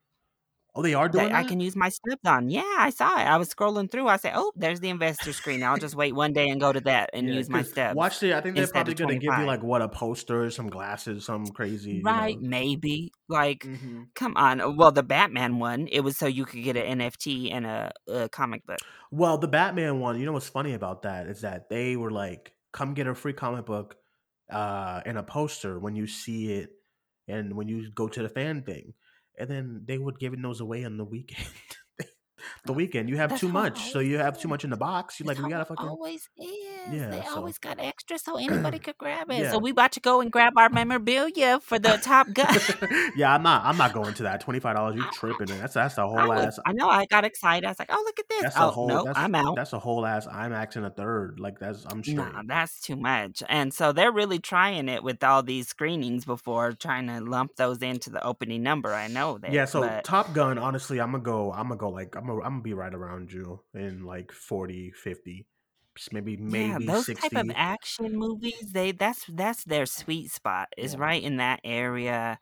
Oh, 0.76 0.82
they 0.82 0.94
are 0.94 1.08
doing 1.10 1.30
that 1.30 1.32
that. 1.32 1.40
I 1.40 1.44
can 1.44 1.60
use 1.60 1.76
my 1.76 1.90
on. 2.26 2.50
Yeah, 2.50 2.76
I 2.78 2.90
saw 2.90 3.18
it. 3.18 3.24
I 3.24 3.38
was 3.38 3.54
scrolling 3.54 3.90
through. 3.90 4.08
I 4.08 4.18
said, 4.18 4.34
"Oh, 4.36 4.52
there's 4.56 4.80
the 4.82 4.90
investor 4.90 5.32
screening. 5.34 5.64
I'll 5.66 5.78
just 5.78 5.96
wait 5.96 6.14
one 6.16 6.34
day 6.34 6.50
and 6.50 6.60
go 6.60 6.74
to 6.74 6.82
that 6.82 7.12
and 7.14 7.28
Yeah, 7.28 7.36
use 7.36 7.50
my 7.50 7.64
stubs." 7.64 7.96
Watch 7.96 8.20
the. 8.20 8.34
I 8.36 8.42
think 8.42 8.56
they're 8.56 8.68
probably 8.68 8.94
gonna 8.94 9.16
give 9.16 9.38
you 9.38 9.46
like 9.46 9.64
what 9.64 9.82
a 9.82 9.88
poster, 9.90 10.50
some 10.52 10.70
glasses, 10.70 11.26
some 11.26 11.52
crazy. 11.52 12.02
right? 12.04 12.38
Maybe 12.40 13.12
like. 13.30 13.66
You 13.66 13.72
know. 13.72 13.78
hmm 13.78 14.04
Come 14.16 14.38
on. 14.38 14.78
Well, 14.78 14.94
the 14.94 15.04
Batman 15.04 15.60
one, 15.60 15.88
it 15.92 16.00
was 16.00 16.16
so 16.16 16.26
you 16.26 16.46
could 16.46 16.64
get 16.64 16.78
an 16.78 17.02
NFT 17.02 17.52
and 17.52 17.66
a, 17.66 17.92
a 18.08 18.30
comic 18.30 18.66
book. 18.66 18.80
Well, 19.12 19.38
the 19.38 19.48
Batman 19.48 20.00
one. 20.00 20.20
You 20.20 20.26
know 20.26 20.34
what's 20.34 20.50
funny 20.50 20.74
about 20.74 21.04
that 21.04 21.28
is 21.28 21.42
that 21.42 21.70
they 21.70 21.96
were 21.96 22.12
like, 22.12 22.54
"Come 22.72 22.94
get 22.94 23.08
a 23.08 23.16
free 23.16 23.34
comic 23.34 23.66
book, 23.66 23.98
uh, 24.50 25.02
and 25.06 25.18
a 25.18 25.24
poster 25.24 25.80
when 25.80 25.96
you 25.96 26.08
see 26.08 26.52
it, 26.54 26.72
and 27.28 27.56
when 27.56 27.68
you 27.68 27.92
go 27.92 28.08
to 28.08 28.22
the 28.22 28.30
fan 28.30 28.64
thing." 28.64 28.94
And 29.38 29.50
then 29.50 29.82
they 29.86 29.98
would 29.98 30.19
give 30.19 30.39
those 30.41 30.62
away 30.62 30.86
on 30.86 30.98
the 30.98 31.06
weekend. 31.06 31.48
the 32.65 32.74
weekend, 32.74 33.10
you 33.10 33.17
have 33.17 33.32
That's 33.32 33.41
too 33.41 33.50
much, 33.50 33.91
so 33.91 34.00
you 34.00 34.17
have 34.17 34.39
too 34.39 34.48
much 34.48 34.63
in 34.63 34.69
the 34.69 34.78
box. 34.78 35.19
You're 35.19 35.28
like, 35.28 35.39
we 35.39 35.50
gotta 35.50 35.65
fucking. 35.65 35.88
always 35.88 36.30
is. 36.38 36.64
Yeah, 36.91 37.10
they 37.10 37.21
so- 37.21 37.38
always 37.38 37.58
got 37.58 37.80
extra 37.80 38.17
so 38.19 38.38
anybody 38.38 38.80
could 38.80 38.98
grab 38.98 39.30
it. 39.32 39.39
Yeah. 39.39 39.52
So 39.52 39.58
we 39.60 39.71
about 39.71 39.91
to 39.93 40.00
go 40.00 40.21
and 40.21 40.32
grab 40.32 40.54
our 40.58 40.69
memorabilia 40.69 41.60
for 41.60 41.80
the 41.80 41.98
Top 42.02 42.28
Gun. 42.34 42.58
yeah, 43.15 43.34
I'm 43.34 43.43
not. 43.43 43.63
I'm 43.65 43.78
not 43.78 43.93
going 43.93 44.13
to 44.15 44.24
that. 44.24 44.41
Twenty 44.45 44.60
five 44.60 44.76
dollars. 44.76 44.95
You 44.95 45.06
tripping? 45.13 45.48
That's 45.48 45.74
that's 45.74 45.98
I, 45.98 46.04
whole 46.04 46.15
was- 46.28 46.45
ass. 46.45 46.60
I 46.65 46.74
know. 46.74 46.89
I 46.89 47.06
got 47.06 47.26
excited. 47.26 47.65
I 47.65 47.69
was 47.71 47.80
like, 47.80 47.89
"Oh, 47.91 48.02
look 48.06 48.19
at 48.19 48.30
this!" 48.30 48.41
That's 48.43 48.58
oh 48.58 48.67
a 48.67 48.71
whole. 48.71 48.88
no, 48.88 49.04
that's, 49.06 49.17
I'm 49.17 49.36
out. 49.36 49.56
That's 49.56 49.74
a 49.74 49.80
whole 49.80 50.06
ass 50.06 50.28
IMAX 50.28 50.76
and 50.76 50.86
a 50.86 50.89
third. 50.89 51.39
Like 51.39 51.60
that's. 51.60 51.86
I'm 51.89 52.04
straight. 52.04 52.17
Nah, 52.17 52.43
that's 52.45 52.80
too 52.80 52.95
much. 52.95 53.41
And 53.50 53.74
so 53.74 53.91
they're 53.91 54.12
really 54.12 54.39
trying 54.39 54.89
it 54.89 55.04
with 55.04 55.24
all 55.24 55.43
these 55.43 55.67
screenings 55.67 56.26
before 56.26 56.74
trying 56.74 57.08
to 57.08 57.19
lump 57.21 57.56
those 57.56 57.82
into 57.82 58.10
the 58.10 58.24
opening 58.24 58.63
number. 58.63 58.93
I 58.93 59.08
know 59.08 59.38
that. 59.39 59.52
Yeah, 59.52 59.65
so 59.65 59.82
but 59.82 60.04
Top 60.04 60.34
Gun, 60.34 60.58
honestly, 60.58 61.00
I'm 61.00 61.12
gonna 61.12 61.24
go. 61.24 61.52
I'm 61.52 61.67
gonna 61.67 61.78
go 61.78 61.89
like 61.89 62.15
I'm 62.15 62.28
gonna. 62.28 62.39
I'm 62.41 62.52
gonna 62.54 62.62
be 62.62 62.74
right 62.74 62.93
around 62.93 63.32
you 63.32 63.62
in 63.74 64.04
like 64.04 64.32
40, 64.32 64.91
50, 64.91 65.39
s- 65.39 65.45
maybe 66.12 66.38
maybe 66.38 66.38
yeah, 66.38 66.77
those 66.79 67.10
sixty. 67.10 67.19
type 67.21 67.36
of 67.36 67.49
action 67.53 68.17
movies, 68.17 68.71
they 68.73 68.91
that's 68.91 69.25
that's 69.34 69.63
their 69.65 69.86
sweet 69.86 70.31
spot. 70.31 70.69
Is 70.77 70.95
Yeah. 70.95 70.97
right 70.97 71.21
in 71.23 71.38
that 71.38 71.60
area. 71.63 72.39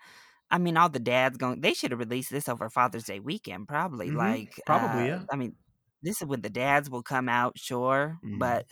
I 0.51 0.59
mean, 0.59 0.77
all 0.77 0.89
the 0.89 0.99
dads 0.99 1.37
going. 1.37 1.61
They 1.61 1.73
should 1.73 1.91
have 1.91 1.99
released 1.99 2.31
this 2.31 2.49
over 2.49 2.69
Father's 2.69 3.05
Day 3.05 3.19
weekend, 3.19 3.67
probably. 3.67 4.11
Mhm, 4.11 4.11
Like, 4.11 4.61
probably, 4.65 5.07
uh, 5.09 5.09
yeah. 5.09 5.25
I 5.31 5.37
mean, 5.37 5.55
this 6.03 6.21
is 6.21 6.27
when 6.27 6.41
the 6.41 6.49
dads 6.49 6.89
will 6.89 7.03
come 7.03 7.29
out, 7.29 7.57
sure, 7.59 8.19
Mhm. 8.21 8.39
but 8.39 8.65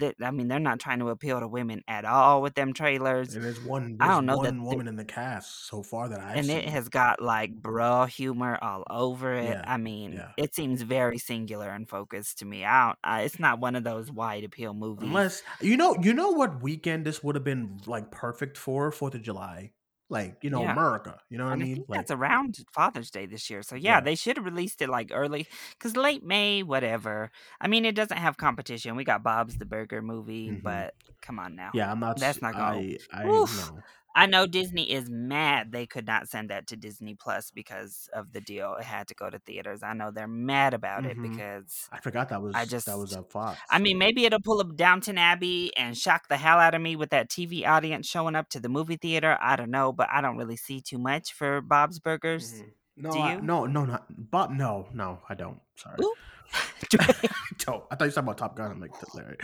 that 0.00 0.16
I 0.22 0.30
mean, 0.30 0.48
they're 0.48 0.58
not 0.58 0.80
trying 0.80 0.98
to 1.00 1.10
appeal 1.10 1.40
to 1.40 1.48
women 1.48 1.82
at 1.88 2.04
all 2.04 2.42
with 2.42 2.54
them 2.54 2.72
trailers. 2.72 3.34
and 3.34 3.44
there's 3.44 3.60
one. 3.60 3.96
I 4.00 4.08
don't 4.08 4.26
know 4.26 4.38
one 4.38 4.62
woman 4.62 4.88
in 4.88 4.96
the 4.96 5.04
cast 5.04 5.66
so 5.66 5.82
far 5.82 6.08
that 6.08 6.20
I've 6.20 6.36
and 6.36 6.46
seen. 6.46 6.58
it 6.58 6.68
has 6.68 6.88
got 6.88 7.20
like 7.20 7.54
bra 7.54 8.06
humor 8.06 8.58
all 8.60 8.84
over 8.88 9.34
it. 9.34 9.50
Yeah, 9.50 9.64
I 9.66 9.76
mean, 9.76 10.12
yeah. 10.14 10.28
it 10.36 10.54
seems 10.54 10.82
very 10.82 11.18
singular 11.18 11.68
and 11.68 11.88
focused 11.88 12.38
to 12.38 12.44
me. 12.44 12.64
I 12.64 12.86
don't, 12.86 12.98
I, 13.04 13.22
it's 13.22 13.38
not 13.38 13.60
one 13.60 13.76
of 13.76 13.84
those 13.84 14.10
wide 14.10 14.44
appeal 14.44 14.74
movies. 14.74 15.08
Unless 15.08 15.42
you 15.60 15.76
know, 15.76 15.96
you 16.02 16.12
know 16.12 16.30
what 16.30 16.62
weekend 16.62 17.04
this 17.04 17.22
would 17.22 17.34
have 17.34 17.44
been 17.44 17.80
like 17.86 18.10
perfect 18.10 18.56
for 18.58 18.90
Fourth 18.90 19.14
of 19.14 19.22
July, 19.22 19.72
like 20.08 20.36
you 20.42 20.50
know 20.50 20.62
Yeah. 20.62 20.72
America. 20.72 21.18
You 21.30 21.38
know 21.38 21.44
what 21.44 21.50
I 21.50 21.54
And 21.54 21.62
I 21.62 21.66
mean? 21.66 21.74
think 21.76 21.88
Like 21.88 21.98
that's 21.98 22.10
around 22.10 22.58
Father's 22.72 23.10
Day 23.10 23.26
this 23.26 23.50
year. 23.50 23.62
So 23.62 23.74
yeah, 23.76 23.96
Yeah. 23.96 24.00
they 24.00 24.14
should 24.14 24.36
have 24.36 24.44
released 24.46 24.80
it 24.82 24.88
like 24.88 25.10
early, 25.12 25.46
because 25.72 25.96
late 25.96 26.22
May, 26.24 26.62
whatever. 26.62 27.30
I 27.60 27.68
mean, 27.68 27.84
it 27.84 27.94
doesn't 27.94 28.16
have 28.18 28.36
competition. 28.36 28.96
We 28.96 29.04
got 29.04 29.22
Bob's 29.22 29.58
the 29.58 29.66
Burger 29.66 30.02
movie, 30.02 30.50
Mhm. 30.50 30.62
but 30.62 30.94
come 31.22 31.38
on 31.38 31.56
now. 31.56 31.70
yeah, 31.74 31.90
I'm 31.90 32.00
not. 32.00 32.18
That's 32.18 32.40
not 32.42 32.54
gonna- 32.54 32.76
I 32.78 32.98
I 33.12 33.26
Oof. 33.26 33.72
I 34.16 34.24
know 34.26 34.46
Disney 34.46 34.90
is 34.90 35.10
mad 35.10 35.70
they 35.72 35.84
could 35.86 36.06
not 36.06 36.28
send 36.28 36.48
that 36.50 36.66
to 36.68 36.76
Disney 36.76 37.14
Plus 37.14 37.50
because 37.50 38.08
of 38.14 38.32
the 38.32 38.40
deal. 38.40 38.74
It 38.80 38.84
had 38.84 39.06
to 39.08 39.14
go 39.14 39.28
to 39.28 39.38
theaters. 39.38 39.82
I 39.82 39.92
know 39.92 40.10
they're 40.10 40.26
mad 40.26 40.72
about 40.72 41.04
it 41.04 41.18
Mhm. 41.18 41.30
because 41.30 41.88
I 41.92 42.00
forgot 42.00 42.30
that 42.30 42.40
was 42.40 42.54
I 42.56 42.64
just 42.64 42.86
that 42.86 42.96
was 42.98 43.12
a 43.14 43.22
Fox. 43.22 43.60
I 43.70 43.78
mean, 43.78 43.98
maybe 43.98 44.24
it'll 44.24 44.40
pull 44.40 44.60
up 44.60 44.74
Downton 44.74 45.18
Abbey 45.18 45.70
and 45.76 45.96
shock 45.96 46.28
the 46.28 46.38
hell 46.38 46.58
out 46.58 46.74
of 46.74 46.80
me 46.80 46.96
with 46.96 47.10
that 47.10 47.28
TV 47.28 47.66
audience 47.66 48.08
showing 48.08 48.34
up 48.34 48.48
to 48.50 48.58
the 48.60 48.70
movie 48.70 48.96
theater. 48.96 49.36
I 49.40 49.54
don't 49.54 49.70
know, 49.70 49.92
but 49.92 50.08
I 50.10 50.22
don't 50.22 50.38
really 50.38 50.56
see 50.56 50.80
too 50.80 50.98
much 50.98 51.34
for 51.34 51.60
Bob's 51.60 51.98
Burgers. 51.98 52.62
Mhm. 52.62 52.72
No, 52.98 53.10
I- 53.12 53.36
no, 53.36 53.66
no, 53.66 53.84
not 53.84 54.06
Bob. 54.30 54.50
No, 54.50 54.88
no, 54.94 55.20
I 55.28 55.34
don't. 55.34 55.60
Sorry. 55.76 55.96
Ooh. 56.02 56.14
I 57.00 57.14
don't. 57.58 57.84
I 57.90 57.96
thought 57.96 58.04
you 58.04 58.06
were 58.06 58.10
talking 58.10 58.18
about 58.18 58.38
Top 58.38 58.56
Gun. 58.56 58.70
I'm 58.70 58.80
like, 58.80 58.92
Larry. 59.14 59.36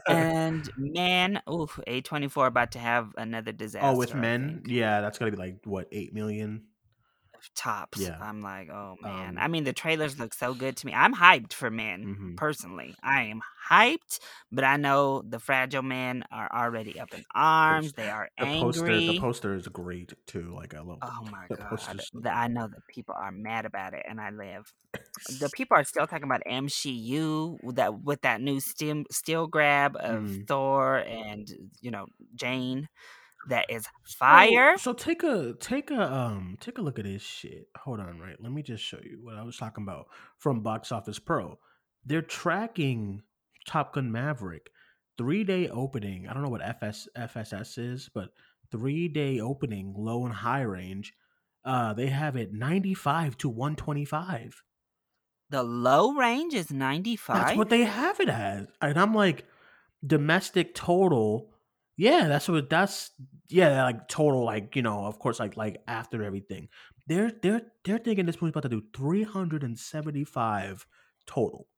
and 0.08 0.68
man, 0.76 1.40
oof, 1.50 1.78
A24 1.86 2.46
about 2.48 2.72
to 2.72 2.78
have 2.78 3.12
another 3.16 3.52
disaster. 3.52 3.86
oh, 3.88 3.96
with 3.96 4.14
men, 4.14 4.62
yeah, 4.66 5.00
that's 5.00 5.18
gonna 5.18 5.30
be 5.30 5.36
like 5.36 5.58
what 5.64 5.88
eight 5.92 6.12
million. 6.14 6.64
tops. 7.54 8.00
Yeah. 8.00 8.18
I'm 8.20 8.40
like, 8.42 8.70
oh 8.70 8.96
man. 9.00 9.36
Um, 9.38 9.42
I 9.42 9.48
mean, 9.48 9.64
the 9.64 9.72
trailers 9.72 10.18
look 10.18 10.34
so 10.34 10.52
good 10.54 10.76
to 10.78 10.86
me. 10.86 10.92
I'm 10.92 11.14
hyped 11.14 11.52
for 11.52 11.70
men. 11.70 12.16
Mhm. 12.18 12.36
Personally, 12.36 12.94
I 13.02 13.24
am 13.24 13.40
hyped, 13.70 14.18
but 14.50 14.64
I 14.64 14.76
know 14.76 15.22
the 15.22 15.38
fragile 15.38 15.82
men 15.82 16.24
are 16.32 16.50
already 16.52 16.98
up 16.98 17.12
in 17.14 17.24
arms. 17.34 17.92
They 17.92 18.08
are 18.08 18.28
The 18.38 18.44
angry. 18.46 18.62
poster, 18.72 18.86
the 18.96 19.20
poster 19.20 19.54
is 19.54 19.68
great 19.68 20.12
too. 20.26 20.52
Like 20.54 20.74
I 20.74 20.80
love. 20.80 20.98
Oh 21.02 21.26
my 21.30 21.46
the 21.48 21.56
god! 21.56 22.00
The- 22.14 22.34
I 22.36 22.48
know 22.48 22.66
that 22.68 22.86
people 22.88 23.14
are 23.16 23.30
mad 23.30 23.64
about 23.64 23.94
it, 23.94 24.04
and 24.08 24.20
I 24.20 24.30
live. 24.30 24.72
The 25.40 25.50
people 25.54 25.76
are 25.76 25.84
still 25.84 26.06
talking 26.06 26.24
about 26.24 26.42
MCU 26.46 27.56
with 27.62 27.76
that 27.76 28.02
with 28.02 28.22
that 28.22 28.40
new 28.40 28.60
stem 28.60 29.04
still 29.10 29.46
grab 29.46 29.96
of 29.98 30.22
Mm. 30.24 30.46
Thor 30.48 30.96
and 30.98 31.48
you 31.80 31.90
know 31.90 32.06
Jane. 32.34 32.88
That 33.48 33.66
is 33.68 33.86
fire. 34.18 34.76
So, 34.76 34.92
take 34.92 35.22
a 35.22 35.54
take 35.60 35.92
a 35.92 36.12
um 36.12 36.56
take 36.60 36.78
a 36.78 36.82
look 36.82 36.98
at 36.98 37.04
this 37.04 37.22
shit. 37.22 37.68
Hold 37.76 38.00
on, 38.00 38.18
right? 38.18 38.34
Let 38.40 38.50
me 38.50 38.60
just 38.60 38.82
show 38.82 38.98
you 39.04 39.20
what 39.22 39.36
I 39.36 39.44
was 39.44 39.56
talking 39.56 39.84
about 39.84 40.06
from 40.38 40.62
Box 40.64 40.90
Office 40.90 41.20
Pro. 41.20 41.56
They're 42.04 42.22
tracking 42.22 43.22
Top 43.64 43.94
Gun 43.94 44.10
Maverick 44.10 44.70
three 45.16 45.44
day 45.44 45.68
opening. 45.68 46.26
I 46.28 46.34
don't 46.34 46.42
know 46.42 46.48
what 46.50 46.60
FS 46.60 47.06
FSS 47.16 47.78
is, 47.78 48.10
but 48.12 48.30
three 48.72 49.06
day 49.06 49.38
opening, 49.38 49.94
low 49.96 50.24
and 50.24 50.34
high 50.34 50.62
range. 50.62 51.14
Uh, 51.64 51.92
they 51.94 52.08
have 52.08 52.34
it 52.34 52.52
ninety 52.52 52.94
five 52.94 53.36
to 53.38 53.48
one 53.48 53.76
twenty 53.76 54.04
five. 54.04 54.60
The 55.50 55.62
low 55.62 56.12
range 56.12 56.54
is 56.54 56.70
95. 56.72 57.36
That's 57.36 57.56
what 57.56 57.68
they 57.68 57.84
have 57.84 58.18
it 58.20 58.28
as, 58.28 58.66
and 58.80 58.98
I'm 58.98 59.14
like, 59.14 59.44
domestic 60.04 60.74
total. 60.74 61.52
Yeah, 61.96 62.26
that's 62.28 62.48
what 62.48 62.68
that's 62.68 63.10
yeah, 63.48 63.84
like 63.84 64.08
total, 64.08 64.44
like 64.44 64.74
you 64.76 64.82
know, 64.82 65.06
of 65.06 65.18
course, 65.18 65.38
like 65.38 65.56
like 65.56 65.82
after 65.86 66.24
everything, 66.24 66.68
they're 67.06 67.30
they're 67.42 67.62
they're 67.84 67.98
thinking 67.98 68.26
this 68.26 68.40
movie's 68.42 68.52
about 68.52 68.64
to 68.64 68.68
do 68.68 68.82
three 68.94 69.22
hundred 69.22 69.62
and 69.62 69.78
seventy 69.78 70.24
five 70.24 70.86
total. 71.26 71.68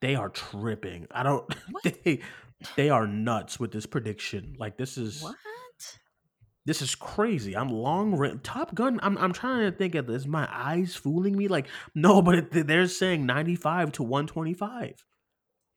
They 0.00 0.14
are 0.14 0.28
tripping. 0.28 1.06
I 1.10 1.22
don't. 1.22 1.54
What? 1.70 1.84
They 2.04 2.20
they 2.76 2.90
are 2.90 3.06
nuts 3.06 3.58
with 3.58 3.72
this 3.72 3.86
prediction. 3.86 4.56
Like 4.58 4.76
this 4.76 4.98
is 4.98 5.22
What? 5.22 5.36
This 6.66 6.80
is 6.80 6.94
crazy. 6.94 7.54
I'm 7.56 7.68
long 7.68 8.14
ra- 8.14 8.32
Top 8.42 8.74
Gun. 8.74 8.98
I'm 9.02 9.18
I'm 9.18 9.32
trying 9.32 9.70
to 9.70 9.76
think 9.76 9.94
of 9.94 10.06
this. 10.06 10.26
My 10.26 10.48
eyes 10.50 10.94
fooling 10.94 11.36
me? 11.36 11.48
Like 11.48 11.66
no, 11.94 12.22
but 12.22 12.34
it, 12.36 12.66
they're 12.66 12.86
saying 12.88 13.26
95 13.26 13.92
to 13.92 14.02
125. 14.02 15.04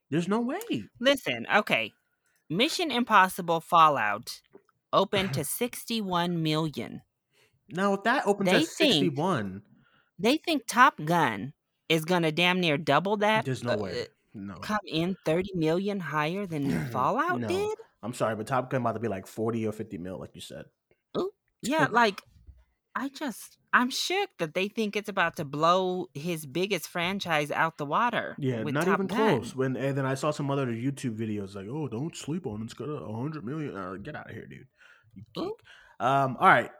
There's 0.09 0.27
no 0.27 0.39
way. 0.39 0.59
Listen, 1.01 1.45
okay. 1.53 1.91
Mission 2.49 2.91
Impossible 2.91 3.59
Fallout 3.59 4.39
opened 4.93 5.33
to 5.33 5.43
61 5.43 6.41
million. 6.41 7.01
Now 7.69 7.93
if 7.95 8.03
that 8.03 8.25
opens 8.25 8.49
They 8.49 8.55
at 8.57 8.67
think- 8.67 8.93
61, 8.93 9.61
They 10.17 10.37
think 10.37 10.63
Top 10.65 10.95
Gun 11.03 11.51
is 11.89 12.05
going 12.05 12.23
to 12.23 12.31
damn 12.31 12.61
near 12.61 12.77
double 12.77 13.17
that. 13.17 13.43
there's 13.43 13.63
no 13.65 13.73
uh, 13.73 13.77
way. 13.77 14.05
No. 14.33 14.55
Come 14.55 14.79
in 14.85 15.17
30 15.25 15.51
million 15.55 15.99
higher 15.99 16.45
than 16.45 16.85
Fallout 16.91 17.41
No. 17.41 17.47
did? 17.49 17.77
I'm 18.01 18.13
sorry, 18.13 18.35
but 18.37 18.47
Top 18.47 18.69
Gun 18.69 18.79
about 18.81 18.93
to 18.93 18.99
be 18.99 19.07
like 19.09 19.27
40 19.27 19.67
or 19.67 19.71
50 19.73 19.97
mil, 19.97 20.17
like 20.19 20.33
you 20.35 20.41
said. 20.41 20.65
Yeah, 21.61 21.87
like 21.89 22.21
I 22.95 23.09
just 23.09 23.57
I'm 23.73 23.89
shook 23.89 24.29
that 24.39 24.53
they 24.53 24.67
think 24.67 24.95
it's 24.95 25.09
about 25.09 25.35
to 25.35 25.45
blow 25.45 26.07
his 26.13 26.45
biggest 26.45 26.87
franchise 26.87 27.51
out 27.51 27.77
the 27.77 27.85
water. 27.85 28.35
Yeah, 28.39 28.63
with 28.63 28.73
not 28.73 28.85
Top 28.85 28.95
even 28.95 29.07
Gun. 29.07 29.39
close. 29.39 29.55
When 29.55 29.75
and 29.75 29.97
then 29.97 30.05
I 30.05 30.15
saw 30.15 30.31
some 30.31 30.49
other 30.49 30.67
YouTube 30.67 31.17
videos 31.17 31.55
like, 31.55 31.67
"Oh, 31.69 31.87
don't 31.87 32.15
sleep 32.15 32.47
on 32.47 32.61
it. 32.61 32.65
It's 32.65 32.73
got 32.73 32.89
a 32.89 33.13
hundred 33.13 33.45
million. 33.45 33.75
Uh, 33.75 33.93
get 34.01 34.15
out 34.15 34.29
of 34.29 34.35
here, 34.35 34.47
dude." 34.47 34.67
You 35.15 35.23
geek. 35.35 35.53
Um, 35.99 36.37
all 36.39 36.47
right. 36.47 36.71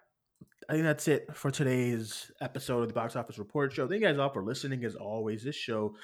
I 0.70 0.74
think 0.74 0.84
that's 0.84 1.08
it 1.08 1.28
for 1.36 1.50
today's 1.50 2.30
episode 2.42 2.82
of 2.82 2.88
the 2.90 2.94
Box 2.94 3.16
Office 3.16 3.40
Report 3.40 3.72
Show. 3.72 3.88
Thank 3.88 4.02
you 4.02 4.08
guys 4.08 4.18
all 4.18 4.34
for 4.34 4.44
listening. 4.44 4.84
As 4.84 4.96
always, 4.96 5.44
this 5.44 5.56
show, 5.56 5.96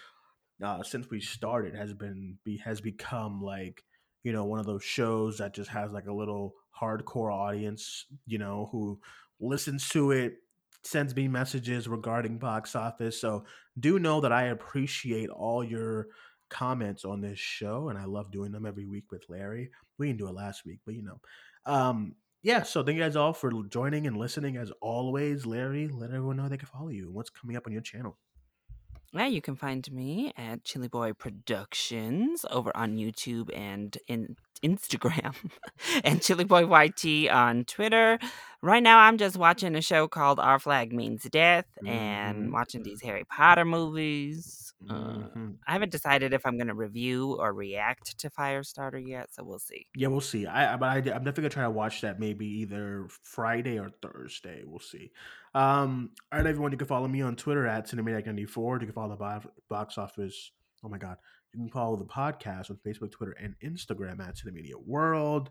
uh, 0.64 0.84
since 0.84 1.10
we 1.10 1.20
started, 1.20 1.76
has 1.76 1.94
been 1.94 2.38
be 2.46 2.58
has 2.58 2.82
become 2.82 3.42
like 3.42 3.84
you 4.24 4.32
know 4.32 4.46
one 4.46 4.60
of 4.60 4.66
those 4.66 4.84
shows 4.84 5.40
that 5.40 5.54
just 5.54 5.70
has 5.72 5.92
like 5.92 6.06
a 6.06 6.14
little 6.14 6.54
hardcore 6.80 7.34
audience, 7.34 8.06
you 8.26 8.38
know, 8.38 8.70
who 8.72 9.00
listens 9.40 9.88
to 9.90 10.12
it, 10.12 10.38
sends 10.84 11.16
me 11.16 11.28
messages 11.28 11.88
regarding 11.88 12.38
box 12.38 12.76
office. 12.76 13.20
So 13.20 13.46
do 13.80 14.00
know 14.00 14.22
that 14.22 14.32
I 14.32 14.46
appreciate 14.46 15.30
all 15.30 15.64
your 15.64 16.08
comments 16.50 17.06
on 17.06 17.22
this 17.22 17.40
show, 17.40 17.90
and 17.90 17.98
I 17.98 18.06
love 18.06 18.32
doing 18.32 18.52
them 18.52 18.66
every 18.66 18.86
week 18.86 19.12
with 19.12 19.24
Larry. 19.30 19.72
We 19.98 20.08
didn't 20.08 20.20
do 20.20 20.28
it 20.28 20.36
last 20.36 20.66
week, 20.66 20.80
but 20.86 20.96
you 20.96 21.04
know. 21.04 21.20
Um, 21.66 22.16
yeah, 22.44 22.64
so 22.64 22.84
thank 22.84 22.98
you 22.98 23.04
guys 23.04 23.16
all 23.16 23.32
for 23.32 23.52
joining 23.70 24.06
and 24.06 24.18
listening. 24.18 24.58
As 24.58 24.72
always, 24.82 25.46
Larry, 25.46 25.88
let 25.88 26.10
everyone 26.10 26.36
know 26.36 26.50
they 26.50 26.58
can 26.58 26.68
follow 26.68 26.90
you. 26.90 27.10
What's 27.10 27.30
coming 27.30 27.56
up 27.56 27.66
on 27.66 27.74
your 27.74 27.82
channel? 27.82 28.18
Yeah, 29.14 29.28
you 29.28 29.42
can 29.42 29.56
find 29.56 29.90
me 29.92 30.34
at 30.36 30.64
Chilly 30.64 30.88
Boy 30.88 31.14
Productions 31.14 32.46
over 32.50 32.76
on 32.76 32.98
YouTube 32.98 33.56
and 33.56 33.96
in 34.08 34.36
Instagram, 34.62 35.36
and 36.04 36.22
Chilly 36.22 36.44
Boy 36.46 36.66
YT 36.66 37.30
on 37.30 37.66
Twitter. 37.66 38.20
Right 38.62 38.82
now, 38.84 39.00
I'm 39.00 39.18
just 39.18 39.36
watching 39.36 39.76
a 39.76 39.82
show 39.82 40.08
called 40.08 40.40
Our 40.40 40.58
Flag 40.60 40.94
Means 40.94 41.24
Death 41.24 41.66
and 41.86 42.52
watching 42.54 42.84
these 42.84 43.02
Harry 43.02 43.26
Potter 43.26 43.66
movies. 43.66 44.74
Uh, 44.90 44.94
Mhm. 44.94 45.56
I 45.68 45.74
haven't 45.74 45.92
decided 45.92 46.34
if 46.34 46.46
I'm 46.46 46.58
going 46.58 46.68
to 46.68 46.74
review 46.74 47.34
or 47.40 47.54
react 47.54 48.18
to 48.20 48.30
Firestarter 48.30 49.02
yet, 49.06 49.34
so 49.34 49.44
we'll 49.44 49.60
see. 49.60 49.88
Yeah, 49.96 50.08
we'll 50.10 50.20
see. 50.22 50.46
I 50.46 50.74
I- 50.74 50.78
but 50.78 50.86
I, 50.90 50.96
I'm 50.98 51.04
definitely 51.24 51.44
gonna 51.44 51.50
try 51.50 51.64
to 51.64 51.70
watch 51.70 52.02
that 52.02 52.20
maybe 52.20 52.46
either 52.46 53.08
Friday 53.24 53.80
or 53.80 53.90
Thursday. 54.02 54.64
We'll 54.66 54.80
see. 54.80 55.12
Um, 55.54 56.12
all 56.32 56.40
right, 56.40 56.48
everyone, 56.48 56.72
you 56.74 56.78
can 56.78 56.88
follow 56.88 57.08
me 57.08 57.22
on 57.22 57.36
Twitter 57.38 57.66
at 57.68 57.88
Cinemaniac94. 57.88 58.82
You 58.82 58.88
can 58.88 58.94
follow 58.94 59.16
the 59.16 59.50
box 59.70 59.98
office. 59.98 60.52
Oh 60.84 60.90
my 60.90 60.98
god, 60.98 61.18
you 61.54 61.62
can 61.62 61.70
follow 61.70 61.96
the 61.96 62.06
podcast 62.06 62.70
on 62.70 62.80
Facebook, 62.86 63.12
Twitter, 63.12 63.36
and 63.40 63.56
Instagram 63.64 64.20
at 64.20 64.36
Cinemania 64.36 64.76
World. 64.86 65.50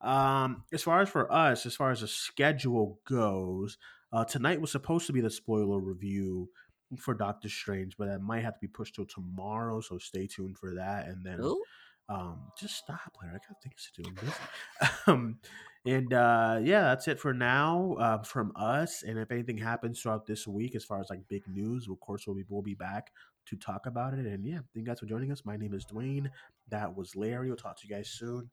Um, 0.00 0.64
as 0.72 0.82
far 0.82 1.00
as 1.00 1.08
for 1.08 1.32
us, 1.32 1.64
as 1.64 1.76
far 1.76 1.90
as 1.90 2.00
the 2.00 2.08
schedule 2.08 3.00
goes, 3.08 3.78
uh, 4.12 4.24
tonight 4.24 4.60
was 4.60 4.70
supposed 4.70 5.06
to 5.06 5.12
be 5.12 5.20
the 5.20 5.30
spoiler 5.30 5.78
review 5.80 6.50
for 6.98 7.14
Doctor 7.14 7.48
Strange, 7.48 7.96
but 7.96 8.06
that 8.06 8.20
might 8.20 8.44
have 8.44 8.54
to 8.54 8.60
be 8.60 8.68
pushed 8.68 8.96
till 8.96 9.06
tomorrow. 9.06 9.80
So 9.80 9.98
stay 9.98 10.26
tuned 10.26 10.58
for 10.58 10.74
that. 10.74 11.06
And 11.06 11.24
then 11.24 11.40
Ooh. 11.40 11.62
um, 12.08 12.42
just 12.58 12.76
stop, 12.76 13.16
Larry. 13.22 13.36
I 13.36 13.48
got 13.48 13.62
things 13.62 13.90
to 13.94 14.02
do. 14.02 14.10
Um, 15.06 15.38
and 15.86 16.14
uh, 16.14 16.60
yeah, 16.62 16.82
that's 16.82 17.08
it 17.08 17.20
for 17.20 17.34
now 17.34 17.96
uh, 18.00 18.22
from 18.22 18.52
us. 18.56 19.02
And 19.02 19.18
if 19.18 19.30
anything 19.30 19.58
happens 19.58 20.00
throughout 20.00 20.26
this 20.26 20.46
week, 20.46 20.74
as 20.74 20.84
far 20.84 21.00
as 21.00 21.10
like 21.10 21.28
big 21.28 21.46
news, 21.46 21.88
of 21.88 22.00
course 22.00 22.26
we'll 22.26 22.36
be 22.36 22.44
we'll 22.48 22.62
be 22.62 22.74
back 22.74 23.10
to 23.46 23.56
talk 23.56 23.86
about 23.86 24.14
it. 24.14 24.26
And 24.26 24.44
yeah, 24.44 24.58
thank 24.74 24.76
you 24.76 24.84
guys 24.84 25.00
for 25.00 25.06
joining 25.06 25.32
us. 25.32 25.44
My 25.44 25.56
name 25.56 25.74
is 25.74 25.84
Duane. 25.84 26.30
That 26.68 26.96
was 26.96 27.14
Larry. 27.16 27.48
We'll 27.48 27.56
talk 27.56 27.78
to 27.80 27.86
you 27.86 27.94
guys 27.94 28.08
soon. 28.08 28.50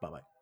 Bye 0.00 0.10
bye. 0.10 0.39